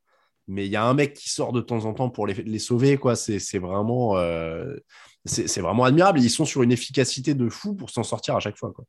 [0.47, 2.99] mais il y a un mec qui sort de temps en temps pour les, sauver.
[2.99, 3.16] quoi.
[3.16, 4.77] C'est vraiment, euh,
[5.25, 6.20] c'est vraiment admirable.
[6.20, 8.72] Ils sont sur une efficacité de fou pour s'en sortir à chaque fois.
[8.72, 8.85] Quoi.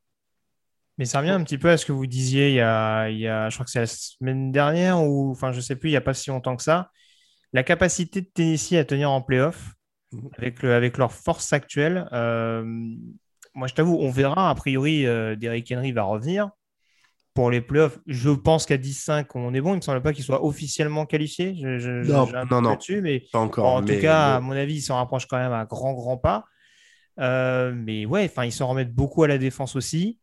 [0.98, 3.20] Mais ça revient un petit peu à ce que vous disiez il y a, il
[3.20, 5.94] y a je crois que c'est la semaine dernière ou, enfin, je sais plus, il
[5.94, 6.90] n'y a pas si longtemps que ça.
[7.54, 9.74] La capacité de Tennessee à tenir en playoff
[10.12, 10.30] mhm.
[10.38, 12.08] avec, le, avec leur force actuelle.
[12.12, 12.64] Euh,
[13.54, 14.50] moi, je t'avoue, on verra.
[14.50, 16.50] A priori, euh, Derrick Henry va revenir
[17.34, 18.00] pour les playoffs.
[18.08, 19.70] Je pense qu'à 10-5, on est bon.
[19.70, 21.56] Il ne me semble pas qu'il soit officiellement qualifié.
[21.56, 22.78] Je, non, non, non.
[23.02, 23.66] mais pas encore.
[23.66, 26.46] en tout cas, à mon avis, il s'en rapproche quand même à grand, grand pas.
[27.20, 30.20] Euh, mais ouais, enfin, ils s'en remettent beaucoup à la défense aussi.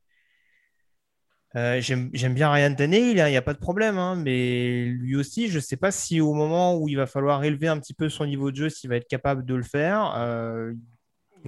[1.54, 5.48] Euh, j'aime bien Ryan Tannehill, il n'y a pas de problème, hein, mais lui aussi,
[5.48, 8.08] je ne sais pas si au moment où il va falloir élever un petit peu
[8.08, 10.14] son niveau de jeu, s'il va être capable de le faire.
[10.16, 10.72] Euh,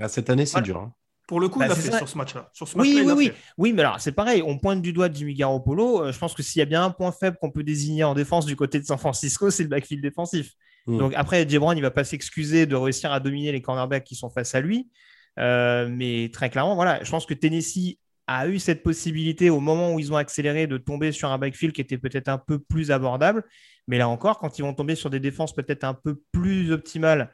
[0.00, 0.78] ah, cette année, c'est dur.
[0.78, 0.92] Hein.
[1.26, 2.50] Pour le coup, il bah, a fait sur ce match-là.
[2.76, 3.32] oui, oui, oui.
[3.57, 6.02] Oui, mais alors, c'est pareil, on pointe du doigt Jimmy Garoppolo.
[6.02, 8.12] Euh, je pense que s'il y a bien un point faible qu'on peut désigner en
[8.12, 10.52] défense du côté de San Francisco, c'est le backfield défensif.
[10.86, 10.98] Hmm.
[10.98, 14.05] Donc après, Jay Brown, il ne va pas s'excuser de réussir à dominer les cornerbacks
[14.05, 14.90] qui sont face à lui.
[15.38, 17.96] mais très clairement, voilà, je pense que Tennessee
[18.27, 21.75] a eu cette possibilité au moment où ils ont accéléré de tomber sur un backfield
[21.75, 23.45] qui était peut-être un peu plus abordable.
[23.87, 27.33] Mais là encore, quand ils vont tomber sur des défenses peut-être un peu plus optimales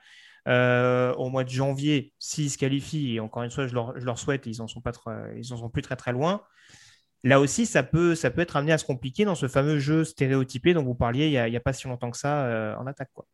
[0.49, 4.47] euh, au mois de janvier, s'ils se qualifient, et encore une fois, je leur, souhaite,
[4.47, 4.93] ils n'en sont, pas
[5.36, 6.43] ils sont plus très très loin.
[7.22, 10.05] Là aussi, ça peut, ça peut être amené à se compliquer dans ce fameux jeu
[10.05, 13.11] stéréotypé dont vous parliez il n'y a, pas si longtemps que ça euh, en attaque.
[13.12, 13.26] Quoi.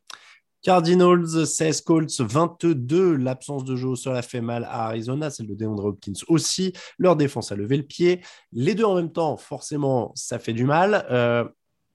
[0.67, 3.15] Cardinals 16, Colts 22.
[3.15, 6.73] L'absence de jeu au sol a fait mal à Arizona, celle de DeAndre Hopkins aussi.
[6.99, 8.21] Leur défense a levé le pied.
[8.51, 11.07] Les deux en même temps, forcément, ça fait du mal.
[11.09, 11.49] Euh,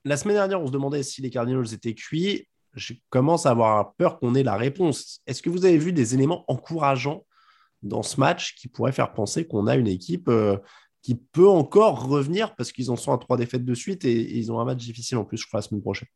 [0.05, 2.47] la semaine dernière, on se demandait si les Cardinals étaient cuits.
[2.73, 5.19] Je commence à avoir peur qu'on ait la réponse.
[5.27, 7.25] Est-ce que vous avez vu des éléments encourageants
[7.83, 10.57] dans ce match qui pourraient faire penser qu'on a une équipe euh,
[11.01, 14.37] qui peut encore revenir parce qu'ils en sont à trois défaites de suite et, et,
[14.37, 16.07] ils ont un match difficile en plus, je crois, la semaine prochaine?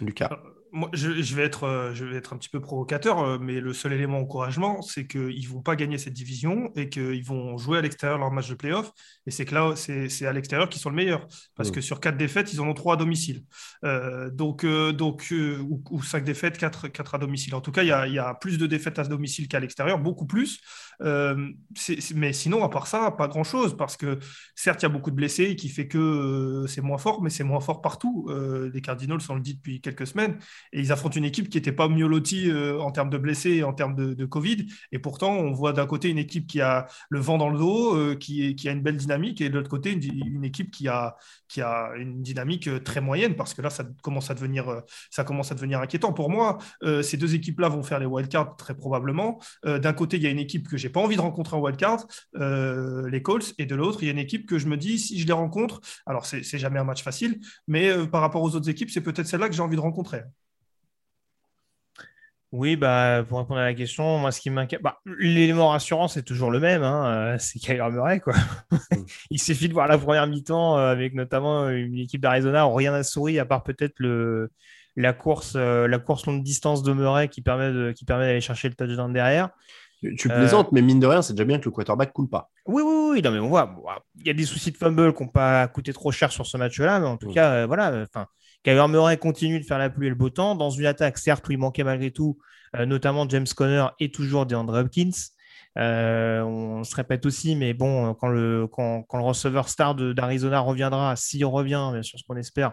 [0.00, 3.38] Lucas euh, moi, je, vais être, euh, je vais être un petit peu provocateur, euh,
[3.38, 7.24] mais le seul élément d'encouragement, c'est qu'ils ne vont pas gagner cette division et qu'ils
[7.24, 8.90] vont jouer à l'extérieur leur match de playoff.
[9.26, 11.28] Et c'est que là, c'est à l'extérieur qu'ils sont le meilleur.
[11.56, 11.72] Parce mm.
[11.72, 13.44] que sur quatre défaites, ils en ont trois à domicile.
[13.84, 17.54] Euh, donc, donc ou, cinq défaites, quatre, quatre, à domicile.
[17.54, 19.98] En tout cas, il y a, y a plus de défaites à domicile qu'à l'extérieur,
[19.98, 20.58] beaucoup plus.
[21.00, 23.76] mais sinon, à part ça, pas grand-chose.
[23.76, 24.18] Parce que
[24.54, 27.44] certes, il y a beaucoup de blessés qui fait que c'est moins fort, mais c'est
[27.44, 28.30] moins fort partout.
[28.72, 30.38] les Cardinals, on le dit depuis quelques semaines
[30.72, 33.50] et ils affrontent une équipe qui n'était pas mieux lotie euh, en termes de blessés
[33.50, 34.66] et en termes de, Covid.
[34.92, 37.96] Et pourtant, on voit d'un côté une équipe qui a le vent dans le dos,
[37.96, 41.16] euh, qui, a une belle dynamique, et de l'autre côté, une, équipe qui a,
[41.96, 45.54] une dynamique euh, très moyenne, parce que là, ça commence à devenir, ça commence à
[45.54, 46.12] devenir inquiétant.
[46.12, 46.58] Pour moi,
[47.02, 49.40] ces deux équipes-là vont faire les wildcards très probablement.
[49.64, 52.06] d'un côté, il y a une équipe que j'ai pas envie de rencontrer en wildcard,
[52.34, 55.18] les Colts, et de l'autre, il y a une équipe que je me dis, si
[55.18, 58.90] je les rencontre, alors c'est jamais un match facile, mais par rapport aux autres équipes,
[58.90, 60.22] c'est peut-être celle-là que j'ai envie de rencontrer.
[62.52, 66.22] Oui, bah, pour répondre à la question, moi, ce qui m'inquiète, bah, l'élément rassurant, c'est
[66.22, 68.34] toujours le même, hein, euh, c'est Kyler Murray, quoi.
[68.70, 68.76] Mm.
[69.30, 72.92] Il suffit de voir la première mi-temps euh, avec notamment une équipe d'Arizona où rien
[72.92, 74.50] n'a souri, à part peut-être le,
[74.96, 78.42] la, course, euh, la course longue distance de Murray qui permet, de, qui permet d'aller
[78.42, 79.48] chercher le touchdown derrière.
[80.18, 82.50] Tu plaisantes, mais mine de rien, c'est déjà bien que le quarterback coule pas.
[82.66, 83.72] Oui, oui, oui, non, mais on voit,
[84.18, 86.56] il y a des soucis de fumble qui n'ont pas coûté trop cher sur ce
[86.56, 87.34] match-là, mais en tout mm.
[87.34, 88.26] cas, voilà, enfin
[88.64, 91.48] Kyler Murray continue de faire la pluie et le beau temps dans une attaque, certes,
[91.48, 92.38] où il manquait malgré tout,
[92.76, 95.10] euh, notamment James Conner et toujours DeAndre Hopkins.
[95.78, 101.44] Euh, on se répète aussi, mais bon, quand le, quand, receveur star d'Arizona reviendra, s'il
[101.44, 102.72] revient, bien sûr, ce qu'on espère,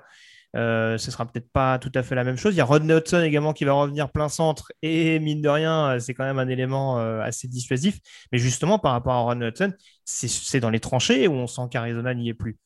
[0.56, 2.54] euh, ce sera peut-être pas tout à fait la même chose.
[2.54, 6.00] Il y a Rodney Hudson également qui va revenir plein centre et mine de rien,
[6.00, 8.00] c'est quand même un élément assez dissuasif.
[8.32, 9.74] Mais justement, par rapport à Rodney Hudson,
[10.06, 12.60] c'est dans les tranchées où on sent qu'Arizona n'y est plus.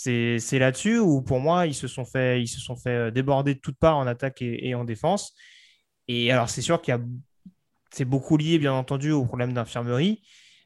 [0.00, 3.60] C'est là-dessus où, pour moi, ils se sont fait, ils se sont fait déborder de
[3.60, 5.34] toutes parts en attaque et, en défense.
[6.06, 7.00] Et alors, c'est sûr qu'il y a.
[7.90, 10.22] C'est beaucoup lié, bien entendu, au problème d'infirmerie.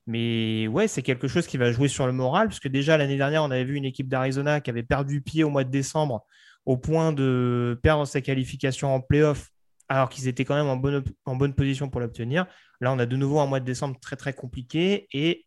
[0.06, 3.16] Mais ouais, c'est quelque chose qui va jouer sur le moral, parce que déjà l'année
[3.16, 6.26] dernière, on avait vu une équipe d'Arizona qui avait perdu pied au mois de décembre
[6.66, 9.50] au point de perdre sa qualification en playoff,
[9.88, 12.46] alors qu'ils étaient quand même en bonne, en bonne position pour l'obtenir.
[12.80, 15.46] Là, on a de nouveau un mois de décembre très très compliqué et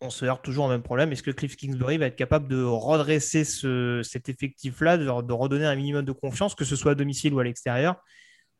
[0.00, 1.12] on se heurte toujours au même problème.
[1.12, 6.04] Est-ce que Cliff Kingsbury va être capable de redresser cet effectif-là, de, redonner un minimum
[6.04, 7.96] de confiance, que ce soit à domicile ou à l'extérieur,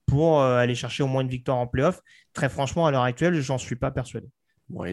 [0.07, 2.01] pour euh, aller chercher au moins une victoire en playoff?
[2.33, 4.29] Très franchement, à l'heure actuelle, j'en suis pas persuadé.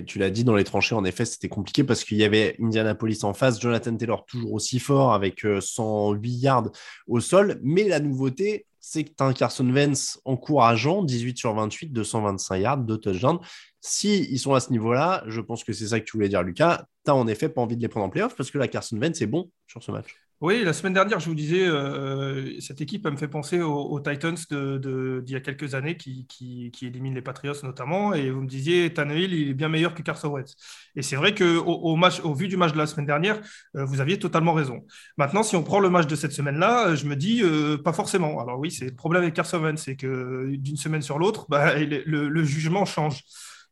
[0.08, 3.20] Tu l'as dit, dans les tranchées, en effet, c'était compliqué parce qu'il y avait Indianapolis
[3.24, 6.72] en face, Jonathan Taylor toujours aussi fort avec 108 euh, yards
[7.08, 7.60] au sol.
[7.62, 12.58] Mais la nouveauté, c'est que tu as un Carson Vance encourageant, 18 sur 28, 225
[12.58, 13.40] yards, 2 touchdowns.
[13.88, 16.44] Si ils sont à ce niveau-là, je pense que c'est ça que tu voulais dire,
[16.44, 18.98] Lucas, tu en effet pas envie de les prendre en playoff parce que la Carson
[19.00, 20.14] Vance est bon sur ce match.
[20.40, 24.36] Oui, la semaine dernière, je vous disais, euh, cette équipe me fait penser aux, Titans
[24.36, 28.14] d'il y a quelques années qui, éliminent les Patriots notamment.
[28.14, 30.54] Et vous me disiez, Tannehill, il est bien meilleur que Carson Wentz.
[30.96, 33.42] Et c'est vrai qu'au au, match, au vu du match de la semaine dernière,
[33.76, 34.86] euh, vous aviez totalement raison.
[35.18, 38.40] Maintenant, si on prend le match de cette semaine-là, je me dis, euh, pas forcément.
[38.40, 41.74] Alors oui, c'est le problème avec Carson Wentz, c'est que d'une semaine sur l'autre, bah,
[41.80, 43.24] le, jugement change.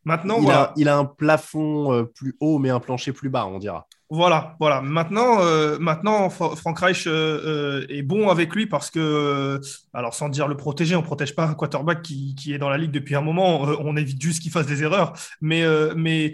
[0.05, 3.57] Maintenant, il, a, il a un plafond plus haut, mais un plancher plus bas, on
[3.59, 3.87] dira.
[4.11, 4.81] Voilà, voilà.
[4.81, 9.59] Maintenant, euh, maintenant Frank Reich euh, euh, est bon avec lui parce que,
[9.93, 12.77] alors sans dire le protéger, on ne protège pas un quarterback qui, est dans la
[12.77, 13.61] ligue depuis un moment.
[13.61, 15.13] on évite juste qu'il fasse des erreurs.
[15.41, 15.63] Mais,
[15.95, 16.33] mais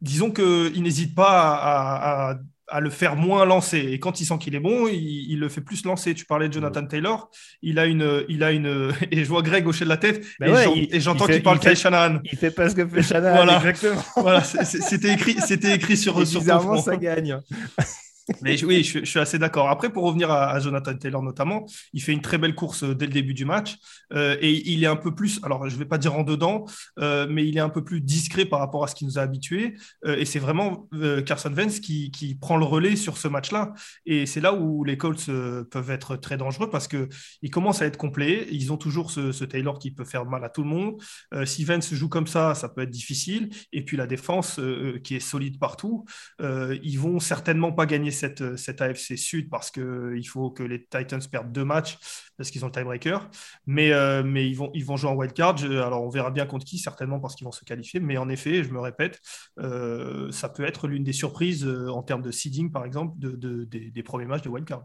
[0.00, 2.34] disons qu'il n'hésite pas à à
[2.80, 3.78] le faire moins lancer.
[3.78, 6.14] Et quand il sent qu'il est bon, il, le fait plus lancer.
[6.14, 7.30] Tu parlais de Jonathan Taylor,
[7.62, 10.46] il a une, il a une, et je vois Greg hocher de la tête, bah
[10.74, 12.20] et j'entends qu'il parle Kyle Shanahan.
[12.24, 13.56] Il fait pas ce que fait Shanahan, voilà.
[13.56, 14.02] exactement.
[14.16, 17.38] voilà, c'était écrit, c'était écrit sur, et sur bizarrement, ça gagne.
[18.42, 19.68] Mais oui, je, suis assez d'accord.
[19.68, 23.06] Après, pour revenir à, Jonathan Taylor notamment, il fait une très belle course euh, dès
[23.06, 23.76] le début du match
[24.12, 26.66] euh, et il est un peu plus, alors je ne vais pas dire en dedans,
[26.98, 29.22] euh, mais il est un peu plus discret par rapport à ce qui nous a
[29.22, 29.74] habitués.
[30.06, 30.88] et c'est vraiment
[31.26, 32.10] Carson Vance qui,
[32.40, 33.72] prend le relais sur ce match-là.
[34.06, 35.30] Et c'est là où les Colts
[35.70, 38.46] peuvent être très dangereux parce qu'ils commencent à être complets.
[38.50, 41.02] Ils ont toujours ce, Taylor qui peut faire mal à tout le monde.
[41.44, 43.50] si Vance joue comme ça, ça peut être difficile.
[43.72, 44.60] Et puis la défense
[45.02, 46.04] qui est solide partout,
[46.40, 51.20] ils vont certainement pas gagner cette, cette AFC Sud parce qu'il faut que les Titans
[51.30, 51.98] perdent deux matchs
[52.36, 53.28] parce qu'ils ont le tiebreaker.
[53.66, 55.56] Mais, euh, mais ils, vont, ils vont jouer en wildcard.
[55.64, 58.00] Alors on verra bien contre qui, certainement parce qu'ils vont se qualifier.
[58.00, 59.20] Mais en effet, je me répète,
[59.58, 63.64] euh, ça peut être l'une des surprises euh, en termes de seeding, par exemple, de,
[63.64, 64.84] des, premiers matchs de wildcard.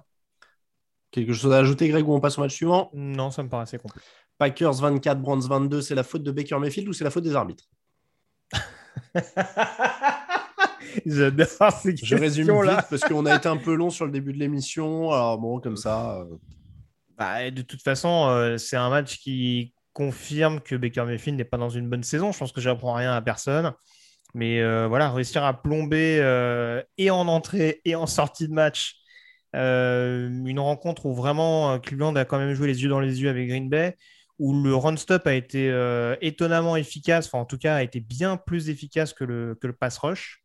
[1.12, 2.90] Quelque chose à ajouter, Greg, ou on passe au match suivant?
[2.94, 4.02] Non, ça me paraît assez complet.
[4.38, 7.36] Packers 24, Browns 22, c'est la faute de Baker Mayfield ou c'est la faute des
[7.36, 7.66] arbitres?
[11.06, 14.34] J'adore ces Je résume vite parce qu'on a été un peu long sur le début
[14.34, 15.12] de l'émission.
[15.12, 16.20] Alors bon, comme ça.
[16.20, 16.26] Euh.
[17.18, 21.58] Bah, de toute façon, euh, c'est un match qui confirme que Baker Mayfield n'est pas
[21.58, 22.32] dans une bonne saison.
[22.32, 23.74] Je pense que j'apprends rien à personne.
[24.34, 26.18] Mais euh, voilà, réussir à plomber
[26.98, 28.96] et en entrée et en sortie de match
[29.54, 33.48] une rencontre où vraiment Cleveland a quand même joué les yeux dans les yeux avec
[33.48, 33.96] Green Bay,
[34.40, 35.72] où le run-stop a été
[36.22, 39.74] étonnamment efficace, enfin en tout cas a été bien plus efficace que le, que le
[39.74, 40.43] pass rush.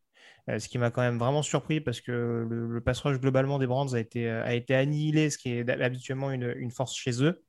[0.49, 3.67] Euh, ce qui m'a quand même vraiment surpris parce que le, pass rush globalement des
[3.67, 7.43] Brands a été, a été annihilé, ce qui est habituellement une, force chez eux.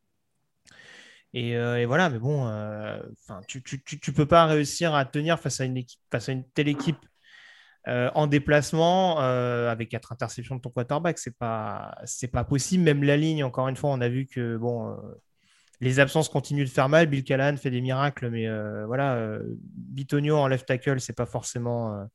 [1.33, 2.99] Et, euh, voilà, mais bon, euh,
[3.47, 6.97] tu, tu, peux pas réussir à tenir face à une face à une telle équipe
[7.87, 11.95] en déplacement avec quatre interceptions de ton quarterback, c'est pas
[12.31, 12.83] pas possible.
[12.83, 14.95] Même la ligne, encore une fois, on a vu que bon,
[15.81, 17.07] les absences continuent de faire mal.
[17.07, 18.47] Bill Callahan fait des miracles, mais
[18.85, 19.39] voilà,
[19.73, 22.07] Bitonio en left tackle, c'est pas forcément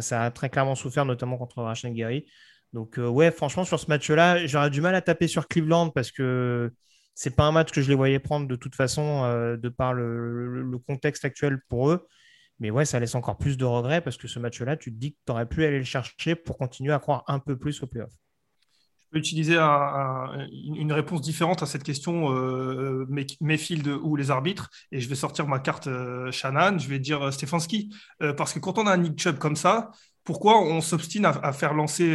[0.00, 2.26] ça, a très clairement souffert, notamment contre Rachel Gary.
[2.72, 6.10] Donc, euh, ouais, franchement, sur ce match-là, j'aurais du mal à taper sur Cleveland parce
[6.10, 6.72] que
[7.14, 9.94] c'est pas un match que je les voyais prendre de toute façon, euh, de par
[9.94, 12.06] le, contexte actuel pour eux.
[12.58, 15.12] Mais ouais, ça laisse encore plus de regrets parce que ce match-là, tu te dis
[15.12, 17.86] que tu aurais pu aller le chercher pour continuer à croire un peu plus au
[17.86, 18.12] playoff
[19.16, 23.06] utiliser une réponse différente à cette question euh,
[23.40, 27.22] Mayfield ou les arbitres et je vais sortir ma carte euh, Shannon, je vais dire
[27.22, 27.94] euh, Stefanski.
[28.22, 29.90] Euh, parce que quand on a un Nick Chubb comme ça,
[30.24, 32.12] pourquoi on s'obstine à, faire lancer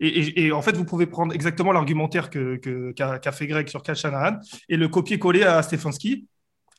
[0.00, 4.40] et, en fait vous pouvez prendre exactement l'argumentaire qu'a que, fait Greg sur Cal Shanahan
[4.68, 6.26] et le copier-coller à Stefanski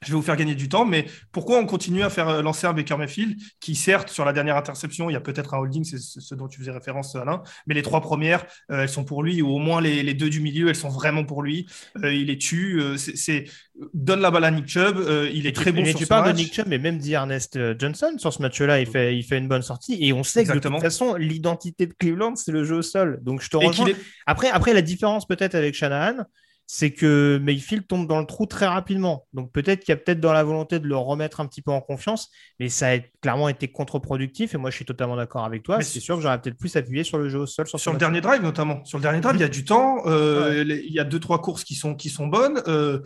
[0.06, 2.68] je vais vous faire gagner du temps, mais pourquoi on continue à faire euh, lancer
[2.68, 5.84] un Baker Mayfield qui, certes, sur la dernière interception, il y a peut-être un holding,
[5.84, 9.24] c'est ce dont tu faisais référence, Alain, mais les trois premières, euh, elles sont pour
[9.24, 11.66] lui, ou au moins les, les, deux du milieu, elles sont vraiment pour lui.
[12.04, 13.46] Euh, il les tue, euh, c'est
[13.94, 14.98] donne la balle à Nick Chubb,
[15.34, 16.36] il est très bon mais sur tu ce parles match.
[16.36, 19.48] de Nick Chubb, mais même d'Ernest Johnson sur ce match-là, il fait, il fait une
[19.48, 19.98] bonne sortie.
[20.04, 20.78] Et on sait Exactement.
[20.80, 23.20] que de toute façon, l'identité de Cleveland, c'est le jeu au sol.
[23.22, 23.88] Donc je te rejoins.
[23.88, 23.96] est-
[24.26, 26.24] Après, après, la différence peut-être avec Shanahan,
[26.70, 29.26] c'est que Mayfield tombe dans le trou très rapidement.
[29.34, 31.72] Donc peut-être qu'il y a peut-être dans la volonté de le remettre un petit peu
[31.72, 34.54] en confiance, mais ça a clairement été contre-productif.
[34.54, 35.82] Et moi, je suis totalement d'accord avec toi.
[35.82, 37.66] C'est sûr que j'aurais peut-être plus appuyé sur le jeu au sol.
[37.68, 38.84] Sur, le dernier drive, notamment.
[38.84, 40.06] Sur le dernier drive, il y a du temps.
[40.08, 42.62] euh, Il y a deux, trois courses qui sont, qui sont bonnes.
[42.68, 43.00] euh,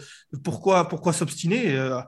[0.44, 2.00] pourquoi pourquoi s'obstiner euh,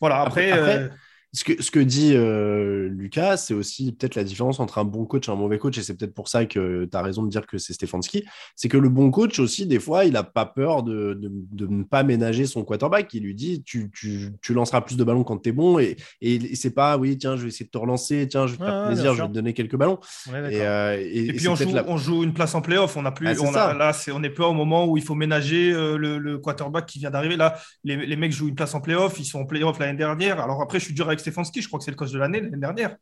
[0.00, 0.52] Voilà, après.
[0.52, 0.90] Après-
[1.32, 5.04] Ce que, ce que dit euh, Lucas, c'est aussi peut-être la différence entre un bon
[5.04, 7.28] coach et un mauvais coach, et c'est peut-être pour ça que tu as raison de
[7.28, 8.24] dire que c'est Stefanski.
[8.56, 11.66] C'est que le bon coach aussi, des fois, il n'a pas peur de, de, de
[11.68, 13.14] ne pas ménager son quarterback.
[13.14, 15.96] Il lui dit tu, tu, tu lanceras plus de ballons quand tu es bon, et,
[16.20, 18.64] et c'est pas oui, tiens, je vais essayer de te relancer, tiens, je vais te
[18.64, 20.00] faire plaisir, je vais te donner quelques ballons.
[20.34, 20.52] Est.
[20.54, 22.96] Et, euh, et- Et puis on joue, la- on joue une place en playoff.
[22.96, 25.02] On a plus, Ah, on a- là, c'est, on n'est plus au moment où il
[25.04, 27.36] faut ménager euh, le, le quarterback qui vient d'arriver.
[27.36, 29.20] Là, les, les mecs jouent une place en playoff.
[29.20, 30.40] Ils sont en playoff l'année dernière.
[30.40, 31.62] Alors après, je suis dur avec Stefanski.
[31.62, 32.96] Je crois que c'est le coach de l'année l'année dernière.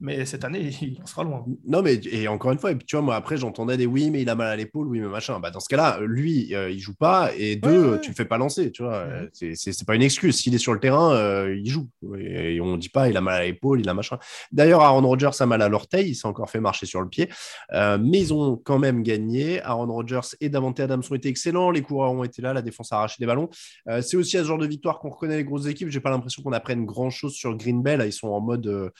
[0.00, 1.44] Mais cette année, il en sera loin.
[1.66, 4.10] Non, mais et encore une fois, et puis tu vois, moi après j'entendais des oui,
[4.10, 5.38] mais il a mal à l'épaule, oui, mais machin.
[5.40, 8.00] Bah, dans ce cas-là, lui, euh, il joue pas, et deux, Ouais, ouais.
[8.00, 8.94] tu le fais pas lancer, tu vois.
[8.94, 10.36] Euh, c'est- pas une excuse.
[10.36, 11.88] S'il est sur le terrain, euh, il joue.
[12.18, 14.18] Et, et on dit pas, il a mal à l'épaule, il a machin.
[14.52, 17.28] D'ailleurs, Aaron Rodgers a mal à l'orteil, il s'est encore fait marcher sur le pied.
[17.72, 19.60] Euh, mais ils ont quand même gagné.
[19.62, 22.92] Aaron Rodgers et Davante Adams ont été excellents, les coureurs ont été là, la défense
[22.92, 23.48] a arraché des ballons.
[23.88, 25.88] Euh, c'est aussi à ce genre de victoire qu'on reconnaît les grosses équipes.
[25.88, 27.96] J'ai pas l'impression qu'on apprenne grand chose sur Green Bay.
[27.96, 28.90] Là, ils sont en mode euh,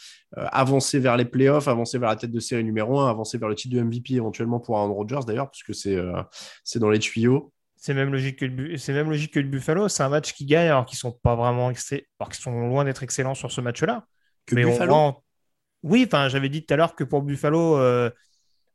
[0.90, 3.54] avancer vers les playoffs, avancer vers la tête de série numéro 1, avancer vers le
[3.54, 6.22] titre de MVP éventuellement pour Aaron Rodgers d'ailleurs, puisque c'est euh,
[6.64, 7.52] c'est dans les tuyaux.
[7.76, 9.88] C'est même logique que le c'est même logique que le Buffalo.
[9.88, 12.84] C'est un match qui gagne alors qu'ils sont pas vraiment excellents, alors qu'ils sont loin
[12.84, 14.04] d'être excellents sur ce match-là.
[14.52, 15.22] Mais Buffalo
[15.82, 18.10] Oui, enfin, j'avais dit tout à l'heure que pour Buffalo, euh,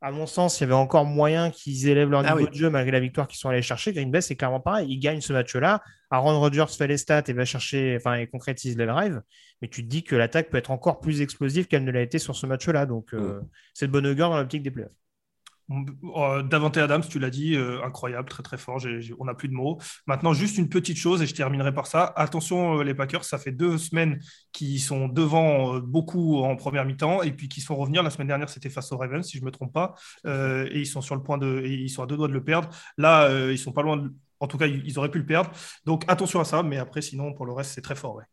[0.01, 2.49] à mon sens, il y avait encore moyen qu'ils élèvent leur Ah niveau oui.
[2.49, 3.91] de jeu malgré la victoire qu'ils sont allés chercher.
[3.91, 4.88] Green Bay, c'est clairement pareil.
[4.89, 5.82] Ils gagnent ce match-là.
[6.09, 9.22] Aaron Rodgers fait les stats et va chercher, enfin, et concrétise les drives.
[9.62, 12.20] Mais tu te dis que l'attaque peut être encore plus explosive qu'elle ne l'a été
[12.20, 12.86] sur ce match-là.
[12.86, 13.41] Donc, euh,
[13.74, 14.91] c'est de bonne augure dans l'optique des playoffs.
[16.16, 18.80] Euh, Davante Adams, tu l'as dit, euh, incroyable, très très fort.
[19.18, 19.80] On n'a plus de mots.
[20.06, 22.14] Maintenant, juste une petite chose, et je terminerai par ça.
[22.16, 24.20] Attention, euh, les Packers, ça fait deux semaines
[24.51, 28.03] qu'ils sont devant euh, beaucoup en première mi-temps, et puis qu'ils se font revenir.
[28.03, 29.95] La semaine dernière, c'était face aux Ravens, si je ne me trompe pas,
[30.28, 32.34] Euh, et ils sont sur le point de, et ils sont à deux doigts de
[32.34, 32.70] le perdre.
[32.99, 33.97] Là, euh, ils sont pas loin.
[33.97, 35.49] De, en tout cas, ils, ils auraient pu le perdre.
[35.86, 36.62] Donc attention à ça.
[36.62, 38.16] Mais après, sinon, pour le reste, c'est très fort.
[38.18, 38.26] ouais.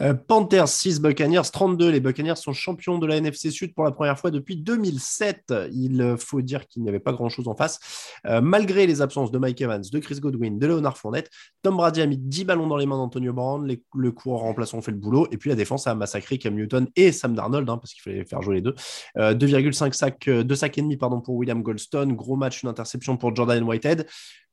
[0.00, 1.90] Euh, Panthers 6, Buccaneers 32.
[1.90, 5.54] Les Buccaneers sont champions de la NFC Sud pour la première fois depuis 2007.
[5.72, 7.78] Il euh, faut dire qu'il n'y avait pas grand-chose en face.
[8.26, 11.30] Euh, malgré les absences de Mike Evans, de Chris Godwin, de Leonard Fournette,
[11.62, 13.76] Tom Brady a mis 10 ballons dans les mains d'Antonio Brown.
[13.94, 15.28] Le coureur remplaçant fait le boulot.
[15.30, 18.24] Et puis la défense a massacré Cam Newton et Sam Darnold, hein, parce qu'il fallait
[18.24, 18.74] faire jouer les deux.
[19.16, 22.14] Euh, 2,5 sacs, euh, 2 sacs et pour William Goldstone.
[22.14, 24.06] Gros match, une interception pour Jordan Whitehead.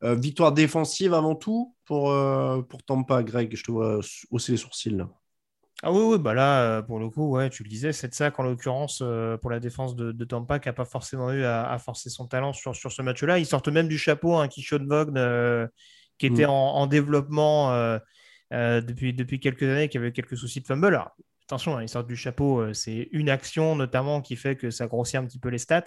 [0.03, 3.23] Euh, victoire défensive avant tout pour, euh, pour Tampa.
[3.23, 3.99] Greg, je te vois
[4.31, 4.89] hausser les sourcils.
[4.91, 5.09] là.
[5.83, 8.13] Ah oui, oui, bah là, euh, pour le coup, ouais, tu le disais, c'est de
[8.13, 9.01] ça qu'en l'occurrence,
[9.41, 12.27] pour la défense de, de Tampa, qui n'a pas forcément eu à, à forcer son
[12.27, 13.39] talent sur, sur ce match-là.
[13.39, 15.67] Ils sortent même du chapeau un Kishon Vaughn euh,
[16.19, 16.45] qui était Mm.
[16.45, 17.71] en, en développement
[18.51, 20.87] depuis, depuis quelques années, qui avait eu quelques soucis de fumble.
[20.87, 21.11] Alors,
[21.45, 25.15] attention, hein, ils sortent du chapeau, c'est une action notamment qui fait que ça grossit
[25.15, 25.83] un petit peu les stats.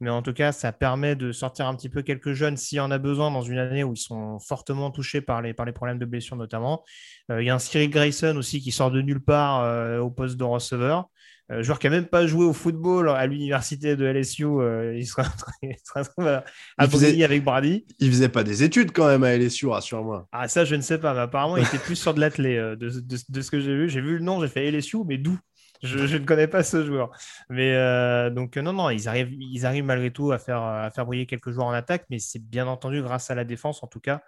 [0.00, 2.80] Mais en tout cas, ça permet de sortir un petit peu quelques jeunes s'il y
[2.80, 5.72] en a besoin dans une année où ils sont fortement touchés par les, par les
[5.72, 6.84] problèmes de blessure notamment.
[7.30, 10.10] Euh, Il y a un Cyril Grayson aussi qui sort de nulle part euh, au
[10.10, 11.06] poste de receveur.
[11.52, 14.44] Euh, joueur qui n'a même pas joué au football à l'université de LSU.
[14.46, 15.02] euh, il
[15.62, 16.44] il sera à,
[16.76, 17.86] à Il faisait- avec Brady.
[18.00, 20.26] Il faisait pas des études quand même à LSU, rassure-moi.
[20.32, 21.14] Ah, ça, je ne sais pas.
[21.14, 23.76] Mais apparemment, il était plus sur de l'athlé euh, de, de- de ce que j'ai
[23.76, 23.88] vu.
[23.88, 25.38] J'ai vu le nom, j'ai fait LSU, mais d'où?
[25.82, 27.10] Je, ne connais pas ce joueur.
[27.48, 30.90] Mais euh, donc, euh, non, non, ils arrivent, ils arrivent malgré tout à faire, à
[30.90, 33.86] faire briller quelques joueurs en attaque, mais c'est bien entendu grâce à la défense, en
[33.86, 34.22] tout cas,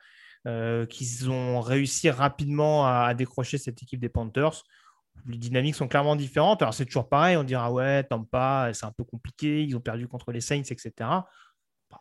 [0.46, 4.62] euh, qu'ils ont réussi rapidement à, décrocher cette équipe des Panthers.
[5.26, 6.62] Les dynamiques sont clairement différentes.
[6.62, 10.06] Alors, c'est toujours pareil, on dira, ouais, Tampa, c'est un peu compliqué, ils ont perdu
[10.06, 10.92] contre les Saints, etc.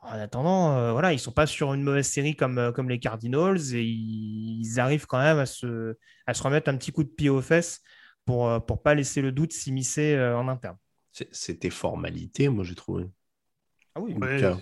[0.02, 3.82] En attendant, voilà, ils sont pas sur une mauvaise série comme, comme les Cardinals et
[3.82, 5.96] ils, ils arrivent quand même à se,
[6.28, 7.82] à se remettre un petit coup de pied aux fesses
[8.28, 10.78] pour ne pas laisser le doute s'immiscer euh, en interne.
[11.32, 13.06] C'était formalité, moi j'ai trouvé.
[13.96, 14.44] Ah oui, Ouais.
[14.44, 14.54] Euh,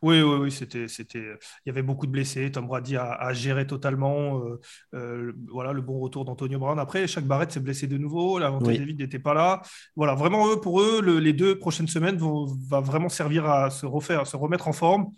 [0.00, 1.20] Oui, oui, oui, c'était, c'était,
[1.64, 2.50] il y avait beaucoup de blessés.
[2.50, 4.60] Tom Brady a, a géré totalement, euh,
[4.94, 6.78] euh, le- voilà, le bon retour d'Antonio Brown.
[6.80, 8.38] Après, chaque Barrett s'est blessé de nouveau.
[8.40, 8.78] L'avantage Oui.
[8.78, 9.62] David n'était pas là.
[9.94, 13.70] Voilà, vraiment eux, pour eux, le- les deux prochaines semaines vont va vraiment servir à
[13.70, 15.12] se refaire, à se remettre en forme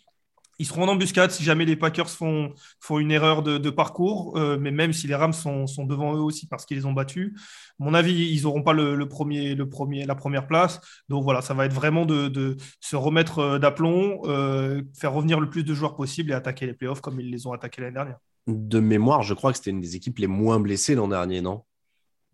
[0.58, 2.52] Ils seront en embuscade si jamais les Packers font,
[2.90, 6.64] une erreur de, parcours, euh, mais même si les Rams sont, devant eux aussi parce
[6.64, 7.38] qu'ils les ont battus.
[7.78, 10.80] Mon avis, ils n'auront pas le, premier, la première place.
[11.08, 15.40] Donc voilà, ça va être vraiment de, de se remettre euh, d'aplomb, euh, faire revenir
[15.40, 17.94] le plus de joueurs possible et attaquer les playoffs comme ils les ont attaqués l'année
[17.94, 18.18] dernière.
[18.46, 21.62] De mémoire, je crois que c'était une des équipes les moins blessées l'an dernier, non?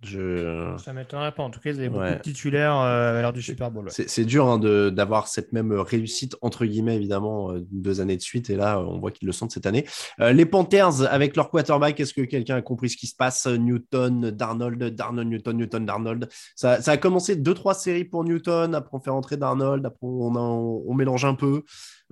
[0.02, 0.74] Je...
[0.82, 1.42] Ça m'étonnerait pas.
[1.42, 3.84] En tout cas, ils avaient beaucoup de titulaires euh, à l'heure du Super Bowl.
[3.86, 3.90] Ouais.
[4.06, 4.58] C'est dur hein,
[4.90, 8.48] d'avoir cette même réussite, entre guillemets, évidemment, euh, deux années de suite.
[8.50, 9.86] Et là, on voit qu'ils le sentent cette année.
[10.20, 13.46] Euh, les Panthers, avec leur quarterback, est-ce que quelqu'un a compris ce qui se passe?
[13.46, 16.28] Newton, Darnold, Darnold, Newton, Newton, Darnold.
[16.56, 18.74] Ça, ça, a commencé deux, trois séries pour Newton.
[18.74, 19.84] Après, on fait rentrer Darnold.
[19.84, 21.62] Après, on, a, on, on mélange un peu.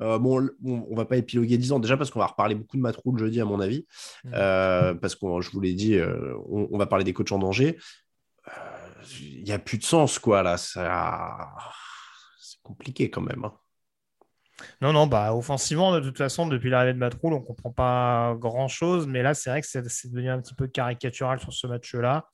[0.01, 2.82] Euh, bon, on, va pas épiloguer 10 ans déjà parce qu'on va reparler beaucoup de
[2.82, 3.86] Matroul jeudi, à mon avis.
[4.24, 4.30] Mmh.
[4.34, 7.38] Euh, parce que je vous l'ai dit, euh, on, on, va parler des coachs en
[7.38, 7.78] danger.
[9.20, 10.57] Il n'y a plus de sens, quoi, là.
[10.57, 11.49] Ça...
[12.38, 13.44] C'est compliqué quand même.
[13.44, 13.53] Hein.
[14.80, 18.68] Non, non, bah offensivement, de toute façon, depuis l'arrivée de Matroul, on comprend pas grand
[18.68, 19.07] chose.
[19.07, 22.26] Mais là, c'est vrai que c'est devenu un petit peu caricatural sur ce match-là.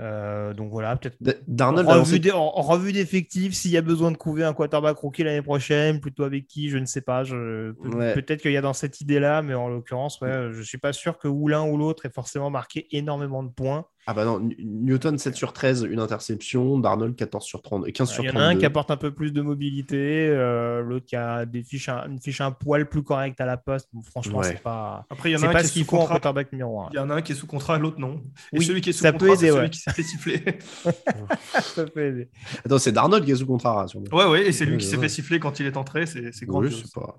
[0.00, 3.82] Euh, donc voilà, peut-être Darnold en revue, des, en, en revue d'effectifs, s'il y a
[3.82, 7.22] besoin de couver un quarterback rookie l'année prochaine, plutôt avec qui, je ne sais pas.
[7.22, 7.72] Je...
[7.80, 8.14] Ouais.
[8.14, 11.18] Peut-être qu'il y a dans cette idée-là, mais en l'occurrence, ouais, je suis pas sûr
[11.18, 13.84] que ou l'un ou l'autre ait forcément marqué énormément de points.
[14.10, 18.24] Ah bah non, Newton 7 sur 13, une interception, Darnold 14 sur 30, 15 sur
[18.24, 18.28] 32.
[18.28, 21.14] Il y en a un qui apporte un peu plus de mobilité, euh, l'autre qui
[21.14, 23.88] a des fiches, une fiche un poil plus correcte à la poste.
[23.92, 24.48] Bon, franchement, ouais.
[24.48, 26.50] c'est pas, Après, il y en a un pas qui ce qu'il faut en quarterback
[26.50, 26.88] numéro 1.
[26.92, 28.20] Il y en a un qui est sous contrat, l'autre non.
[28.52, 29.70] Et oui, celui qui est sous ça contrat, peut c'est celui ouais.
[29.70, 30.42] qui s'est fait siffler.
[31.60, 32.28] ça peut aider.
[32.64, 34.98] Attends, c'est Darnold qui est sous contrat, rassure Ouais, ouais, et c'est lui qui s'est
[34.98, 36.62] fait siffler quand il est entré, c'est grand.
[36.62, 37.16] Oui, pas...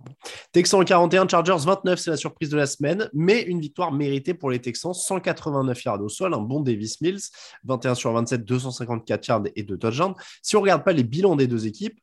[0.52, 4.52] Texans 41, Chargers 29, c'est la surprise de la semaine, mais une victoire méritée pour
[4.52, 7.22] les Texans, 189 yards au sol, un bon Davis Mills,
[7.64, 10.16] 21 sur 27, 254 yards et 2 touchdowns.
[10.42, 12.00] Si on ne regarde pas les bilans des deux équipes,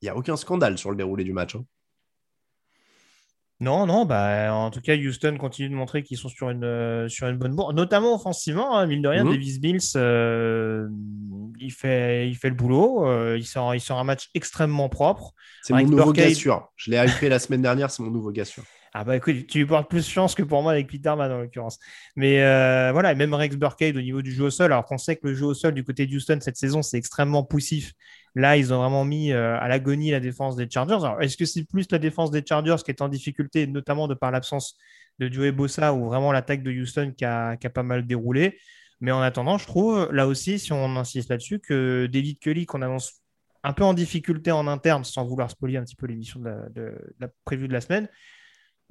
[0.00, 1.54] il n'y a aucun scandale sur le déroulé du match.
[1.54, 1.64] Hein.
[3.60, 7.08] Non, non, bah, en tout cas, Houston continue de montrer qu'ils sont sur une, euh,
[7.08, 8.76] sur une bonne bourre, notamment offensivement.
[8.76, 9.30] Hein, mine de rien, Mhm.
[9.30, 9.36] mm -hmm.
[9.36, 10.88] Davis Mills, euh,
[11.60, 13.06] il, fait, il fait le boulot.
[13.06, 15.32] Euh, il, sort, il sort un match extrêmement propre.
[15.62, 16.28] C'est mon nouveau Burkhead...
[16.30, 16.68] gars sûr.
[16.76, 18.64] Je l'ai hypé la semaine dernière, c'est mon nouveau gars sûr.
[18.94, 21.78] Ah bah écoute, tu lui portes plus chance que pour moi avec Peterman en l'occurrence.
[22.14, 25.16] Mais euh, voilà, même Rex Burkhead au niveau du jeu au sol, alors qu'on sait
[25.16, 27.94] que le jeu au sol du côté de Houston cette saison, c'est extrêmement poussif.
[28.34, 30.96] Là, ils ont vraiment mis euh, à l'agonie la défense des Chargers.
[31.04, 34.14] Alors, est-ce que c'est plus la défense des Chargers qui est en difficulté, notamment de
[34.14, 34.76] par l'absence
[35.18, 38.58] de Joey Bossa ou vraiment l'attaque de Houston qui a, pas mal déroulé?
[39.00, 42.82] Mais en attendant, je trouve, là aussi, si on insiste là-dessus, que David Kelly, qu'on
[42.82, 43.22] annonce
[43.64, 47.28] un peu en difficulté en interne, sans vouloir spolier un petit peu l'émission de la
[47.44, 48.08] prévue de la semaine,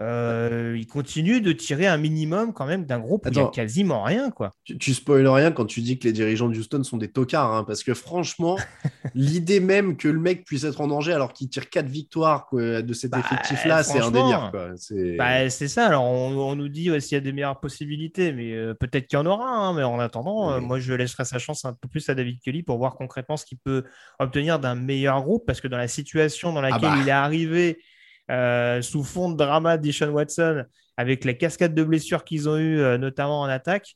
[0.01, 3.47] euh, il continue de tirer un minimum quand même d'un groupe où il n'y a
[3.47, 4.31] quasiment rien.
[4.31, 4.51] Quoi.
[4.63, 7.53] Tu, tu spoiles rien quand tu dis que les dirigeants de Houston sont des tocards,
[7.53, 8.57] hein, parce que franchement,
[9.15, 12.81] l'idée même que le mec puisse être en danger alors qu'il tire 4 victoires quoi,
[12.81, 14.51] de cet bah, effectif-là, c'est un délire.
[14.75, 18.31] C'est bah, ça, alors on, on nous dit ouais, s'il y a des meilleures possibilités,
[18.31, 20.55] mais euh, peut-être qu'il y en aura, hein, mais en attendant, oui.
[20.55, 23.37] euh, moi je laisserai sa chance un peu plus à David Kelly pour voir concrètement
[23.37, 23.83] ce qu'il peut
[24.19, 26.99] obtenir d'un meilleur groupe, parce que dans la situation dans laquelle ah bah.
[27.01, 27.79] il est arrivé,
[28.29, 30.63] euh, sous fond de drama d'Ishon Watson,
[30.97, 33.95] avec les cascades de blessures qu'ils ont eues, euh, notamment en attaque,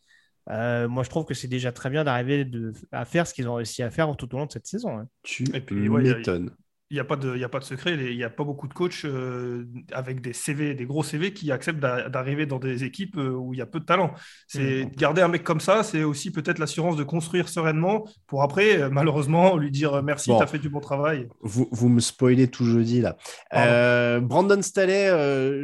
[0.50, 2.48] euh, moi je trouve que c'est déjà très bien d'arriver
[2.92, 4.98] à faire ce qu'ils ont réussi à faire tout au long de cette saison.
[4.98, 5.08] Hein.
[5.24, 6.52] Tu m'étonnes.
[6.96, 8.74] N'y a, pas de, y a pas de secret, il n'y a pas beaucoup de
[8.74, 13.30] coachs euh, avec des CV, des gros CV qui acceptent d'arriver dans des équipes euh,
[13.30, 14.14] où il y a peu de talent.
[14.48, 14.92] C'est mmh.
[14.96, 18.90] garder un mec comme ça, c'est aussi peut-être l'assurance de construire sereinement pour après, euh,
[18.90, 20.38] malheureusement, lui dire merci, bon.
[20.38, 21.28] tu as fait du bon travail.
[21.42, 23.18] Vous, vous me spoilez tout jeudi là.
[23.54, 25.08] Euh, Brandon Staley,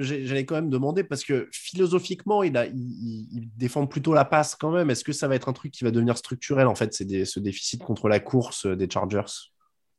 [0.01, 4.55] j'allais quand même demander parce que philosophiquement, il, a, il, il, défend plutôt la passe
[4.55, 4.89] quand même.
[4.89, 7.39] Est-ce que ça va être un truc qui va devenir structurel en fait, c'est ce
[7.39, 9.50] déficit contre la course des Chargers?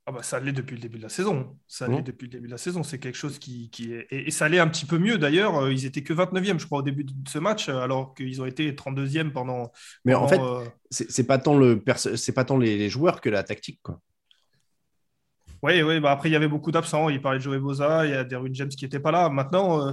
[0.05, 1.57] Ah bah ça l'est depuis le début de la saison.
[1.69, 2.03] Ça l'est mmh.
[2.03, 2.83] depuis le début de la saison.
[2.83, 4.09] C'est quelque chose qui, qui est.
[4.11, 5.71] Et, et ça l'est un petit peu mieux d'ailleurs.
[5.71, 8.73] Ils étaient que 29e, je crois, au début de ce match, alors qu'ils ont été
[8.73, 9.71] 32e pendant.
[10.05, 10.65] Mais pendant, en fait, euh...
[10.91, 13.79] c'est pas tant, le c'est pas tant les, les, joueurs que la tactique.
[13.83, 14.01] Quoi.
[15.63, 17.09] Oui, oui, bah après, il y avait beaucoup d'absents.
[17.09, 19.29] Il parlait de Joey Boza, il y a Derwin James qui n'était pas là.
[19.29, 19.93] Maintenant, euh,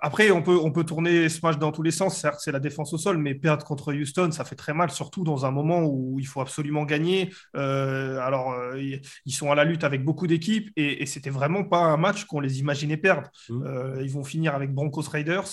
[0.00, 2.16] après, on peut, on peut tourner ce match dans tous les sens.
[2.16, 5.24] Certes, c'est la défense au sol, mais perdre contre Houston, ça fait très mal, surtout
[5.24, 7.34] dans un moment où il faut absolument gagner.
[7.56, 8.80] Euh, alors, euh,
[9.26, 12.24] ils sont à la lutte avec beaucoup d'équipes et, et c'était vraiment pas un match
[12.26, 13.28] qu'on les imaginait perdre.
[13.48, 14.00] Mmh.
[14.02, 15.48] ils vont finir avec Broncos Raiders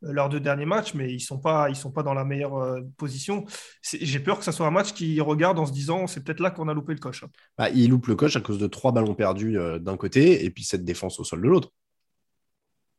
[0.00, 3.44] leurs deux derniers matchs, mais ils sont pas, ils sont pas dans la meilleure position.
[3.82, 6.50] J'ai peur que ce soit un match qui regarde en se disant, c'est peut-être là
[6.50, 7.24] qu'on a loupé le coche.
[7.58, 10.44] Bah, il loupe le coche à cause de trois balles ballon perdu euh, d'un côté
[10.44, 11.72] et puis cette défense au sol de l'autre.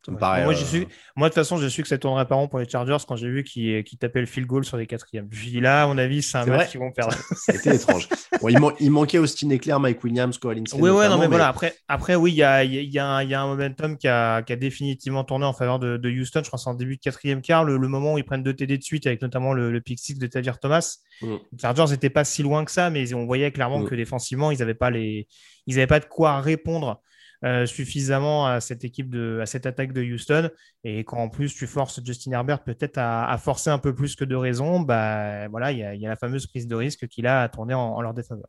[0.05, 0.19] Ça me Ouais.
[0.19, 0.87] paraît, moi, euh, suis...
[1.15, 3.15] moi, de toute façon, je suis que ça tournerait pas rond pour les Chargers quand
[3.15, 5.27] j'ai vu qu'ils qu'ils tapaient le field goal sur les quatrièmes.
[5.31, 7.15] Je dis là, à mon avis, c'est un match qu'ils vont perdre.
[7.53, 8.09] Été étrange.
[8.41, 10.81] Bon, il, man- il manquait Austin Eclair, Mike Williams, Linsley.
[10.81, 11.47] Oui, ouais, non, mais voilà.
[11.47, 13.41] Après, après oui, il y a, y, a- il y a un- il y a
[13.41, 16.41] un momentum qui a, qui a définitivement tourné en faveur de, de Houston.
[16.43, 18.43] Je crois que c'est en début de quatrième quart, le, le moment où ils prennent
[18.43, 20.97] deux TD de suite, avec notamment le, le pick six de Tadir Thomas.
[21.21, 21.27] Mm.
[21.53, 23.87] Les Chargers n'étaient pas si loin que ça, mais on voyait clairement Mm.
[23.87, 25.27] que défensivement, ils n'avaient pas les,
[25.65, 27.01] ils avaient pas de quoi répondre.
[27.43, 30.49] Euh, suffisamment à cette équipe de à cette attaque de Houston.
[30.83, 34.15] Et quand en plus tu forces Justin Herbert peut-être à, à forcer un peu plus
[34.15, 37.47] que de raison bah voilà il y a, la fameuse prise de risque qu'il a
[37.49, 38.47] tourné en, en leur défaveur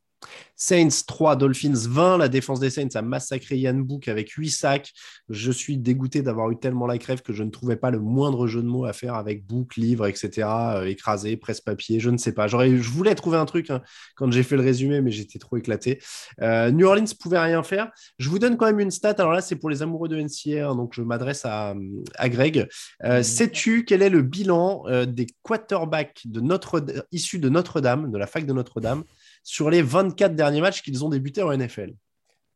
[0.56, 2.18] Saints 3, Dolphins 20.
[2.18, 4.92] La défense des Saints a massacré Yann Book avec 8 sacs.
[5.28, 8.46] Je suis dégoûté d'avoir eu tellement la crève que je ne trouvais pas le moindre
[8.46, 10.48] jeu de mots à faire avec Book, livre, etc.
[10.76, 12.46] euh, écrasé, presse-papier, je ne sais pas.
[12.46, 13.82] J'aurais, je voulais trouver un truc hein,
[14.16, 16.00] quand j'ai fait le résumé, mais j'étais trop éclaté.
[16.40, 17.90] Euh, New Orleans pouvait rien faire.
[18.18, 19.14] Je vous donne quand même une stat.
[19.18, 21.74] Alors là, c'est pour les amoureux de NCR, donc je m'adresse à,
[22.16, 22.68] à Greg.
[23.04, 28.26] Euh, Sais-tu quel est le bilan des quarterbacks de Notre, issus de Notre-Dame, de la
[28.26, 29.04] fac de Notre-Dame,
[29.44, 31.92] sur les 24 derniers matchs qu'ils ont débuté en NFL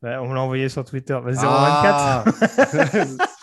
[0.02, 1.16] Bah, on me l'a envoyé sur Twitter.
[1.22, 2.24] Bah, 0,24 Ah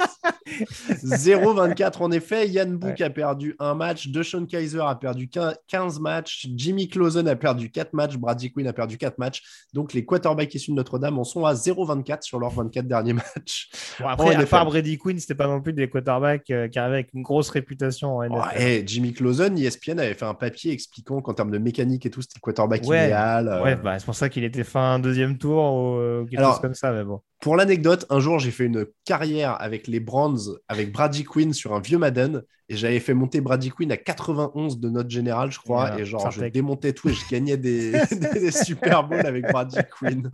[0.48, 2.48] 0-24 en effet.
[2.48, 4.08] Yann Book a perdu un match.
[4.08, 5.30] DeShaun Kaiser a perdu
[5.68, 6.48] 15 matchs.
[6.56, 8.18] Jimmy Clausen a perdu 4 matchs.
[8.18, 9.44] Brady Quinn a perdu 4 matchs.
[9.74, 13.70] Donc les quarterbacks issus de Notre-Dame en sont à 0-24 sur leurs 24 derniers matchs.
[14.00, 16.80] Bon, En après, à part Brady Quinn, c'était pas non plus des quarterbacks euh, qui
[16.80, 18.36] arrivaient avec une grosse réputation en NFL.
[18.36, 22.10] Ouais, eh, Jimmy Clausen, ESPN avait fait un papier expliquant qu'en termes de mécanique et
[22.10, 23.48] tout, c'était le quarterback Ouais, idéal.
[23.48, 23.64] euh.
[23.64, 26.62] ouais, bah, c'est pour ça qu'il était fin deuxième tour ou euh, quelque Alors, chose
[26.62, 26.92] comme ça.
[26.92, 27.22] Mais bon.
[27.46, 31.76] Pour l'anecdote, un jour, j'ai fait une carrière avec les Browns, avec Brady Quinn sur
[31.76, 35.60] un vieux Madden, et j'avais fait monter Brady Quinn à 91 de note générale, je
[35.60, 39.28] crois, Voilà, et genre, je démontais tout et je gagnais des, des, des Super Bowls
[39.28, 40.32] avec Brady Quinn.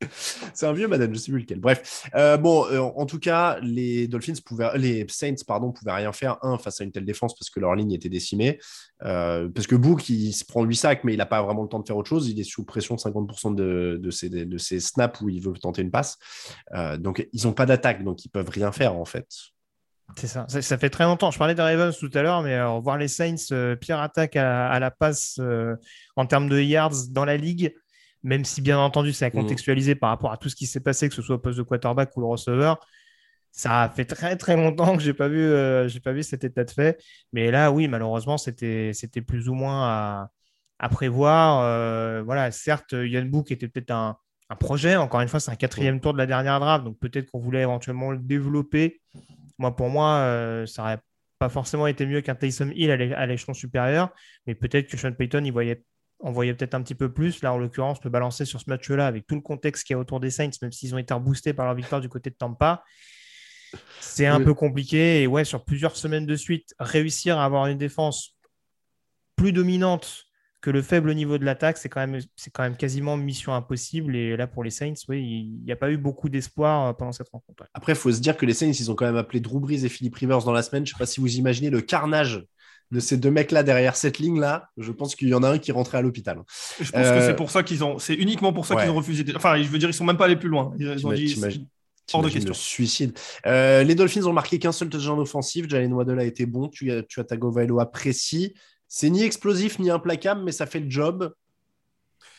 [0.54, 1.60] C'est un vieux Madden, je sais plus lequel.
[1.60, 6.12] Bref, Euh, bon, euh, en tout cas, les Dolphins pouvaient, les Saints, pardon, pouvaient rien
[6.12, 8.58] faire un face à une telle défense parce que leur ligne était décimée.
[9.04, 11.68] Euh, parce que Book, il se prend 8 sacs, mais il n'a pas vraiment le
[11.68, 12.28] temps de faire autre chose.
[12.28, 15.82] Il est sous pression 50% de, de, ses, de ses snaps où il veut tenter
[15.82, 16.18] une passe.
[16.98, 19.26] Donc, ils n'ont pas d'attaque, donc ils peuvent rien faire en fait.
[20.16, 20.46] C'est ça.
[20.48, 20.78] ça.
[20.78, 21.30] fait très longtemps.
[21.30, 24.78] Je parlais des Ravens tout à l'heure, mais alors, voir les Saints pire attaque à,
[24.78, 25.40] la passe
[26.16, 27.74] en termes de yards dans la ligue,
[28.24, 29.42] même si bien entendu c'est à Mhm.
[29.42, 31.62] contextualiser par rapport à tout ce qui s'est passé, que ce soit au poste de
[31.64, 32.78] quarterback ou le receveur.
[33.52, 36.64] Ça fait très très longtemps que j'ai pas vu, euh, j'ai pas vu cet état
[36.64, 37.00] de fait.
[37.32, 40.30] Mais là, oui, malheureusement, c'était c'était plus ou moins à,
[40.80, 41.60] à prévoir.
[41.62, 44.16] Euh, voilà, certes, Yann Book était peut-être un,
[44.50, 44.96] un projet.
[44.96, 47.62] Encore une fois, c'est un quatrième tour de la dernière draft, donc peut-être qu'on voulait
[47.62, 49.00] éventuellement le développer.
[49.58, 50.98] Moi, pour moi, euh, ça aurait
[51.38, 54.10] pas forcément été mieux qu'un Taysom Hill à l'échelon supérieur,
[54.46, 55.82] mais peut-être que Sean Payton, il voyait,
[56.20, 57.42] on voyait peut-être un petit peu plus.
[57.42, 59.98] Là, en l'occurrence, le balancer sur ce match-là, avec tout le contexte qu'il y a
[60.00, 62.82] autour des Saints, même s'ils ont été reboostés par leur victoire du côté de Tampa,
[64.00, 64.44] c'est un Oui.
[64.44, 65.22] peu compliqué.
[65.22, 68.36] Et ouais, sur plusieurs semaines de suite, réussir à avoir une défense
[69.36, 70.24] plus dominante
[70.60, 74.16] que le faible niveau de l'attaque, c'est quand même, c'est quand même quasiment mission impossible.
[74.16, 77.12] Et là, pour les Saints, oui, il n'y a pas eu beaucoup d'espoir euh, pendant
[77.12, 77.66] cette rencontre.
[77.74, 79.84] Après, il faut se dire que les Saints, ils ont quand même appelé Drew Brees
[79.84, 80.86] et Philip Rivers dans la semaine.
[80.86, 82.46] Je ne sais pas si vous imaginez le carnage
[82.94, 84.70] de ces deux mecs-là derrière cette ligne-là.
[84.78, 86.38] Je pense qu'il y en a un qui rentrait à l'hôpital.
[86.80, 88.82] Je pense que Euh, c'est pour ça qu'ils ont, c'est uniquement pour ça ouais.
[88.82, 89.24] qu'ils ont refusé.
[89.24, 90.72] de- Enfin, je veux dire, ils sont même pas allés plus loin.
[90.78, 91.34] Ils ont dit
[92.12, 92.48] hors de question.
[92.50, 93.18] le suicide.
[93.46, 95.68] Euh, les Dolphins ont marqué qu'un seul touchdown offensif.
[95.68, 96.68] Jalen Waddle a été bon.
[96.68, 98.54] Tu as, tu as Tagovailoa précis.
[98.88, 101.32] C'est ni explosif ni implacable, mais ça fait le job.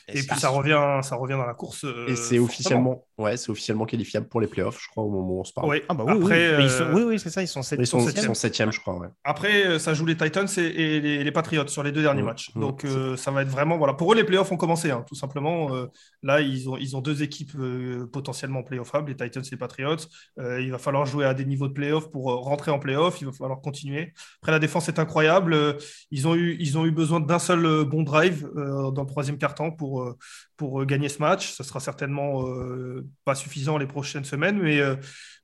[0.08, 1.84] Et puis ça revient, ça revient dans la course.
[1.84, 5.34] euh, Et c'est officiellement, ouais, c'est officiellement qualifiable pour les playoffs, je crois, au moment
[5.36, 5.70] où on se parle.
[5.70, 5.82] Oui.
[5.90, 6.14] Ah bah oui.
[6.22, 8.24] Après, Mais ils sont- euh, oui, oui, c'est ça, ils sont sept- Ils sont, septième.
[8.24, 8.98] ils sont septième, je crois.
[8.98, 9.08] Ouais.
[9.24, 12.22] Après, euh, ça joue les Titans et, et les, les Patriots sur les deux derniers
[12.22, 12.52] Mmh, matchs.
[12.56, 13.78] mmh, Donc, euh, ça va être vraiment.
[13.78, 13.94] Voilà.
[13.94, 15.74] Pour eux, les playoffs ont commencé, hein, tout simplement.
[15.76, 15.88] Euh,
[16.24, 19.96] là, ils ont, ils ont deux équipes euh, potentiellement playoffables, les Titans et les Patriots.
[20.40, 23.22] Euh, il va falloir jouer à des niveaux de playoffs pour euh, rentrer en playoffs.
[23.22, 24.14] Il va falloir continuer.
[24.42, 25.78] Après, la défense est incroyable.
[26.12, 29.38] Ils, ont eu, ils ont eu besoin d'un seul bon drive euh, dans le troisième
[29.38, 30.18] quart-temps pour, euh,
[30.58, 31.54] pour euh, gagner ce match.
[31.54, 34.80] Ça sera certainement euh, pas suffisant les prochaines semaines, mais.
[34.80, 34.96] euh,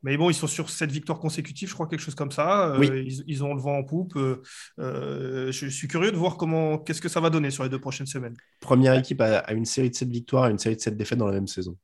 [0.04, 2.70] mais bon, ils sont sur cette victoire consécutive, je crois, quelque chose comme ça.
[2.70, 2.90] Euh, Oui.
[3.06, 4.16] ils, ils ont le vent en poupe.
[4.16, 4.42] Euh,
[4.80, 7.80] euh, je suis curieux de voir comment, qu'est-ce que ça va donner sur les deux
[7.80, 8.34] prochaines semaines.
[8.62, 11.20] Première équipe à, à une série de 7 victoires et une série de 7 défaites
[11.20, 11.78] dans la même saison.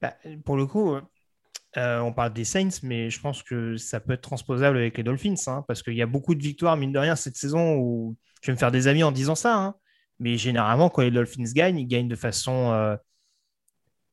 [0.00, 0.14] Bah,
[0.46, 0.96] pour le coup,
[1.76, 5.02] euh, on parle des Saints, mais je pense que ça peut être transposable avec les
[5.04, 8.16] Dolphins, hein, parce qu'il y a beaucoup de victoires, mine de rien, cette saison où
[8.42, 9.54] je vais me faire des amis en disant ça.
[9.56, 9.74] hein.
[10.18, 12.96] mais généralement, quand les Dolphins gagnent, ils gagnent de façon, euh,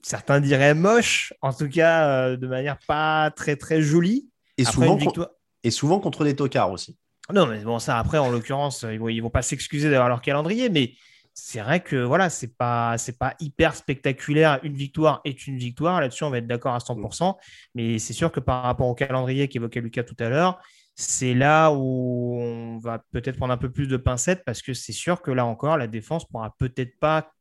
[0.03, 4.29] certains diraient moche, en tout cas euh, de manière pas très très jolie.
[4.57, 5.29] Et Après, souvent, victoire-
[5.63, 6.97] et souvent contre des tocards aussi.
[7.33, 10.21] Non, mais bon, ça, après, en l'occurrence, ils vont, ils vont pas s'excuser d'avoir leur
[10.21, 10.93] calendrier, mais
[11.33, 14.59] c'est vrai que voilà, c'est pas c'est pas hyper spectaculaire.
[14.63, 16.01] Une victoire est une victoire.
[16.01, 17.37] Là-dessus, on va être d'accord à 100%.
[17.73, 20.59] Mais c'est sûr que par rapport au calendrier qu'évoquait Lucas tout à l'heure,
[20.95, 24.91] c'est là où on va peut-être prendre un peu plus de pincettes parce que c'est
[24.91, 27.31] sûr que là encore, la défense pourra peut-être pas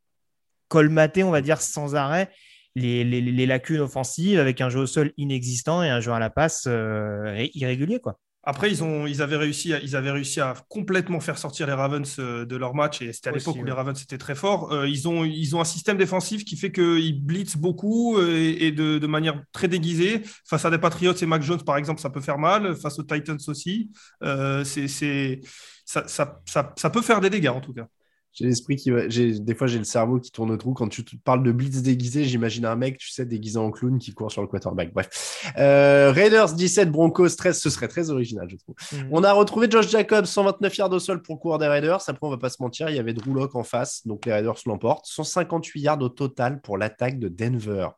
[0.69, 2.31] colmater, on va dire, sans arrêt
[2.75, 6.19] les, les- les lacunes offensives avec un jeu au sol inexistant et un jeu à
[6.19, 8.19] la passe euh, irrégulier, quoi.
[8.43, 11.75] Après, ils, ont, ils, avaient réussi à, ils avaient réussi à complètement faire sortir les
[11.75, 13.67] Ravens euh, de leur match, et c'était à l'époque où ouais.
[13.67, 14.73] les Ravens étaient très forts.
[14.73, 18.73] Euh, ils, ont, ils ont un système défensif qui fait qu'ils blitzent beaucoup et, et
[18.73, 20.23] de, de manière très déguisée.
[20.49, 22.75] Face à des Patriots et Mac Jones, par exemple, ça peut faire mal.
[22.77, 23.91] Face aux Titans aussi.
[24.25, 25.41] Euh, c'est, c'est,
[25.85, 27.89] ça, ça, ça, ça peut faire des dégâts, en tout cas.
[28.33, 29.07] J'ai l'esprit qui va.
[29.09, 30.73] Des fois, j'ai le cerveau qui tourne au trou.
[30.73, 34.13] Quand tu parles de blitz déguisé, j'imagine un mec, tu sais, déguisé en clown qui
[34.13, 34.93] court sur le quarterback.
[34.93, 35.53] Bref.
[35.59, 37.59] Euh, Raiders 17, Broncos 13.
[37.59, 38.77] Ce serait très original, je trouve.
[38.93, 39.09] Mhm.
[39.11, 42.03] On a retrouvé Josh Jacobs, 129 yards au sol pour cours des Raiders.
[42.07, 44.33] Après, on va pas se mentir, il y avait Drew Lock en face, donc les
[44.33, 45.07] Raiders l'emportent.
[45.07, 47.89] 158 yards au total pour l'attaque de Denver.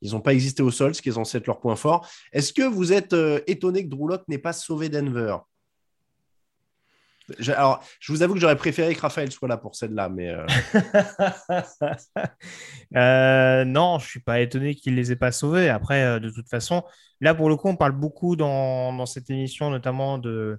[0.00, 2.08] Ils n'ont pas existé au sol, ce qui est censé être leur point fort.
[2.32, 5.36] Est-ce que vous êtes euh, étonné que Drew Lock n'ait pas sauvé Denver?
[7.38, 10.30] Je- Alors, je vous avoue que j'aurais préféré que Raphaël soit là pour celle-là, mais
[10.30, 10.46] euh,
[12.96, 15.68] Euh, non, je suis pas étonné qu'il les ait pas sauvés.
[15.68, 16.82] Après, euh, de toute façon,
[17.20, 20.58] là pour le coup, on parle beaucoup dans, dans cette émission, notamment de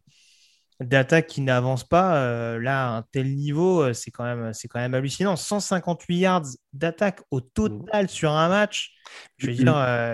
[0.80, 2.58] d'attaques qui n'avancent pas.
[2.58, 5.36] Là, à un tel niveau, c'est quand même c'est quand même hallucinant.
[5.36, 6.42] 158 yards
[6.74, 8.92] d'attaque au total sur un match.
[9.38, 9.66] Je veux dire,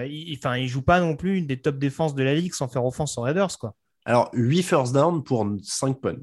[0.05, 2.85] il, il joue pas non plus une des top défenses de la ligue sans faire
[2.85, 3.73] offense aux Raiders, quoi.
[4.05, 6.15] alors 8 first down pour 5 punts.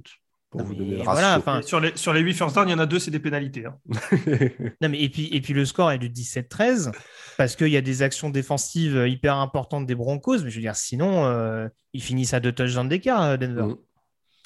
[0.57, 1.39] Pour vous donner le voilà, ratio.
[1.41, 3.11] enfin, Et sur, les, sur les 8 first down, il y en a deux, c'est
[3.11, 3.67] des pénalités.
[3.67, 3.77] hein.
[4.81, 6.93] Non, mais et puis, et puis le score est de 17-13
[7.37, 10.39] parce qu'il y a des actions défensives hyper importantes des Broncos.
[10.43, 13.63] Mais je veux dire, sinon, euh, ils finissent à deux touchdowns d'écart, euh, Denver.
[13.63, 13.77] Mm.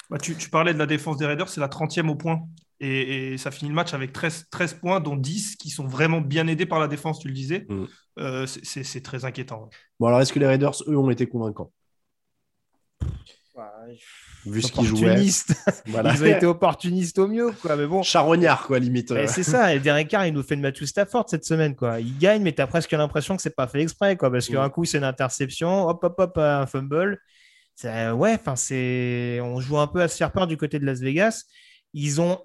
[0.09, 2.41] Bah, tu, tu parlais de la défense des Raiders, c'est la 30e au point.
[2.81, 6.19] Et, et ça finit le match avec 13, 13 points, dont 10 qui sont vraiment
[6.19, 7.65] bien aidés par la défense, tu le disais.
[7.69, 7.85] Mm.
[8.19, 9.69] Euh, c'est très inquiétant.
[9.99, 11.71] Bon, alors est-ce que les Raiders, eux, ont été convaincants?
[14.45, 15.15] Vu ce qu'ils jouaient.
[15.87, 16.13] Voilà.
[16.13, 17.75] Ils ont été opportunistes au mieux, quoi.
[17.75, 18.03] Mais bon.
[18.03, 19.13] Charognard, quoi, limite.
[19.27, 21.99] C'est ça, et Derek Carr, il nous fait de Matthew Stafford cette semaine, quoi.
[21.99, 24.31] Il gagne, mais t'as presque l'impression que c'est pas fait exprès, quoi.
[24.31, 27.19] Parce qu'un coup, c'est une interception, hop, hop, hop, un fumble.
[27.83, 29.39] Ouais, enfin, c'est.
[29.41, 31.45] On joue un peu à se faire peur du côté de Las Vegas.
[31.93, 32.39] Ils ont.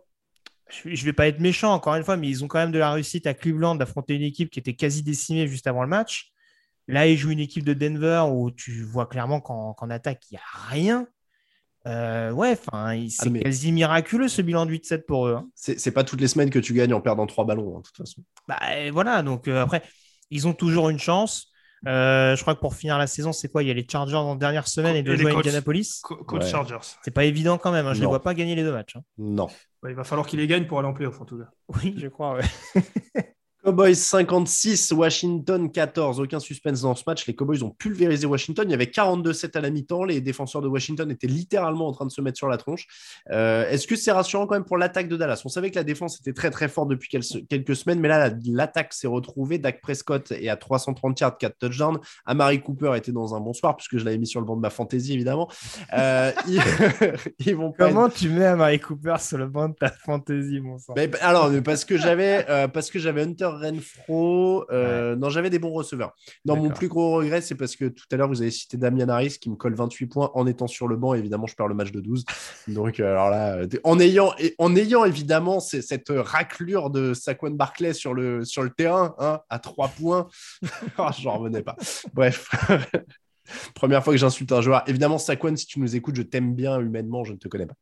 [0.84, 2.90] Je vais pas être méchant encore une fois, mais ils ont quand même de la
[2.90, 6.32] réussite à Cleveland d'affronter une équipe qui était quasi décimée juste avant le match.
[6.88, 10.34] Là, ils jouent une équipe de Denver où tu vois clairement qu'en qu'en attaque, il
[10.34, 11.06] n'y a rien.
[11.86, 15.34] Euh, ouais, c'est Ah, mais- quasi miraculeux ce bilan de 8-7 pour eux.
[15.34, 15.48] hein.
[15.54, 17.84] C'est c'est pas toutes les semaines que tu gagnes en perdant 3 ballons, hein, de
[17.86, 18.22] toute façon.
[18.48, 18.58] Bah,
[18.92, 19.82] voilà, donc euh, après,
[20.30, 21.52] ils ont toujours une chance.
[21.86, 23.62] Euh, je crois que pour finir la saison, c'est quoi?
[23.62, 25.36] Il y a les Chargers en dernière semaine et de Et les jouer à.
[25.38, 26.00] Indianapolis?
[26.02, 26.50] Co- coach Ouais.
[26.50, 26.78] Chargers.
[27.02, 28.96] C'est pas évident quand même, hein, je ne les vois pas gagner les deux matchs.
[28.96, 29.02] hein.
[29.18, 29.46] Non.
[29.82, 31.48] Ouais, il va falloir qu'il les gagne pour aller en playoff, en tout cas.
[31.68, 32.42] Oui, je crois, ouais.
[33.66, 36.20] Cowboys 56, Washington 14.
[36.20, 37.26] Aucun suspense dans ce match.
[37.26, 38.64] Les Cowboys ont pulvérisé Washington.
[38.68, 40.04] Il y avait 42-7 à la mi-temps.
[40.04, 42.86] Les défenseurs de Washington étaient littéralement en train de se mettre sur la tronche.
[43.32, 45.42] Euh, Est-ce que c'est rassurant quand même pour l'attaque de Dallas?
[45.44, 48.28] On savait que la défense était très très forte depuis quel- quelques semaines, mais là,
[48.28, 49.58] la- l'attaque s'est retrouvée.
[49.58, 51.98] Dak Prescott est à 330 yards, 4 touchdowns.
[52.24, 54.60] Amari Cooper était dans un bon soir, puisque je l'avais mis sur le banc de
[54.60, 55.50] ma fantasy, évidemment.
[55.92, 56.60] Euh, ils...
[57.40, 60.78] ils vont pas Comment tu mets Amari Cooper sur le banc de ta fantasy, mon
[60.78, 60.92] sang?
[60.96, 65.58] Mais, alors, parce que j'avais euh, parce que j'avais Hunter Renfro, euh, non, j'avais des
[65.58, 66.14] bons receveurs.
[66.44, 69.08] Non, mon plus gros regret, c'est parce que tout à l'heure, vous avez cité Damian
[69.08, 71.14] Harris qui me colle 28 points en étant sur le banc.
[71.14, 72.24] Évidemment, je perds le match de 12.
[72.68, 77.92] Donc, euh, alors là, euh, en ayant, en ayant évidemment cette raclure de Saquon Barclay
[77.92, 80.28] sur le, sur le terrain, hein, à 3 points,
[80.98, 81.76] Ah, j'en revenais pas.
[82.12, 82.48] Bref.
[83.74, 84.82] Première fois que j'insulte un joueur.
[84.86, 87.76] Évidemment, Saquon, si tu nous écoutes, je t'aime bien humainement, je ne te connais pas.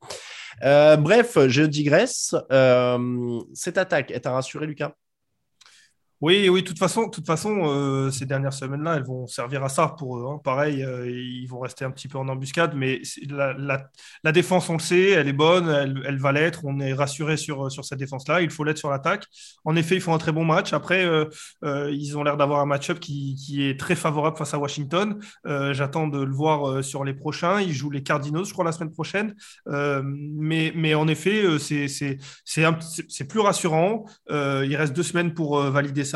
[0.62, 2.34] Euh, bref, je digresse.
[2.52, 4.92] Euh, cette attaque, elle t'a rassuré, Lucas?
[6.24, 9.68] Oui, oui, de toute façon, toute façon euh, ces dernières semaines-là, elles vont servir à
[9.68, 10.24] ça pour eux.
[10.26, 10.40] hein.
[10.42, 14.78] Pareil, euh, ils vont rester un petit peu en embuscade, mais la, défense, on le
[14.78, 16.62] sait, elle est bonne, elle, va l'être.
[16.64, 18.40] On est rassuré sur, sur cette défense-là.
[18.40, 19.26] Il faut l'être sur l'attaque.
[19.66, 20.72] En effet, ils font un très bon match.
[20.72, 21.26] Après, euh,
[21.62, 25.20] euh, ils ont l'air d'avoir un match-up qui, est très favorable face à Washington.
[25.46, 27.60] Euh, J'attends de le voir euh, sur les prochains.
[27.60, 29.34] Ils jouent les Cardinals, je crois, la semaine prochaine.
[29.68, 34.06] Euh, mais, mais en effet, euh, c'est plus rassurant.
[34.30, 36.13] Euh, il reste deux semaines pour euh, valider ça.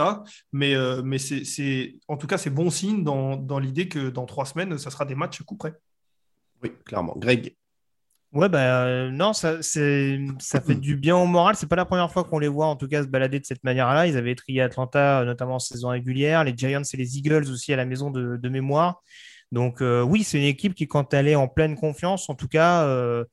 [0.53, 4.09] Mais, euh, mais c'est, c'est- en tout cas, c'est bon signe dans, dans l'idée que
[4.11, 5.75] dans trois semaines, ça sera des matchs coup près.
[6.63, 7.15] Oui, clairement.
[7.17, 7.55] Greg,
[8.33, 11.57] Ouais, bah euh, non, ça, c'est, ça fait du bien au moral.
[11.57, 13.65] C'est pas la première fois qu'on les voit en tout cas se balader de cette
[13.65, 14.07] manière-là.
[14.07, 17.73] Ils avaient trié Atlanta, euh, notamment en saison régulière, les Giants et les Eagles aussi
[17.73, 19.03] à la maison de, de mémoire.
[19.51, 22.49] Donc euh, oui, c'est une équipe qui, quand elle est en pleine confiance, en tout
[22.49, 23.25] cas, euh,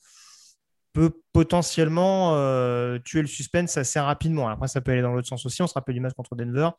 [0.95, 4.47] peut potentiellement euh, tuer le suspense assez rapidement.
[4.49, 5.61] Après, ça peut aller dans l'autre sens aussi.
[5.61, 6.69] On se rappelle du match contre Denver.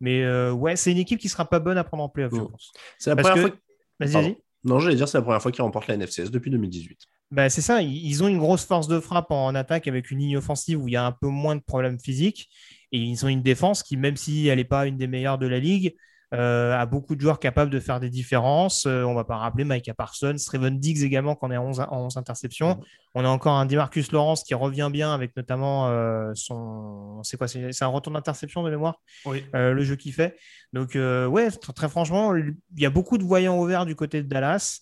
[0.00, 2.40] Mais euh, ouais, c'est une équipe qui sera pas bonne à prendre en playoff, je
[2.40, 2.48] Mm.
[2.50, 2.72] pense.
[2.98, 3.60] C'est la Parce première que- fois.
[4.00, 4.36] Vas-y, vas-y.
[4.64, 6.98] Non, j'allais dire, c'est la première fois qu'ils remportent la NFCS depuis 2018.
[7.30, 10.18] Bah, c'est ça, ils ils ont une grosse force de frappe en attaque avec une
[10.20, 12.48] ligne offensive où il y a un peu moins de problèmes physiques.
[12.92, 15.46] Et ils ont une défense qui, même si elle n'est pas une des meilleures de
[15.46, 15.94] la ligue,
[16.34, 18.86] euh, a beaucoup de joueurs capables de faire des différences.
[18.86, 21.92] Euh, on va pas rappeler Micah Parsons, Streven Diggs également, qu'on est à 11, à
[21.92, 22.80] 11 interceptions.
[23.14, 27.22] On a encore un Demarcus Lawrence qui revient bien avec notamment euh, son.
[27.22, 29.00] C'est quoi C'est un retour d'interception de mémoire?
[29.24, 29.44] Oui.
[29.54, 30.36] euh, le jeu qu'il fait.
[30.72, 34.80] Donc, ouais, très, franchement, il y a beaucoup de voyants ouverts du côté de Dallas.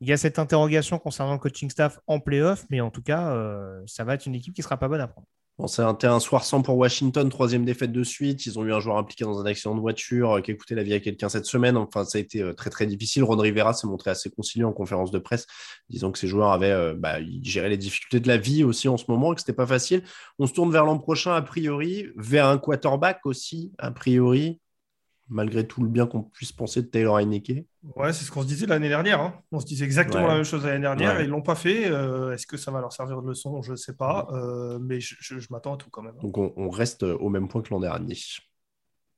[0.00, 3.36] Il y a cette interrogation concernant le coaching staff en playoff, mais en tout cas,
[3.86, 5.26] ça va être une équipe qui sera pas bonne à prendre.
[5.56, 8.44] Bon, c'est un soir sans pour Washington, troisième défaite de suite.
[8.44, 10.74] Ils ont eu un joueur impliqué dans un accident de voiture euh, qui a coûté
[10.74, 11.76] la vie à quelqu'un cette semaine.
[11.76, 13.22] Enfin, ça a été euh, très très difficile.
[13.22, 15.46] Ron Rivera s'est montré assez conciliant en conférence de presse,
[15.88, 18.96] disant que ces joueurs avaient euh, bah, géraient les difficultés de la vie aussi en
[18.96, 20.02] ce moment et que c'était pas facile.
[20.40, 24.60] On se tourne vers l'an prochain a priori, vers un quarterback aussi a priori,
[25.28, 27.64] malgré tout le bien qu'on puisse penser de Taylor Heineke.
[27.96, 29.20] Ouais, c'est ce qu'on se disait l'année dernière.
[29.20, 29.34] hein.
[29.52, 30.28] On se disait exactement Ouais.
[30.28, 31.24] la même chose l'année dernière Ouais.
[31.24, 31.90] ils l'ont pas fait.
[31.90, 33.62] Euh, Est-ce que ça va leur servir de leçon?
[33.62, 34.26] Je ne sais pas.
[34.32, 36.16] Euh, mais je, je- je m'attends à tout quand même.
[36.22, 38.14] Donc on, on reste au même point que l'an dernier.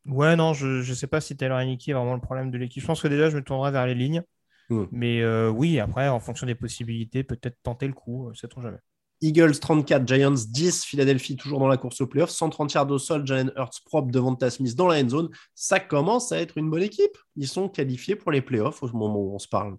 [0.06, 2.80] Ouais, non, je ne sais pas si Taylor Heineke est vraiment le problème de l'équipe.
[2.80, 4.22] Je pense que déjà, je me tournerai vers les lignes.
[4.70, 4.84] Hmm.
[4.92, 8.78] Mais euh, oui, après, en fonction des possibilités, peut-être tenter le coup, sait-on jamais.
[9.22, 13.26] Eagles 34, Giants 10, Philadelphie toujours dans la course au playoff, 130 yards au sol,
[13.26, 15.30] Jalen Hurts propre devant Ta Smith dans la end zone.
[15.54, 17.16] Ça commence à être une bonne équipe.
[17.36, 19.76] Ils sont qualifiés pour les playoffs au moment où on se parle.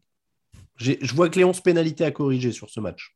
[0.77, 3.15] Je vois que les 11 pénalités à corriger sur ce match.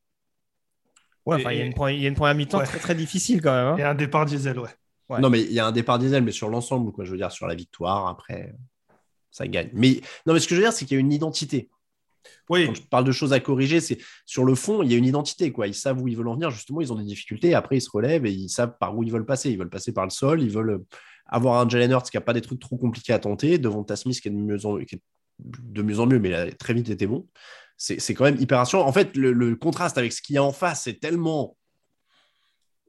[1.25, 2.65] Ouais, enfin, il y a une pre- il y a une première mi-temps Ouais.
[2.65, 3.67] très très difficile quand même.
[3.67, 3.77] hein.
[3.77, 4.69] Et un départ diesel, ouais.
[5.09, 5.19] Ouais.
[5.19, 7.03] Non, mais il y a un départ diesel, mais sur l'ensemble, quoi.
[7.05, 8.55] Je veux dire, sur la victoire, après,
[9.29, 9.69] ça gagne.
[9.73, 11.69] Mais non, mais ce que je veux dire, c'est qu'il y a une identité.
[12.49, 12.67] Oui.
[12.67, 15.05] Quand je parle de choses à corriger, c'est sur le fond, il y a une
[15.05, 15.51] identité.
[15.51, 15.67] Quoi.
[15.67, 16.49] Ils savent où ils veulent en venir.
[16.51, 17.53] Justement, ils ont des difficultés.
[17.53, 19.49] Après, ils se relèvent et ils savent par où ils veulent passer.
[19.51, 20.41] Ils veulent passer par le sol.
[20.41, 20.85] Ils veulent euh,
[21.25, 23.57] avoir un Jalen Hurts qui n'a pas des trucs trop compliqués à tenter.
[23.57, 25.01] Devant Smith qui est de mieux en, qui est
[25.39, 27.27] de mieux, en mieux, mais il a très vite été bon.
[27.77, 28.85] C'est quand même hyper rassurant.
[28.85, 31.57] En fait, le, le contraste avec ce qu'il y a en face, c'est tellement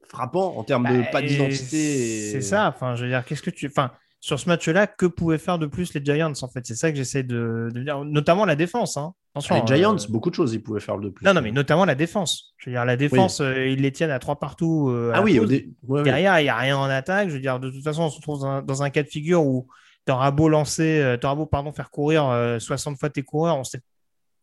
[0.08, 2.28] frappant en termes de Bah, pas d'identité.
[2.28, 2.68] et- C'est ça.
[2.68, 3.66] Enfin, je veux dire, qu'est-ce que tu.
[3.66, 3.90] Enfin,
[4.20, 6.96] sur ce match-là, que pouvaient faire de plus les Giants En fait, c'est ça que
[6.96, 8.96] j'essaie de, de dire, notamment la défense.
[8.96, 9.14] Hein.
[9.34, 11.24] Attention, Les Giants, euh, beaucoup de choses, ils pouvaient faire de plus.
[11.24, 12.54] Non, non, mais notamment la défense.
[12.58, 14.88] Je veux dire, la défense, euh, ils les tiennent à trois partout.
[14.90, 17.28] euh, à Ah oui, dé- ouais, derrière, il n'y a rien en attaque.
[17.30, 19.08] Je veux dire, de toute façon, on se retrouve dans un, dans un cas de
[19.08, 19.68] figure où
[20.06, 23.64] tu auras beau lancer, t'auras beau pardon, faire courir euh, 60 fois tes coureurs, on
[23.64, 23.80] sait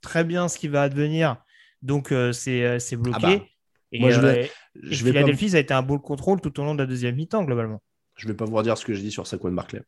[0.01, 1.37] très bien ce qui va advenir.
[1.83, 3.19] Donc, c'est c'est bloqué.
[3.23, 3.43] Ah bah,
[3.91, 6.59] et moi, je vais- je vais pas- Philadelphie, ça a été un ball control tout
[6.59, 7.81] au long de la deuxième mi-temps, globalement.
[8.15, 9.81] Je vais pas vous redire ce que j'ai dit sur Saquon Barclay.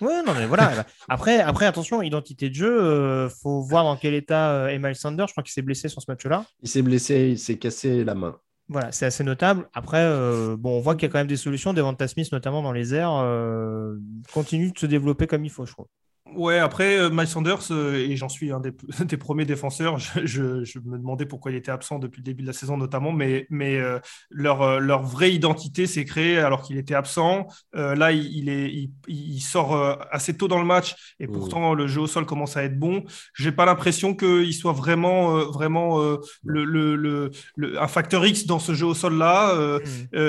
[0.00, 0.84] Ouais, non, mais voilà.
[1.08, 4.94] après, après, attention, identité de jeu, euh, faut voir dans quel état euh, est Miles
[4.94, 5.28] Sanders.
[5.28, 6.44] Je crois qu'il s'est blessé sur ce match-là.
[6.62, 8.38] Il s'est blessé, il s'est cassé la main.
[8.68, 9.68] Voilà, c'est assez notable.
[9.74, 11.72] Après, euh, bon, on voit qu'il y a quand même des solutions.
[11.72, 13.96] Devanta Smith, notamment dans les airs, euh,
[14.32, 15.86] continue de se développer comme il faut, je trouve.
[16.34, 18.72] Ouais, après, euh, Miles Sanders, euh, et j'en suis un des,
[19.04, 22.42] des premiers défenseurs, je, je- je me demandais pourquoi il était absent depuis le début
[22.42, 24.00] de la saison notamment, mais, mais euh,
[24.30, 27.46] leur, leur vraie identité s'est créée alors qu'il était absent.
[27.72, 29.74] Là, il, il est, il, il sort
[30.10, 31.32] assez tôt dans le match et Mmh.
[31.32, 33.04] pourtant le jeu au sol commence à être bon.
[33.34, 38.58] J'ai pas l'impression qu'il soit vraiment, vraiment le, le, le- le- un facteur X dans
[38.58, 39.54] ce jeu au sol-là.
[39.54, 39.80] Euh,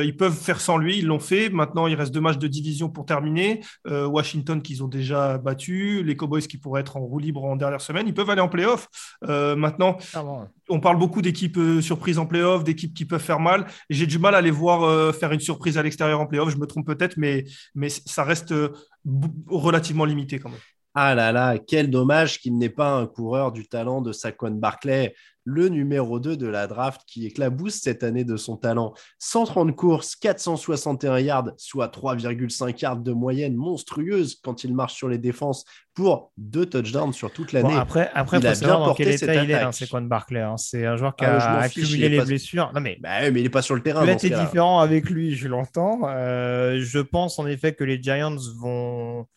[0.06, 1.50] ils peuvent faire sans lui, ils l'ont fait.
[1.50, 3.62] Maintenant, il reste deux matchs de division pour terminer.
[3.86, 7.82] Washington qu'ils ont déjà battu, les Cowboys qui pourraient être en roue libre en dernière
[7.82, 8.88] semaine, ils peuvent aller en playoff.
[9.28, 9.98] Euh, maintenant,
[10.70, 13.66] on parle beaucoup d'équipes euh, surprises en playoff, d'équipes qui peuvent faire mal.
[13.90, 16.50] J'ai du mal à les voir euh, faire une surprise à l'extérieur en playoff.
[16.50, 17.46] Je me trompe peut-être, mais,
[17.76, 18.54] mais ça reste
[19.48, 20.60] relativement limité quand même.
[21.00, 25.14] Ah là là, quel dommage qu'il n'ait pas un coureur du talent de Saquon Barclay,
[25.44, 28.96] le numéro 2 de la draft qui éclabousse cette année de son talent.
[29.20, 35.20] 130 courses, 461 yards, soit 3,5 yards de moyenne monstrueuse quand il marche sur les
[35.20, 37.70] défenses pour deux touchdowns sur toute l'année.
[37.76, 40.02] Bon, après, après, il faut a savoir bien dans quel état il est, hein, Quan
[40.02, 40.42] Barclay.
[40.42, 40.58] hein.
[40.58, 42.72] C'est un joueur qui Ah, a accumulé les pas- blessures.
[42.74, 44.04] Non, mais Bah mais il n'est pas sur le terrain.
[44.04, 46.02] Là, dans ce c'est différent avec lui, je l'entends.
[46.08, 49.28] Euh, je pense en effet que les Giants vont,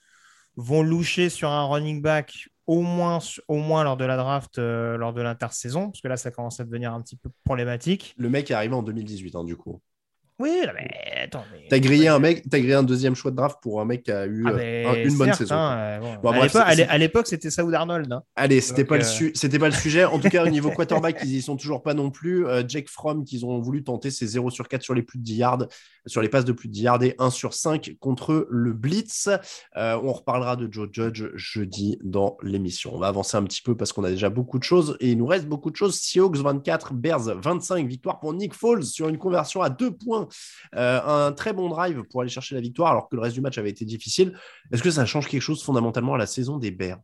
[0.56, 3.18] vont loucher sur un running back au moins,
[3.48, 6.60] au moins lors de la draft, euh, lors de l'intersaison, parce que là, ça commence
[6.60, 8.14] à devenir un petit peu problématique.
[8.16, 9.81] Le mec est arrivé en 2018, hein, du coup.
[10.39, 10.89] Oui, non, mais
[11.24, 11.44] attends.
[11.52, 11.66] Mais...
[11.68, 14.10] T'as grillé un mec, t'as grillé un deuxième choix de draft pour un mec qui
[14.12, 15.55] a eu Ah, euh, un- une bonne certes, saison.
[15.55, 16.14] hein, euh, bon.
[16.22, 18.10] Bon, à l'époque- c'était Saoud Arnold.
[18.10, 18.22] hein.
[18.36, 20.05] Allez, c'était pas, le euh, su- c'était pas le sujet.
[20.06, 22.47] En tout cas, au niveau quarterback, ils y sont toujours pas non plus.
[22.68, 25.35] Jake Fromm, qu'ils ont voulu tenter, c'est 0 sur 4 sur les plus de 10
[25.35, 25.66] yards,
[26.06, 29.28] sur les passes de plus de 10 yards et 1 sur 5 contre le Blitz.
[29.77, 32.94] Euh, on reparlera de Joe Judge jeudi dans l'émission.
[32.94, 35.18] On va avancer un petit peu parce qu'on a déjà beaucoup de choses et il
[35.18, 35.98] nous reste beaucoup de choses.
[36.01, 40.28] Seahawks 24, Bears 25, victoire pour Nick Foles sur une conversion à deux points.
[40.74, 43.40] Euh, un très bon drive pour aller chercher la victoire alors que le reste du
[43.40, 44.39] match avait été difficile.
[44.72, 47.01] Est-ce que ça change quelque chose fondamentalement à la saison des Bears?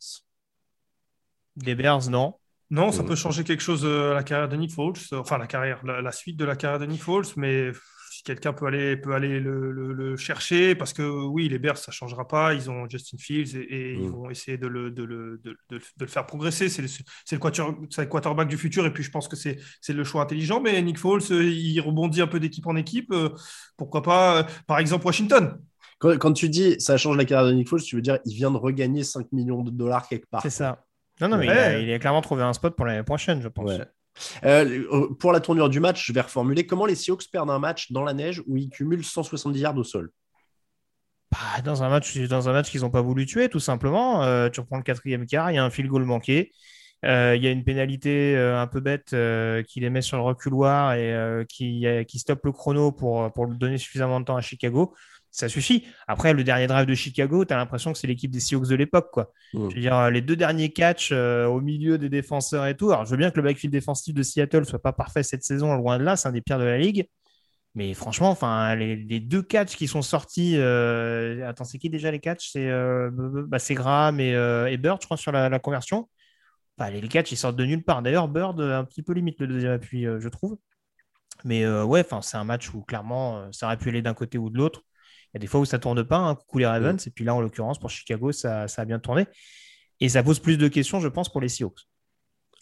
[1.57, 2.35] Des Bears, non.
[2.71, 3.07] Non, ça Mm.
[3.07, 6.03] peut changer quelque chose euh, à la carrière de Nick Foles, enfin la carrière, la,
[6.03, 7.71] la suite de la carrière de Nick Foles, mais
[8.27, 11.93] quelqu'un peut aller, peut aller le, le- le chercher, parce que oui, les Bears, ça
[11.93, 14.13] changera pas, ils ont Justin Fields et, et ils Mm.
[14.13, 17.39] vont essayer de le, de le, de, de- de le faire progresser, c'est le,
[18.07, 20.99] quarterback du futur, et puis je pense que c'est c'est le choix intelligent, mais Nick
[20.99, 23.31] Foles, euh, il rebondit un peu d'équipe en équipe, euh,
[23.77, 25.59] pourquoi pas, euh, par exemple, Washington
[25.99, 28.35] Quand, quand tu dis ça change la carrière de Nick Foles, tu veux dire il
[28.35, 30.43] vient de regagner 5 millions de dollars quelque part.
[30.43, 30.85] C'est ça.
[31.21, 31.55] Non, non, mais Ouais.
[31.55, 33.71] il, a, il a clairement trouvé un spot pour l'année prochaine, je pense.
[33.71, 33.85] Ouais.
[34.45, 37.93] Euh, pour la tournure du match, je vais reformuler comment les Seahawks perdent un match
[37.93, 40.11] dans la neige où ils cumulent 170 yards au sol?
[41.33, 44.23] Bah, dans un match, match qu'ils n'ont pas voulu tuer, tout simplement.
[44.23, 46.53] Euh, tu reprends le quatrième quart, il y a un field goal manqué.
[47.05, 50.17] Euh, Il y a une pénalité euh, un peu bête euh, qui les met sur
[50.17, 54.41] le reculoir et euh, qui, euh, stoppe le chrono pour, donner suffisamment de temps à
[54.41, 54.95] Chicago.
[55.37, 55.85] Ça suffit.
[56.09, 58.75] Après, le dernier drive de Chicago, tu as l'impression que c'est l'équipe des Seahawks de
[58.75, 59.11] l'époque.
[59.13, 59.33] quoi.
[59.53, 59.69] Mm.
[59.69, 62.91] Je veux dire, les deux derniers catchs euh, au milieu des défenseurs et tout.
[62.91, 65.75] Alors, je veux bien que le backfield défensif de Seattle soit pas parfait cette saison,
[65.75, 67.07] loin de là, c'est un des pires de la ligue.
[67.75, 70.55] Mais franchement, enfin, les, les deux catchs qui sont sortis.
[70.57, 72.53] euh, Attends, c'est qui déjà les catchs?
[72.53, 73.11] C'est euh,
[73.47, 76.09] bah, Graham et, euh, et Bird, je crois, sur la, la conversion.
[76.79, 78.01] Enfin, les, les catchs, ils sortent de nulle part.
[78.01, 80.57] D'ailleurs, Bird, euh, un petit peu limite le deuxième appui, euh, je trouve.
[81.45, 84.15] Mais euh, ouais, enfin, c'est un match où clairement, euh, ça aurait pu aller d'un
[84.15, 84.81] côté ou de l'autre.
[85.35, 87.07] Il y a des fois où ça tourne pas, hein, coucou les Ravens.
[87.07, 89.27] Et puis là, en l'occurrence, pour Chicago, ça, ça a bien tourné.
[90.01, 91.81] Et ça pose plus de questions, je pense, pour les Seahawks.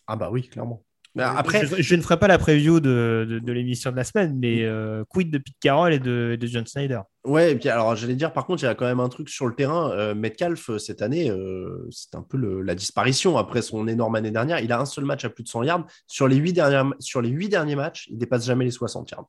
[0.06, 0.84] Ah bah oui, clairement.
[1.16, 4.02] Mais après, je, je ne ferai pas la preview de, de, de l'émission de la
[4.02, 7.00] semaine, mais euh, quid de Pete Carroll et de, de John Snyder?
[7.24, 9.28] Ouais, et puis alors j'allais dire, par contre, il y a quand même un truc
[9.28, 9.92] sur le terrain.
[9.92, 14.16] Euh, Metcalf, euh, cette année, euh, c'est un peu le- la disparition après son énorme
[14.16, 14.58] année dernière.
[14.58, 15.86] Il a un seul match à plus de 100 yards.
[16.08, 19.28] Sur les huit derniers, sur les huit derniers matchs, il dépasse jamais les 60 yards.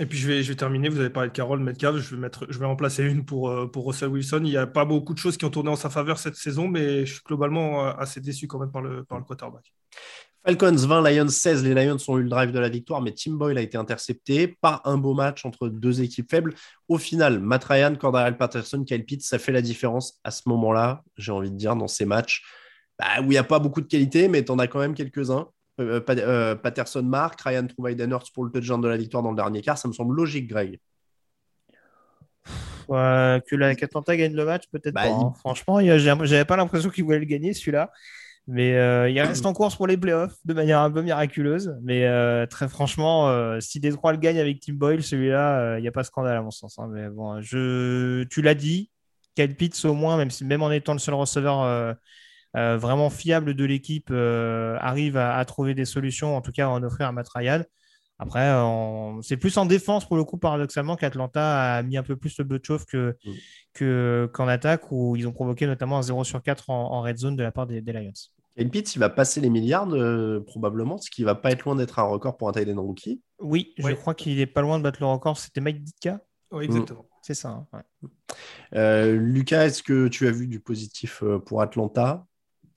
[0.00, 2.58] Et puis je vais, terminer, vous avez parlé de Carroll, Metcalf, je vais, mettre, je
[2.58, 4.40] vais en placer une pour, euh, pour Russell Wilson.
[4.44, 6.68] Il n'y a pas beaucoup de choses qui ont tourné en sa faveur cette saison,
[6.68, 9.74] mais je suis globalement euh, assez déçu quand même par le, par le quarterback.
[10.42, 11.64] Falcons 20, Lions 16.
[11.64, 14.56] Les Lions ont eu le drive de la victoire, mais Tim Boyle a été intercepté.
[14.62, 16.54] Pas un beau match entre deux équipes faibles.
[16.88, 21.04] Au final, Matt Ryan, Cordarrelle Patterson, Kyle Pitts, ça fait la différence à ce moment-là,
[21.18, 22.42] j'ai envie de dire, dans ces matchs
[22.98, 24.94] bah, où il n'y a pas beaucoup de qualité, mais tu en as quand même
[24.94, 25.48] quelques-uns.
[25.80, 29.22] Euh, Pat- euh, Patterson marque, Ryan trouve Hayden Hurst pour le touchdown de la victoire
[29.22, 29.78] dans le dernier quart.
[29.78, 30.78] Ça me semble logique, Greg.
[32.90, 35.08] Euh, que la qu'Atlanta gagne le match, peut-être Bah, pas.
[35.10, 35.32] hein.
[35.38, 37.90] Franchement, il j'avais pas l'impression qu'il voulait le gagner celui-là.
[38.46, 41.76] Mais euh, il reste en course pour les playoffs de manière un peu miraculeuse.
[41.82, 45.82] Mais euh, très franchement, euh, si Détroit le gagne avec Tim Boyle, celui-là, euh, il
[45.82, 46.78] n'y a pas scandale à mon sens.
[46.78, 46.88] hein.
[46.90, 48.24] Mais bon, je...
[48.24, 48.90] tu l'as dit,
[49.36, 51.96] Kyle Pitts au moins, même, si, même en étant le seul receveur
[52.56, 56.66] euh, vraiment fiable de l'équipe, euh, arrive à, à trouver des solutions, en tout cas
[56.66, 57.62] à en offrir à Matt Ryan.
[58.18, 62.02] Après, euh, on- c'est plus en défense pour le coup, paradoxalement, qu'Atlanta a mis un
[62.02, 63.30] peu plus le bleu de chauffe que, Mm.
[63.72, 67.16] que- qu'en attaque, où ils ont provoqué notamment un 0 sur 4 en, en red
[67.16, 68.12] zone de la part des, des Lions.
[68.56, 71.76] Kyle Pitts, il va passer les milliards, euh, probablement, ce qui va pas être loin
[71.76, 73.22] d'être un record pour un tight end rookie.
[73.38, 73.94] Oui, je Oui.
[73.94, 75.38] crois qu'il est pas loin de battre le record.
[75.38, 76.20] C'était Mike Ditka
[76.50, 77.06] Oui, exactement.
[77.22, 77.48] C'est ça.
[77.50, 78.08] hein, ouais.
[78.74, 82.26] Euh, Lucas, est-ce que tu as vu du positif pour Atlanta?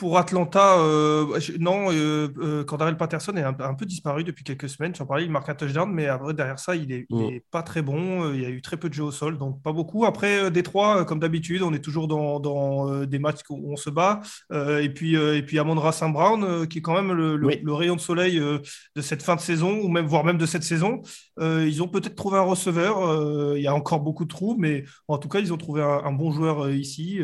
[0.03, 4.67] Pour Atlanta, euh, non, euh, euh, Cordarrelle Patterson est un, un peu disparu depuis quelques
[4.67, 4.93] semaines.
[4.93, 7.39] J'en parlais, il marque un touchdown, mais après, derrière ça, il est, il Mm.
[7.51, 8.25] pas très bon.
[8.25, 10.03] Euh, Il y a eu très peu de jeux au sol, donc pas beaucoup.
[10.03, 13.71] Après, euh, Détroit, euh, comme d'habitude, on est toujours dans, dans, euh, des matchs où
[13.71, 14.19] on se bat.
[14.51, 16.11] Euh, et puis, euh, et puis Amon-Ra St.
[16.11, 17.61] Brown, euh, qui est quand même le, le- Oui.
[17.63, 18.59] le rayon de soleil euh,
[18.97, 21.01] de cette fin de saison, ou même, voire même de cette saison.
[21.39, 22.99] Euh, ils ont peut-être trouvé un receveur.
[23.07, 25.81] euh, il y a encore beaucoup de trous, mais en tout cas, ils ont trouvé
[25.81, 27.19] un, un bon joueur euh, ici.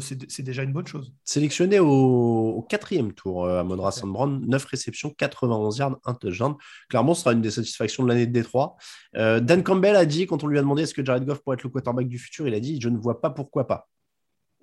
[0.00, 1.12] C'est c'est déjà une bonne chose.
[1.24, 3.90] Sélectionné au, au quatrième tour euh, à Monra.
[4.04, 6.54] Brown, 9 réceptions, 91 yards, un touchdown.
[6.88, 8.76] Clairement, ce sera une des satisfactions de l'année de Détroit.
[9.16, 11.54] Euh, Dan Campbell a dit, quand on lui a demandé est-ce que Jared Goff pourrait
[11.54, 13.88] être le quarterback du futur, il a dit Je ne vois pas pourquoi pas.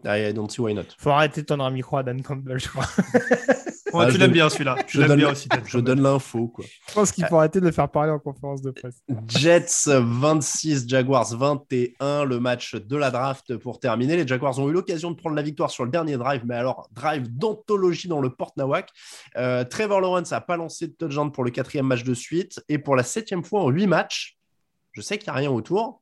[0.05, 0.83] I don't see why not.
[0.97, 2.85] Faut arrêter de tendre un micro à Dan Campbell, je crois.
[3.93, 4.75] Ouais, Ah, tu l'aimes bien celui-là.
[4.87, 5.47] Tu Je l'aimes donne, bien aussi.
[5.65, 6.65] Je donne l'info, quoi.
[6.89, 9.01] Je pense qu'il faut arrêter de le faire parler en conférence de presse.
[9.27, 14.15] Jets 26, Jaguars 21, le match de la draft pour terminer.
[14.17, 16.89] Les Jaguars ont eu l'occasion de prendre la victoire sur le dernier drive, mais alors
[16.91, 18.89] drive d'anthologie dans le Port Nawak.
[19.37, 22.77] Euh, Trevor Lawrence n'a pas lancé de touchdown pour le quatrième match de suite et
[22.77, 24.37] pour la septième fois en huit matchs.
[24.91, 26.01] Je sais qu'il n'y a rien autour.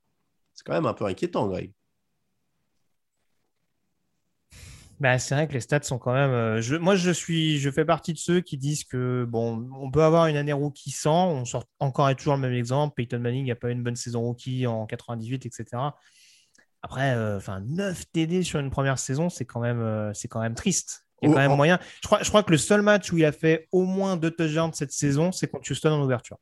[0.54, 1.72] C'est quand même un peu inquiétant, Greg.
[5.02, 6.30] Bah, c'est vrai que les stats sont quand même.
[6.30, 9.90] euh, je, moi, je suis, je fais partie de ceux qui disent que bon, on
[9.90, 11.28] peut avoir une année rookie sans.
[11.30, 12.94] On sort encore et toujours le même exemple.
[12.96, 15.66] Peyton Manning n'a pas eu une bonne saison rookie en 98, etc.
[16.84, 20.40] Après, euh, enfin, 9 TD sur une première saison, c'est quand même, euh, c'est quand
[20.40, 21.08] même triste.
[21.24, 21.80] Il y a Oh, quand même en- moyen.
[22.04, 24.30] Je crois, je crois que le seul match où il a fait au moins deux
[24.30, 26.38] touchdowns cette saison, c'est contre Houston en ouverture.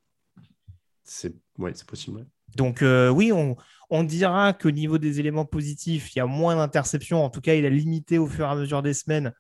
[1.06, 2.18] C'est ouais, c'est possible.
[2.18, 2.26] ouais.
[2.56, 3.56] Donc euh, oui, on,
[3.90, 7.24] on dira qu'au niveau des éléments positifs, il y a moins d'interceptions.
[7.24, 9.34] En tout cas, il a limité au fur et à mesure des semaines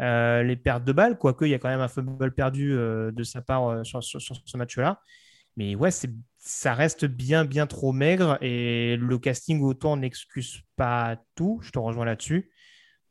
[0.00, 3.12] euh, les pertes de balles, quoique il y a quand même un fumble perdu euh,
[3.12, 5.00] de sa part euh, sur, sur- sur ce match-là.
[5.56, 5.90] Mais ouais,
[6.38, 11.60] ça reste bien, bien trop maigre et le casting autant n'excuse pas tout.
[11.62, 12.50] Je te rejoins là-dessus.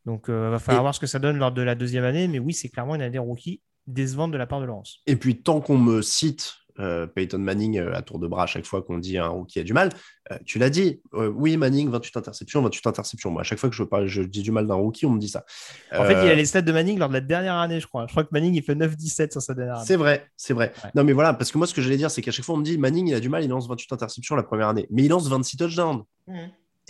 [0.06, 2.28] Donc, il va falloir Et- voir ce que ça donne lors de la deuxième année.
[2.28, 5.02] Mais oui, c'est clairement une année rookie décevante de la part de Laurence.
[5.06, 8.46] Et puis, tant qu'on me cite euh, Peyton Manning euh, à tour de bras à
[8.48, 9.90] chaque fois qu'on dit un rookie a du mal,
[10.32, 11.02] euh, tu l'as dit.
[11.14, 13.32] euh, oui, Manning, 28 interceptions, 28 interceptions.
[13.32, 15.20] Moi, à chaque fois que je, parle, je dis du mal d'un rookie, on me
[15.20, 15.46] dit ça.
[15.96, 17.88] En fait, il y a les stats de Manning lors de la dernière année, je
[17.88, 18.06] crois.
[18.08, 19.86] Je crois que Manning, il fait 9-17 sur sa dernière année.
[19.86, 20.74] C'est vrai, c'est vrai.
[20.84, 20.92] Ouais.
[20.96, 22.60] Non, mais voilà, parce que moi, ce que j'allais dire, c'est qu'à chaque fois, on
[22.60, 24.88] me dit Manning, il a du mal, il lance 28 interceptions la première année.
[24.90, 26.04] Mais il lance 26 touchdowns.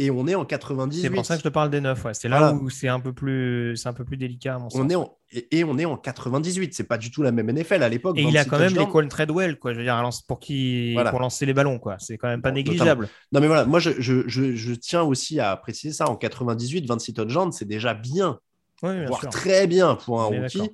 [0.04, 1.02] Et on est en 98.
[1.02, 2.06] C'est pour ça que je te parle des 9.
[2.06, 2.14] Ouais.
[2.14, 2.56] C'est là Voilà.
[2.56, 3.86] où c'est un, peu plus...
[3.86, 4.82] un peu plus délicat, à mon sens.
[4.82, 5.16] On est en...
[5.32, 6.74] et, et on est en 98.
[6.74, 8.18] C'est pas du tout la même NFL à l'époque.
[8.18, 9.74] Et il a 26 quand même les Colin Treadwell, quoi.
[9.74, 10.94] Je veux dire, pour, qui...
[10.94, 11.12] Voilà.
[11.12, 11.98] pour lancer les ballons, quoi.
[12.00, 13.10] C'est quand même pas Bon, négligeable.
[13.32, 16.10] Non, mais voilà, moi, je, je, je, je tiens aussi à préciser ça.
[16.10, 18.40] En 98, 26 touchdowns, c'est déjà bien,
[18.84, 19.30] Oui, bien voire sûr.
[19.30, 20.72] très bien pour un rookie.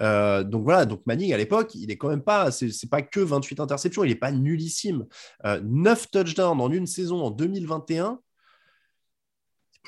[0.00, 3.18] Euh, donc voilà, donc Manning à l'époque, il est quand même pas, c'est pas que
[3.18, 5.06] 28 interceptions, il est pas nullissime.
[5.44, 8.27] Euh, 9 touchdowns en une saison en 2021, c'est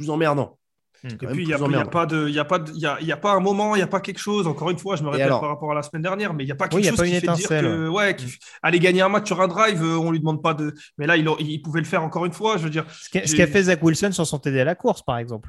[0.00, 0.56] plus emmerdant.
[1.02, 2.86] Quand Et puis, il n'y a, pas de, il y a pas de- il y
[2.86, 4.46] a, il y a pas un moment, il n'y a pas quelque chose.
[4.46, 6.46] Encore une fois, je me répète alors par rapport à la semaine dernière, mais il
[6.46, 7.88] n'y a pas quelque Oui, il y a chose pas qui une fait dire que,
[7.88, 8.26] ouais, qui-
[8.62, 10.74] aller gagner un match sur un drive, euh, on lui demande pas de.
[10.98, 12.58] Mais là, il, a- il pouvait le faire encore une fois.
[12.58, 15.16] Je veux dire, Ce qu'a fait Zach Wilson sur son TD à la course, par
[15.16, 15.48] exemple.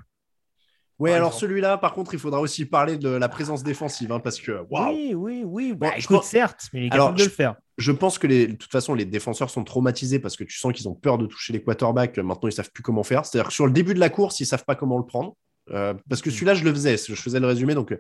[1.00, 4.20] Ouais, par alors celui-là, par contre, il faudra aussi parler de la présence défensive, hein,
[4.22, 4.94] parce que waouh.
[4.94, 5.74] Oui, oui, oui.
[5.76, 7.56] Bah, Bon, je écoute, certes, mais il est Alors, capable de je- le faire.
[7.82, 10.72] Je pense que les, de toute façon, les défenseurs sont traumatisés parce que tu sens
[10.72, 12.18] qu'ils ont peur de toucher les quarterbacks.
[12.20, 13.26] Maintenant, ils savent plus comment faire.
[13.26, 15.36] C'est-à-dire que sur le début de la course, ils savent pas comment le prendre.
[15.74, 16.34] Euh, parce que Mm.
[16.34, 16.98] celui-là, je le faisais.
[16.98, 17.74] Je faisais le résumé.
[17.76, 17.96] Donc,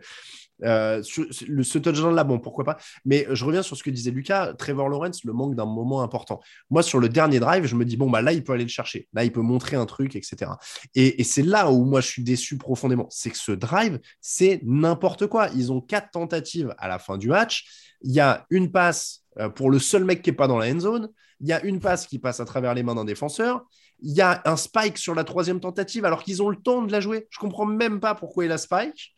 [0.63, 2.77] euh, sur- le, ce touchdown-là, bon, pourquoi pas.
[3.03, 4.53] Mais je reviens sur ce que disait Lucas.
[4.53, 6.39] Trevor Lawrence, le manque d'un moment important.
[6.69, 8.69] Moi, sur le dernier drive, je me dis, bon, bah là, il peut aller le
[8.69, 9.07] chercher.
[9.13, 10.51] Là, il peut montrer un truc, etc.
[10.93, 13.07] Et, et c'est là où moi, je suis déçu profondément.
[13.09, 15.49] C'est que ce drive, c'est n'importe quoi.
[15.55, 17.65] Ils ont quatre tentatives à la fin du match.
[18.03, 20.71] Il y a une passe euh, pour le seul mec qui n'est pas dans la
[20.71, 21.09] end zone.
[21.39, 23.65] Il y a une passe qui passe à travers les mains d'un défenseur.
[24.01, 26.91] Il y a un spike sur la troisième tentative alors qu'ils ont le temps de
[26.91, 27.27] la jouer.
[27.29, 29.15] Je comprends même pas pourquoi il a spike.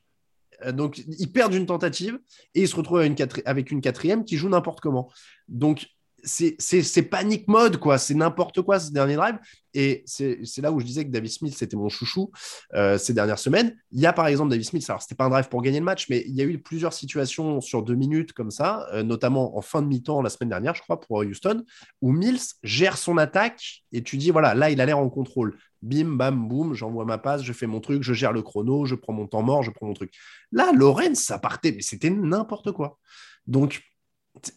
[0.65, 2.19] Euh, donc, ils perdent une tentative
[2.53, 2.99] et ils se retrouvent
[3.45, 5.09] avec une, quatrième qui joue n'importe comment.
[5.47, 5.87] Donc,
[6.23, 7.97] c'est panique mode, quoi.
[7.97, 9.37] C'est n'importe quoi ce dernier drive.
[9.73, 12.31] Et c'est là où je disais que David Smith, c'était mon chouchou
[12.73, 13.75] euh, ces dernières semaines.
[13.91, 15.85] Il y a par exemple David Smith, alors c'était pas un drive pour gagner le
[15.85, 19.57] match, mais il y a eu plusieurs situations sur deux minutes comme ça, euh, notamment
[19.57, 21.63] en fin de mi-temps la semaine dernière, je crois, pour Houston,
[22.01, 25.57] où Mills gère son attaque et tu dis, voilà, là, il a l'air en contrôle.
[25.81, 28.95] Bim, bam, boum, j'envoie ma passe, je fais mon truc, je gère le chrono, je
[28.95, 30.13] prends mon temps mort, je prends mon truc.
[30.51, 32.99] Là, Lorenz, ça partait, mais c'était n'importe quoi.
[33.47, 33.81] Donc,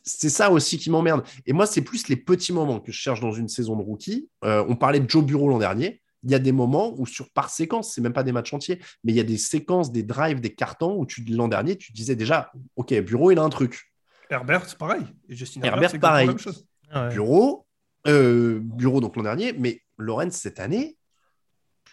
[0.02, 1.22] c'est ça aussi qui m'emmerde.
[1.46, 4.28] Et moi, c'est plus les petits moments que je cherche dans une saison de rookie.
[4.44, 6.02] Euh, on parlait de Joe Bureau l'an dernier.
[6.22, 8.80] Il y a des moments où, sur par séquence, c'est même pas des matchs entiers,
[9.04, 11.92] mais il y a des séquences, des drives, des cartons où tu l'an dernier, tu
[11.92, 13.92] disais déjà, ok, Bureau, il a un truc.
[14.30, 15.02] Herbert, c'est pareil.
[15.28, 16.26] Et Justin Herbert, pareil.
[16.26, 16.66] la même chose.
[16.90, 17.12] Ah ouais.
[17.12, 17.66] Bureau,
[18.06, 20.96] euh, Bureau donc l'an dernier, mais Lorenz cette année,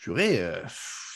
[0.04, 0.58] purée, euh,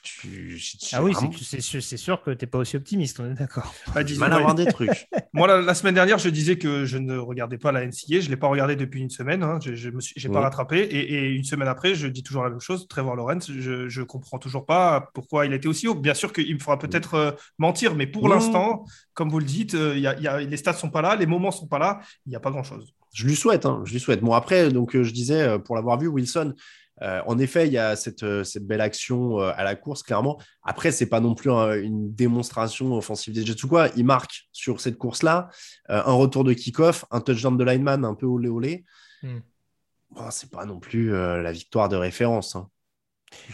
[0.01, 3.33] tu, j'ai Ah oui, vraiment c'est sûr, que tu n'es pas aussi optimiste, on est
[3.33, 3.73] d'accord.
[3.93, 5.07] Bah, du mal à avoir des trucs.
[5.33, 8.21] Moi, la, la semaine dernière, je disais que je ne regardais pas la NCA.
[8.21, 9.43] Je ne l'ai pas regardé depuis une semaine.
[9.43, 9.59] Hein.
[9.61, 10.43] Je n'ai pas Mhm.
[10.45, 10.77] rattrapé.
[10.79, 12.87] Et, et une semaine après, je dis toujours la même chose.
[12.87, 15.95] Trevor Lawrence, je ne comprends toujours pas pourquoi il a été aussi haut.
[15.95, 18.29] Bien sûr qu'il me fera peut-être euh, mentir, mais pour Mhm.
[18.35, 20.77] l'instant, comme vous le dites, euh, il y a- il y a- les stats ne
[20.77, 21.99] sont pas là, les moments ne sont pas là.
[22.25, 22.93] Il n'y a pas grand-chose.
[23.13, 24.21] Je lui souhaite, hein, je lui souhaite.
[24.21, 26.53] Bon, après, donc, euh, je disais, pour l'avoir vu, Wilson,
[27.01, 30.03] euh, en effet, il y a cette, euh, cette belle action euh, à la course,
[30.03, 30.39] clairement.
[30.63, 33.89] Après, c'est pas non plus un- une démonstration offensive des Jets ou quoi.
[33.95, 35.49] Il marque sur cette course-là
[35.89, 38.85] euh, un retour de kick-off, un touchdown de lineman un peu olé olé.
[39.23, 39.39] Hmm.
[40.11, 42.55] Bon, c'est pas non plus la victoire de référence.
[42.55, 42.69] hein.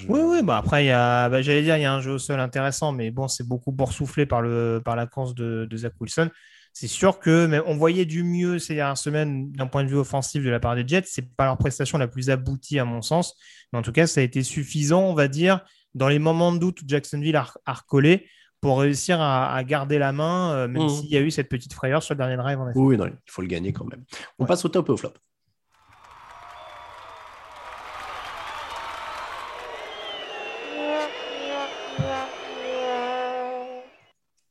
[0.07, 2.11] Oui, oui, bah après, il y a, bah, j'allais dire, il y a un jeu
[2.11, 5.77] au sol intéressant, mais bon, c'est beaucoup boursouflé par, le, par la course de, de
[5.77, 6.29] Zach Wilson.
[6.75, 9.95] C'est sûr que mais on voyait du mieux ces dernières semaines d'un point de vue
[9.97, 11.03] offensif de la part des Jets.
[11.05, 13.35] C'est pas leur prestation la plus aboutie à mon sens,
[13.71, 15.63] mais en tout cas, ça a été suffisant, on va dire,
[15.93, 18.27] dans les moments de doute où Jacksonville a, a recollé
[18.59, 20.89] pour réussir à, à garder la main, euh, même Mhm.
[20.89, 22.59] s'il y a eu cette petite frayeur sur le dernier drive.
[22.59, 22.79] En effet.
[22.79, 24.03] Oui, non, il faut le gagner quand même.
[24.39, 25.13] On passe au top et au flop.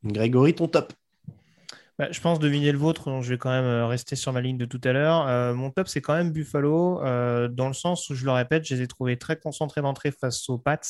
[0.04, 0.92] Grégory, ton top.
[1.98, 4.40] Bah, je pense deviner le vôtre, donc je vais quand même euh, rester sur ma
[4.40, 5.26] ligne de tout à l'heure.
[5.28, 8.64] Euh, mon top, c'est quand même Buffalo, euh, dans le sens où, je le répète,
[8.66, 10.80] je les ai trouvés très concentrés d'entrée face aux Pats.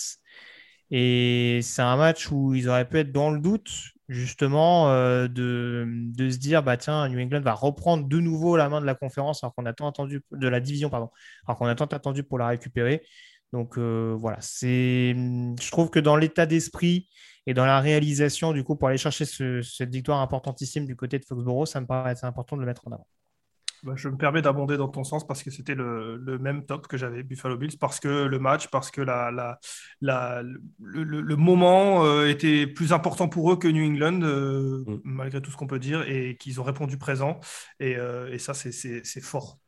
[0.91, 3.71] Et c'est un match où ils auraient pu être dans le doute,
[4.09, 4.89] justement,
[5.27, 8.85] de, de se dire, bah tiens, New England va reprendre de nouveau la main de
[8.87, 11.09] la conférence, alors qu'on a tant attendu, de la division, pardon,
[11.47, 13.03] alors qu'on a tant attendu pour la récupérer.
[13.53, 17.09] Donc euh, voilà, c'est, je trouve que dans l'état d'esprit
[17.47, 21.19] et dans la réalisation, du coup, pour aller chercher ce- cette victoire importantissime du côté
[21.19, 23.07] de Foxborough, ça me paraît important de le mettre en avant.
[23.83, 26.87] Bah, je me permets d'abonder dans ton sens parce que c'était le, le même top
[26.87, 29.59] que j'avais Buffalo Bills, parce que le match, parce que la, la,
[30.01, 34.85] la- le, le- le moment euh, était plus important pour eux que New England, euh,
[35.03, 37.41] malgré tout ce qu'on peut dire, et qu'ils ont répondu présent.
[37.81, 39.59] Et, euh, et ça, c'est fort.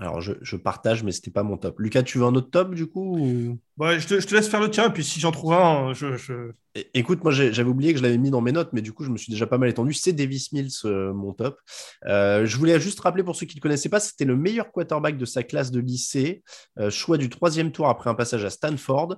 [0.00, 1.78] Alors, je, je partage, mais c'était pas mon top.
[1.78, 4.48] Lucas, tu veux un autre top du coup ou- Ouais, je, te, je te laisse
[4.48, 6.16] faire le tien, et puis si j'en trouve un, je.
[6.16, 8.92] je- É- Écoute, moi j'avais oublié que je l'avais mis dans mes notes, mais du
[8.92, 9.92] coup je me suis déjà pas mal étendu.
[9.92, 11.58] C'est Davis Mills, euh, mon top.
[12.06, 14.70] Euh, je voulais juste rappeler pour ceux qui ne le connaissaient pas, c'était le meilleur
[14.70, 16.42] quarterback de sa classe de lycée,
[16.78, 19.16] euh, choix du troisième tour après un passage à Stanford.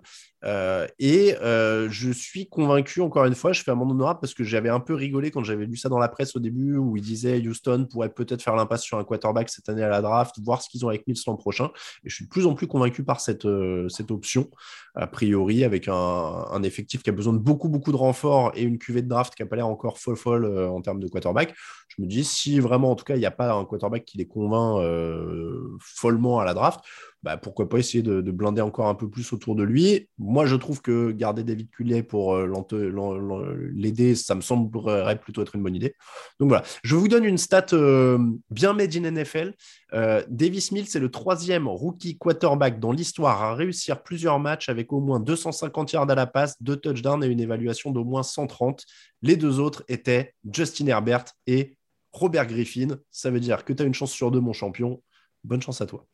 [0.98, 4.70] Et je suis convaincu, encore une fois, je fais un monde honorable parce que j'avais
[4.70, 7.38] un peu rigolé quand j'avais lu ça dans la presse au début, où il disait
[7.46, 10.70] Houston pourrait peut-être faire l'impasse sur un quarterback cette année à la draft, voir ce
[10.72, 11.70] qu'ils ont avec Mills l'an prochain.
[12.04, 14.50] Et je suis de plus en plus convaincu par cette, euh, cette option,
[14.94, 18.78] a priori, avec un, effectif qui a besoin de beaucoup, beaucoup de renforts et une
[18.78, 21.54] cuvée de draft qui n'a pas l'air encore folle, folle euh, en termes de quarterback.
[21.88, 24.18] Je me dis, si vraiment, en tout cas, il n'y a pas un quarterback qui
[24.18, 26.80] les convainc euh, follement à la draft,
[27.22, 30.08] bah, pourquoi pas essayer de, de blinder encore un peu plus autour de lui.
[30.18, 35.54] Moi, je trouve que garder David Cullet pour euh, l'aider, ça me semblerait plutôt être
[35.54, 35.94] une bonne idée.
[36.40, 38.18] Donc voilà, je vous donne une stat euh,
[38.50, 39.54] bien made in NFL.
[39.92, 44.92] Euh, Davis Mills est le troisième rookie quarterback dans l'histoire à réussir plusieurs matchs avec
[44.92, 48.84] au moins 250 yards à la passe, deux touchdowns et une évaluation d'au moins 130.
[49.22, 51.76] Les deux autres étaient Justin Herbert et
[52.10, 52.98] Robert Griffin.
[53.12, 55.00] Ça veut dire que tu as une chance sur deux, mon champion.
[55.44, 56.06] Bonne chance à toi.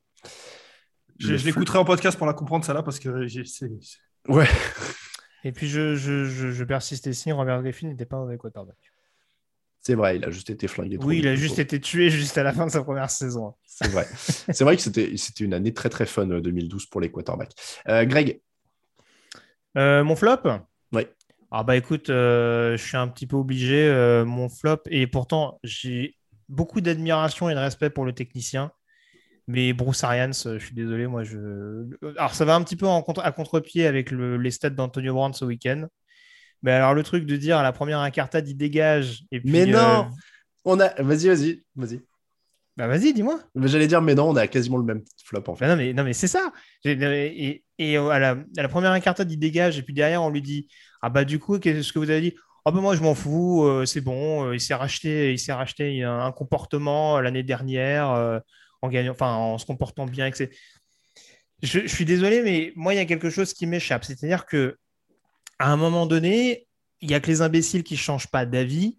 [1.18, 3.70] Je, l'écouterai en podcast pour la comprendre, celle-là, parce que j'ai- c'est.
[4.28, 4.46] Ouais.
[5.44, 8.76] Et puis je, je, je, je persiste ici, Robert Griffin n'était pas un mauvais quarterback.
[9.80, 10.98] C'est vrai, il a juste été flingué.
[11.00, 13.54] Oui, il a juste été tué juste à la fin de sa première saison.
[13.64, 14.06] C'est vrai.
[14.16, 15.14] C'est vrai que c'était
[15.44, 17.52] une année très très fun euh, 2012 pour les quarterbacks.
[17.88, 18.40] Euh, Greg,
[19.76, 20.42] Euh, mon flop?
[20.92, 21.06] Oui.
[21.50, 23.86] Ah bah écoute, euh, je suis un petit peu obligé.
[23.88, 26.16] euh, mon flop, et pourtant j'ai
[26.48, 28.72] beaucoup d'admiration et de respect pour le technicien.
[29.50, 31.38] Mais Bruce Arians, euh, je suis désolé, moi je.
[32.18, 35.14] Alors ça va un petit peu en contre- à contre-pied avec le- les stats d'Antonio
[35.14, 35.86] Brown ce week-end.
[36.62, 39.24] Mais alors le truc de dire à la première incartade, il dégage.
[39.32, 40.02] Et puis, mais non, euh,
[40.64, 40.88] on a.
[41.02, 42.00] Vas-y, vas-y, vas-y.
[42.76, 43.40] Bah vas-y, dis-moi.
[43.54, 45.64] Mais J'allais dire, mais non, on a quasiment le même flop en fait.
[45.66, 46.52] Bah non, mais, non, mais c'est ça.
[46.84, 49.78] Et, et à, la, à la première incartade, il dégage.
[49.78, 50.68] Et puis derrière, on lui dit
[51.02, 52.34] Ah bah du coup, qu'est-ce que vous avez dit
[52.64, 53.64] Ah bah moi, je m'en fous.
[53.64, 54.46] euh, c'est bon.
[54.48, 58.38] euh, il s'est racheté, il s'est racheté un, un comportement euh, l'année dernière euh,
[58.82, 60.26] en gagnant, enfin en se comportant bien.
[60.26, 60.50] etc.
[61.62, 64.04] Je, suis désolé, mais moi, il y a quelque chose qui m'échappe.
[64.04, 64.78] C'est-à-dire que
[65.58, 66.68] à un moment donné,
[67.00, 68.98] il y a que les imbéciles qui changent pas d'avis.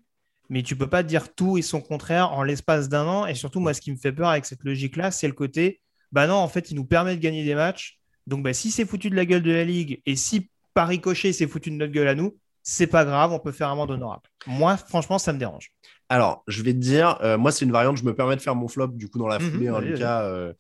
[0.49, 3.27] Mais tu peux pas dire tout et son contraire en l'espace d'un an.
[3.27, 5.79] Et surtout, moi, ce qui me fait peur avec cette logique-là, c'est le côté
[6.11, 7.99] bah non, en fait, il nous permet de gagner des matchs.
[8.27, 11.33] Donc, bah, si c'est foutu de la gueule de la Ligue et si par ricochet,
[11.33, 13.91] c'est foutu de notre gueule à nous, c'est pas grave, on peut faire un monde
[13.91, 14.23] honorable.
[14.45, 15.71] Moi, franchement, ça me dérange.
[16.09, 17.97] Alors, je vais te dire, euh, moi, c'est une variante.
[17.97, 19.89] Je me permets de faire mon flop du coup dans la Mhm, foulée, hein, vas-y,
[19.91, 20.53] Lucas, euh,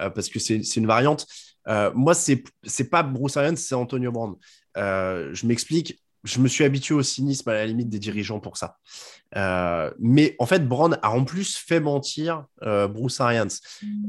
[0.00, 1.26] euh, parce que c'est une variante.
[1.94, 2.44] Moi, c'est
[2.90, 4.38] pas Bruce Arians, c'est Antonio.
[4.76, 6.00] Euh, je m'explique.
[6.24, 8.78] Je me suis habitué au cynisme à la limite des dirigeants pour ça.
[10.00, 13.46] Mais en fait, Brown a en plus fait mentir Bruce Arians.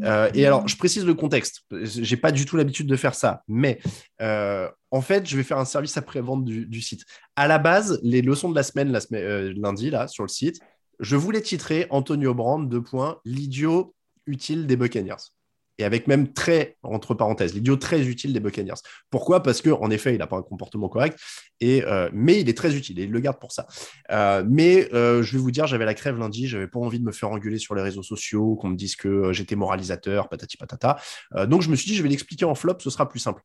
[0.03, 1.61] Euh, et alors, je précise le contexte.
[1.83, 3.79] J'ai pas du tout l'habitude de faire ça, mais
[4.19, 7.03] en fait, je vais faire un service après-vente du, du site.
[7.35, 10.59] À la base, les leçons de la semaine, la semaine lundi, là, sur le site,
[10.99, 13.95] je voulais titrer Antonio Brown, deux points, l'idiot
[14.25, 15.31] utile des Buccaneers.
[15.79, 18.81] Et avec même très, entre parenthèses, l'idiot très utile des Buccaneers.
[19.11, 19.43] Pourquoi?
[19.43, 21.19] Parce qu'en effet, il n'a pas un comportement correct,
[21.59, 23.67] et, euh, mais il est très utile et il le garde pour ça.
[24.09, 27.05] Euh, mais euh, je vais vous dire, j'avais la crève lundi, j'avais pas envie de
[27.05, 30.97] me faire engueuler sur les réseaux sociaux, qu'on me dise que j'étais moralisateur, patati patata.
[31.45, 33.43] Donc je me suis dit, je vais l'expliquer en flop, ce sera plus simple.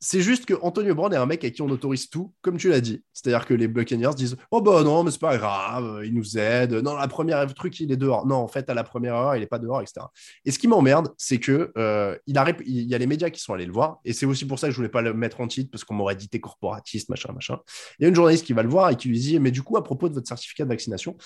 [0.00, 2.70] C'est juste que Antonio Brown est un mec à qui on autorise tout, comme tu
[2.70, 3.04] l'as dit.
[3.12, 6.72] C'est-à-dire que les Buccaneers disent Oh bah non, mais c'est pas grave, il nous aide.
[6.72, 8.26] Non, la première truc, il est dehors.
[8.26, 10.06] Non, en fait, à la première heure, il est pas dehors, etc.
[10.46, 13.52] Et ce qui m'emmerde, c'est que euh, il, il y a les médias qui sont
[13.52, 13.98] allés le voir.
[14.06, 15.94] Et c'est aussi pour ça que je voulais pas le mettre en titre, parce qu'on
[15.94, 17.58] m'aurait dit t'es corporatiste, machin, machin.
[17.98, 19.62] Il y a une journaliste qui va le voir et qui lui dit Mais du
[19.62, 21.18] coup, à propos de votre certificat de vaccination,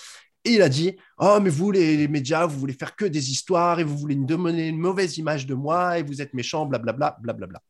[0.44, 3.78] et il a dit Oh, mais vous, les, médias, vous voulez faire que des histoires
[3.78, 7.18] et vous voulez me donner une mauvaise image de moi et vous êtes méchant, blablabla,
[7.20, 7.62] blablabla.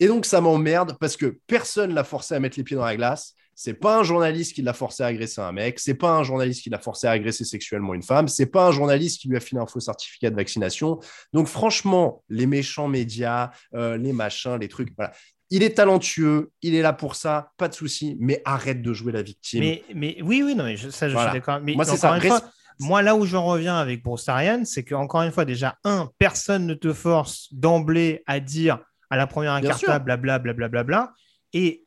[0.00, 2.96] Et donc, ça m'emmerde parce que personne l'a forcé à mettre les pieds dans la
[2.96, 3.34] glace.
[3.54, 5.78] C'est pas un journaliste qui l'a forcé à agresser un mec.
[5.78, 8.26] C'est pas un journaliste qui l'a forcé à agresser sexuellement une femme.
[8.26, 10.98] C'est pas un journaliste qui lui a filé un faux certificat de vaccination.
[11.34, 15.12] Donc, franchement, les méchants médias, euh, les machins, les trucs, voilà.
[15.50, 19.12] Il est talentueux, il est là pour ça, pas de souci, mais arrête de jouer
[19.12, 19.60] la victime.
[19.60, 21.60] Mais, mais oui, oui, non, mais ça, je suis d'accord.
[21.60, 22.18] Mais moi, c'est ça.
[22.20, 22.40] Fois,
[22.78, 24.30] moi, là où je reviens avec Bruce
[24.64, 28.78] c'est qu'encore une fois, déjà, un, personne ne te force d'emblée à dire
[29.10, 30.82] à la première incartable, blablabla, blablabla.
[30.84, 31.14] Bla, bla,
[31.52, 31.84] et,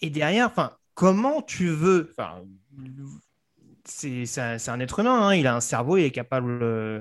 [0.00, 2.14] et derrière, enfin, comment tu veux.
[3.84, 7.00] C'est un, être humain, hein, il a un cerveau, il est capable euh,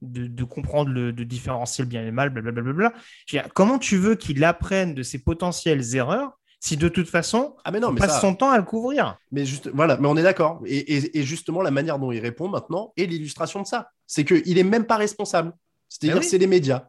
[0.00, 2.92] de, de comprendre, le, de différencier le bien et le mal, blablabla.
[3.54, 7.80] Comment tu veux qu'il apprenne de ses potentielles erreurs si de toute façon, ah mais
[7.80, 9.18] non, on mais passe son temps à le couvrir?
[9.32, 10.62] Mais juste, voilà, mais on est d'accord.
[10.64, 13.90] Et, et, justement, la manière dont il répond maintenant est l'illustration de ça.
[14.06, 15.52] C'est qu'il n'est même pas responsable.
[15.88, 16.88] C'est-à-dire, ben c'est les médias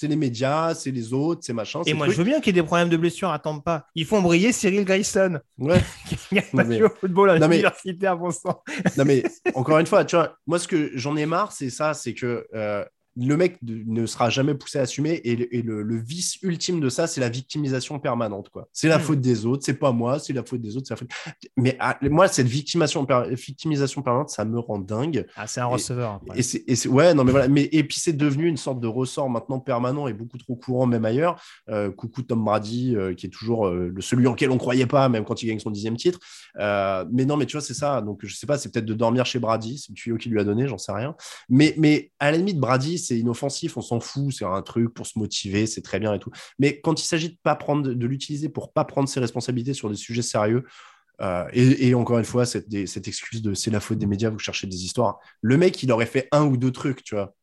[0.00, 1.82] c'est les médias, c'est les autres, c'est machin.
[1.84, 3.86] Et moi, je veux bien qu'il y ait des problèmes de blessure à pas.
[3.94, 5.40] Ils font briller Cyril Grayson.
[5.58, 5.78] Ouais.
[6.32, 6.80] Il a pas mais...
[6.80, 8.62] au football à l'université à bon sang.
[8.96, 9.22] non, mais
[9.54, 12.46] encore une fois, tu vois, moi, ce que j'en ai marre, c'est ça, c'est que
[12.54, 12.82] euh,
[13.16, 17.20] le mec ne sera jamais poussé à assumer et, le, vice ultime de ça, c'est
[17.20, 18.48] la victimisation permanente.
[18.48, 18.68] quoi.
[18.72, 19.02] C'est la hmm.
[19.02, 21.10] faute des autres, c'est pas moi, c'est la faute des autres, c'est la faute.
[21.56, 25.26] Mais ah, moi, cette victimisation, victimisation permanente, ça me rend dingue.
[25.36, 26.20] Ah, c'est un receveur.
[26.34, 27.48] Et, c'est, ouais, non, mais voilà.
[27.48, 30.86] Mais, et puis c'est devenu une sorte de ressort maintenant permanent et beaucoup trop courant,
[30.86, 31.42] même ailleurs.
[31.68, 34.86] Euh, coucou Tom Brady, euh, qui est toujours euh, le celui en quel on croyait
[34.86, 36.18] pas, même quand il gagne son dixième titre.
[36.56, 38.00] mais non, mais tu vois, c'est ça.
[38.00, 40.40] Donc je sais pas, c'est peut-être de dormir chez Brady, c'est le tuyau qu'il lui
[40.40, 41.14] a donné, j'en sais rien.
[41.48, 45.06] Mais, mais à la limite, Brady, c'est inoffensif, on s'en fout, c'est un truc pour
[45.06, 46.30] se motiver, c'est très bien et tout.
[46.58, 49.90] Mais quand il s'agit de pas prendre, de l'utiliser pour pas prendre ses responsabilités sur
[49.90, 50.64] des sujets sérieux,
[51.20, 54.38] euh, et, encore une fois, cette, cette excuse de c'est la faute des médias, vous
[54.38, 55.18] cherchez des histoires.
[55.42, 57.34] Le mec, il aurait fait un ou deux trucs, tu vois.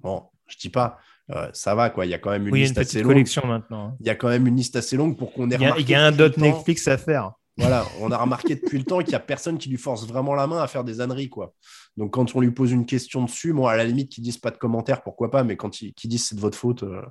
[0.00, 0.98] Bon, je dis pas,
[1.30, 2.06] euh, ça va quoi.
[2.06, 3.26] Il y a quand même une liste assez longue.
[3.44, 3.88] maintenant.
[3.88, 3.96] Hein.
[4.00, 5.58] Il y a quand même une liste assez longue pour qu'on ait.
[5.78, 7.32] Il y a, un dot Netflix à faire.
[7.58, 10.34] Voilà, on a remarqué depuis le temps qu'il n'y a personne qui lui force vraiment
[10.34, 11.52] la main à faire des âneries, quoi.
[11.98, 14.50] Donc, quand on lui pose une question dessus, moi, à la limite, qu'ils disent pas
[14.50, 17.02] de commentaires, pourquoi pas, mais quand ils, disent c'est de votre faute, euh,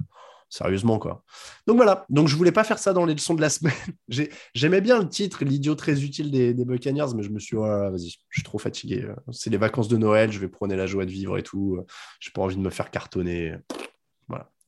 [0.50, 1.24] sérieusement, quoi.
[1.68, 2.06] Donc, voilà.
[2.10, 3.74] Donc, je voulais pas faire ça dans les leçons de la semaine.
[4.56, 7.62] J'aimais bien le titre, l'idiot très utile des, des, Buccaneers, mais je me suis dit,
[7.62, 9.08] vas-y, je suis trop fatigué.
[9.32, 11.80] C'est les vacances de Noël, je vais prôner la joie de vivre et tout.
[12.20, 13.58] J'ai pas envie de me faire cartonner.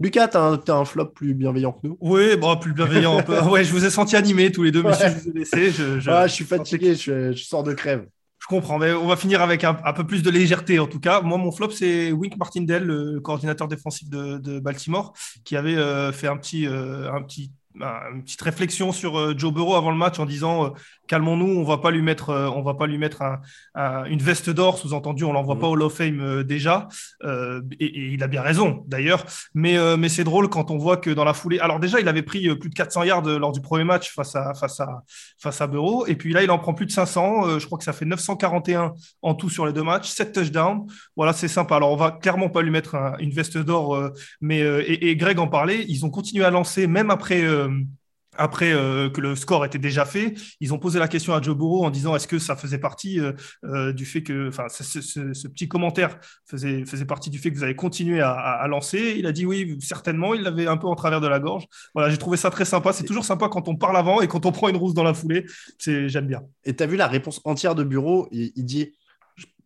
[0.04, 1.98] Lucas, t'as un, un flop plus bienveillant que nous?
[2.02, 3.24] Oui, bon, plus bienveillant.
[3.50, 5.08] ouais, je vous ai senti animé tous les deux, monsieur.
[5.08, 8.06] Je, vous ai laissé, je, je, ah, je suis fatigué, je, sors de crève.
[8.38, 11.22] Je comprends, mais on va finir avec un, peu plus de légèreté en tout cas.
[11.22, 15.14] Moi, mon flop, c'est Wink Martindale, le coordinateur défensif de, Baltimore,
[15.46, 19.54] qui avait euh, fait un petit, euh, un petit une petite réflexion sur euh, Joe
[19.54, 20.70] Burrow avant le match en disant euh,
[21.08, 23.24] calmons-nous, on va pas lui mettre, euh, on va pas lui mettre
[23.76, 25.60] une veste d'or, sous-entendu, on l'envoie mmh.
[25.60, 26.88] pas au Hall of Fame déjà.
[27.80, 31.24] Et, il a bien raison d'ailleurs, mais mais c'est drôle quand on voit que dans
[31.24, 34.14] la foulée, alors déjà il avait pris plus de 400 yards lors du premier match
[34.14, 35.04] face à face à
[35.40, 37.60] face à Burrow, et puis là il en prend plus de 500.
[37.60, 40.86] je crois que ça fait 941 en tout sur les deux matchs, 7 touchdowns.
[41.16, 41.78] Voilà, c'est sympa.
[41.78, 45.48] Alors on va clairement pas lui mettre une veste d'or, mais et, et, Greg en
[45.48, 47.42] parlait, ils ont continué à lancer même après
[48.38, 51.56] après euh, que le score était déjà fait, ils ont posé la question à Joe
[51.56, 55.68] Burrow en disant est-ce que ça faisait partie euh, du fait que, enfin, ce, petit
[55.68, 59.16] commentaire faisait, faisait partie du fait que vous avez continué à, lancer?
[59.18, 60.34] Il a dit oui, certainement.
[60.34, 61.66] Il l'avait un peu en travers de la gorge.
[61.94, 62.94] Voilà, j'ai trouvé ça très sympa.
[62.94, 65.14] C'est toujours sympa quand on parle avant et quand on prend une rousse dans la
[65.14, 65.46] foulée.
[65.78, 66.42] C'est, j'aime bien.
[66.64, 68.94] Et tu as vu la réponse entière de Bureau il dit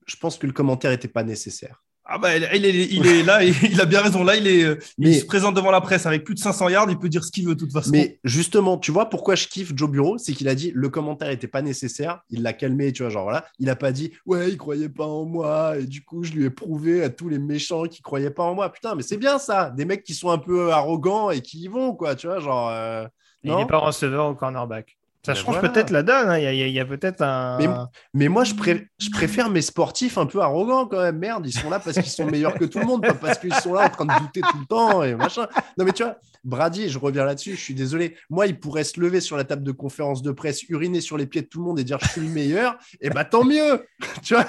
[0.06, 1.84] je pense que le commentaire n'était pas nécessaire.
[2.10, 4.24] Ah bah, il, est, il est là, il a bien raison.
[4.24, 6.98] Là, il, est, il se présente devant la presse avec plus de 500 yards, il
[6.98, 7.92] peut dire ce qu'il veut de toute façon.
[7.92, 11.28] Mais justement, tu vois pourquoi je kiffe Joe Bureau C'est qu'il a dit le commentaire
[11.28, 13.46] n'était pas nécessaire, il l'a calmé, tu vois, genre voilà.
[13.60, 16.46] Il n'a pas dit ouais, il croyait pas en moi, et du coup, je lui
[16.46, 18.72] ai prouvé à tous les méchants qui croyaient pas en moi.
[18.72, 21.68] Putain, mais c'est bien ça, des mecs qui sont un peu arrogants et qui y
[21.68, 22.70] vont, quoi, tu vois, genre.
[22.70, 23.06] Euh,
[23.44, 24.97] il n'est pas receveur au cornerback.
[25.28, 26.30] Ça ben change peut-être la donne.
[26.30, 26.38] Hein.
[26.40, 27.90] Il y a, peut-être un.
[28.14, 28.54] Mais, moi, je,
[28.98, 31.18] je, préfère mes sportifs un peu arrogants quand même.
[31.18, 33.54] Merde, ils sont là parce qu'ils sont meilleurs que tout le monde, pas parce qu'ils
[33.56, 35.48] sont là en train de douter tout le temps et machin.
[35.78, 38.16] Non, mais tu vois, Brady, je reviens là-dessus, je suis désolé.
[38.30, 41.28] Moi, il pourrait se lever sur la table de conférence de presse, uriner sur les
[41.28, 42.78] pieds de tout le monde et dire je suis le meilleur.
[43.02, 43.86] Et bah tant mieux.
[44.24, 44.46] tu vois,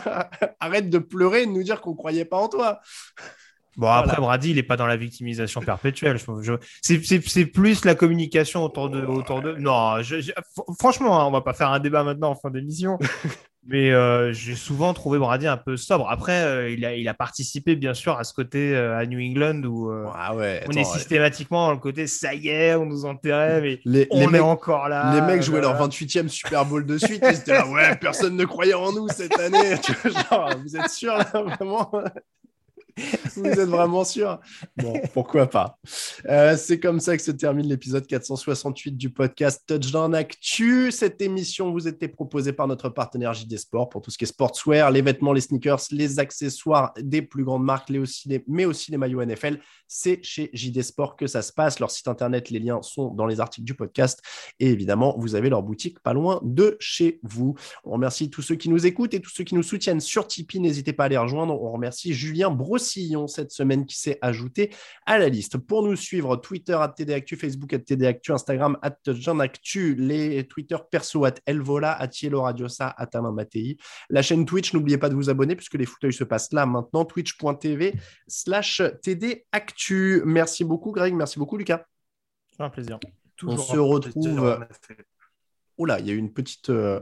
[0.61, 2.79] arrête de pleurer et de nous dire qu'on croyait pas en toi.
[3.79, 6.19] Bon, après, Brady, il n'est pas dans la victimisation perpétuelle.
[6.43, 6.53] Je,
[6.83, 9.01] c'est plus la communication autour de.
[9.03, 9.53] Autour de...
[9.53, 9.95] Non,
[10.81, 12.99] franchement, hein, on va pas faire un débat maintenant en fin d'émission.
[13.69, 16.09] mais euh, j'ai souvent trouvé Brady un peu sobre.
[16.11, 19.21] Après, euh, il, a, il, a, participé, bien sûr, à ce côté euh, à New
[19.21, 23.05] England où ah ouais, on est systématiquement dans le côté ça y est, on nous
[23.05, 25.15] enterrait, mais les, on est encore là.
[25.15, 27.23] Les mecs jouaient leur 28e Super Bowl de suite.
[27.23, 29.77] ils étaient là, ouais, personne ne croyait en nous cette année.
[30.05, 31.93] genre, vous êtes sûr, là, vraiment?
[33.37, 34.41] Vous êtes vraiment sûr?
[34.77, 35.79] Bon, pourquoi pas.
[36.29, 40.91] Euh, c'est comme ça que se termine l'épisode 468 du podcast Touchdown Actu.
[40.91, 44.29] Cette émission vous était proposée par notre partenaire JD Sport pour tout ce qui est
[44.29, 47.91] sportswear, les vêtements, les sneakers, les accessoires des plus grandes marques,
[48.47, 49.61] mais aussi les maillots NFL.
[49.87, 51.81] C'est chez JD Sport que ça se passe.
[51.81, 54.23] Leur site internet, les liens sont dans les articles du podcast.
[54.61, 57.55] Et évidemment, vous avez leur boutique pas loin de chez vous.
[57.85, 60.61] On remercie tous ceux qui nous écoutent et tous ceux qui nous soutiennent sur Tipeee.
[60.61, 61.61] N'hésitez pas à les rejoindre.
[61.61, 62.51] On remercie Julien
[62.89, 64.71] Brossillon cette semaine qui s'est ajouté
[65.07, 65.59] à la liste.
[65.59, 68.97] Pour nous suivre, Twitter at TDActu, Facebook at TDActu, Instagram at
[69.41, 73.77] Actu, les Twitter perso at Elvola, at Yellow Radiosa, at Alain Mattei.
[74.11, 77.05] La chaîne Twitch, n'oubliez pas de vous abonner puisque les fauteuils se passent là maintenant,
[77.05, 77.95] twitch.tv
[78.27, 80.23] slash TDActu.
[80.25, 81.15] Merci beaucoup, Greg.
[81.15, 81.85] Merci beaucoup, Lucas.
[82.59, 82.99] Un plaisir.
[83.45, 84.67] On se retrouve.
[85.87, 87.01] Là, il y a eu une petite, euh,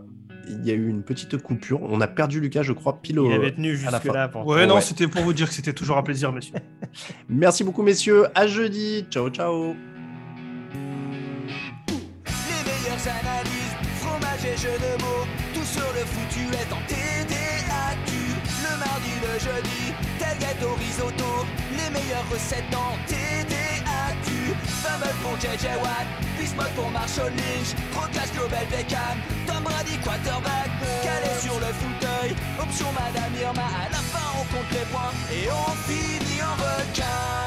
[0.48, 1.82] il y a eu une petite coupure.
[1.82, 3.26] On a perdu Lucas, je crois, pile au.
[3.26, 4.28] Il avait tenu jusque là.
[4.28, 4.46] Pour...
[4.46, 6.54] Ouais, non, c'était pour vous dire que c'était toujours un plaisir, monsieur.
[7.28, 8.26] Merci beaucoup, messieurs.
[8.34, 9.06] À jeudi.
[9.10, 9.74] Ciao, ciao.
[12.26, 18.12] Les meilleures analyses, fromage et jeux de mots, tout sur le foutu est en TDAQ.
[18.62, 23.15] Le mardi, le jeudi, tel gâteau risotto, les meilleures recettes en TDAQ.
[25.22, 26.06] Pour JJ Watt,
[26.38, 30.70] Bismuth pour Marshall Lynch, Proclash Global Beckham, Tom Brady quarterback,
[31.02, 35.12] calé sur le fauteuil, option Madame Irma, à la fin on compte les points.
[35.32, 37.46] Et on finit en requin.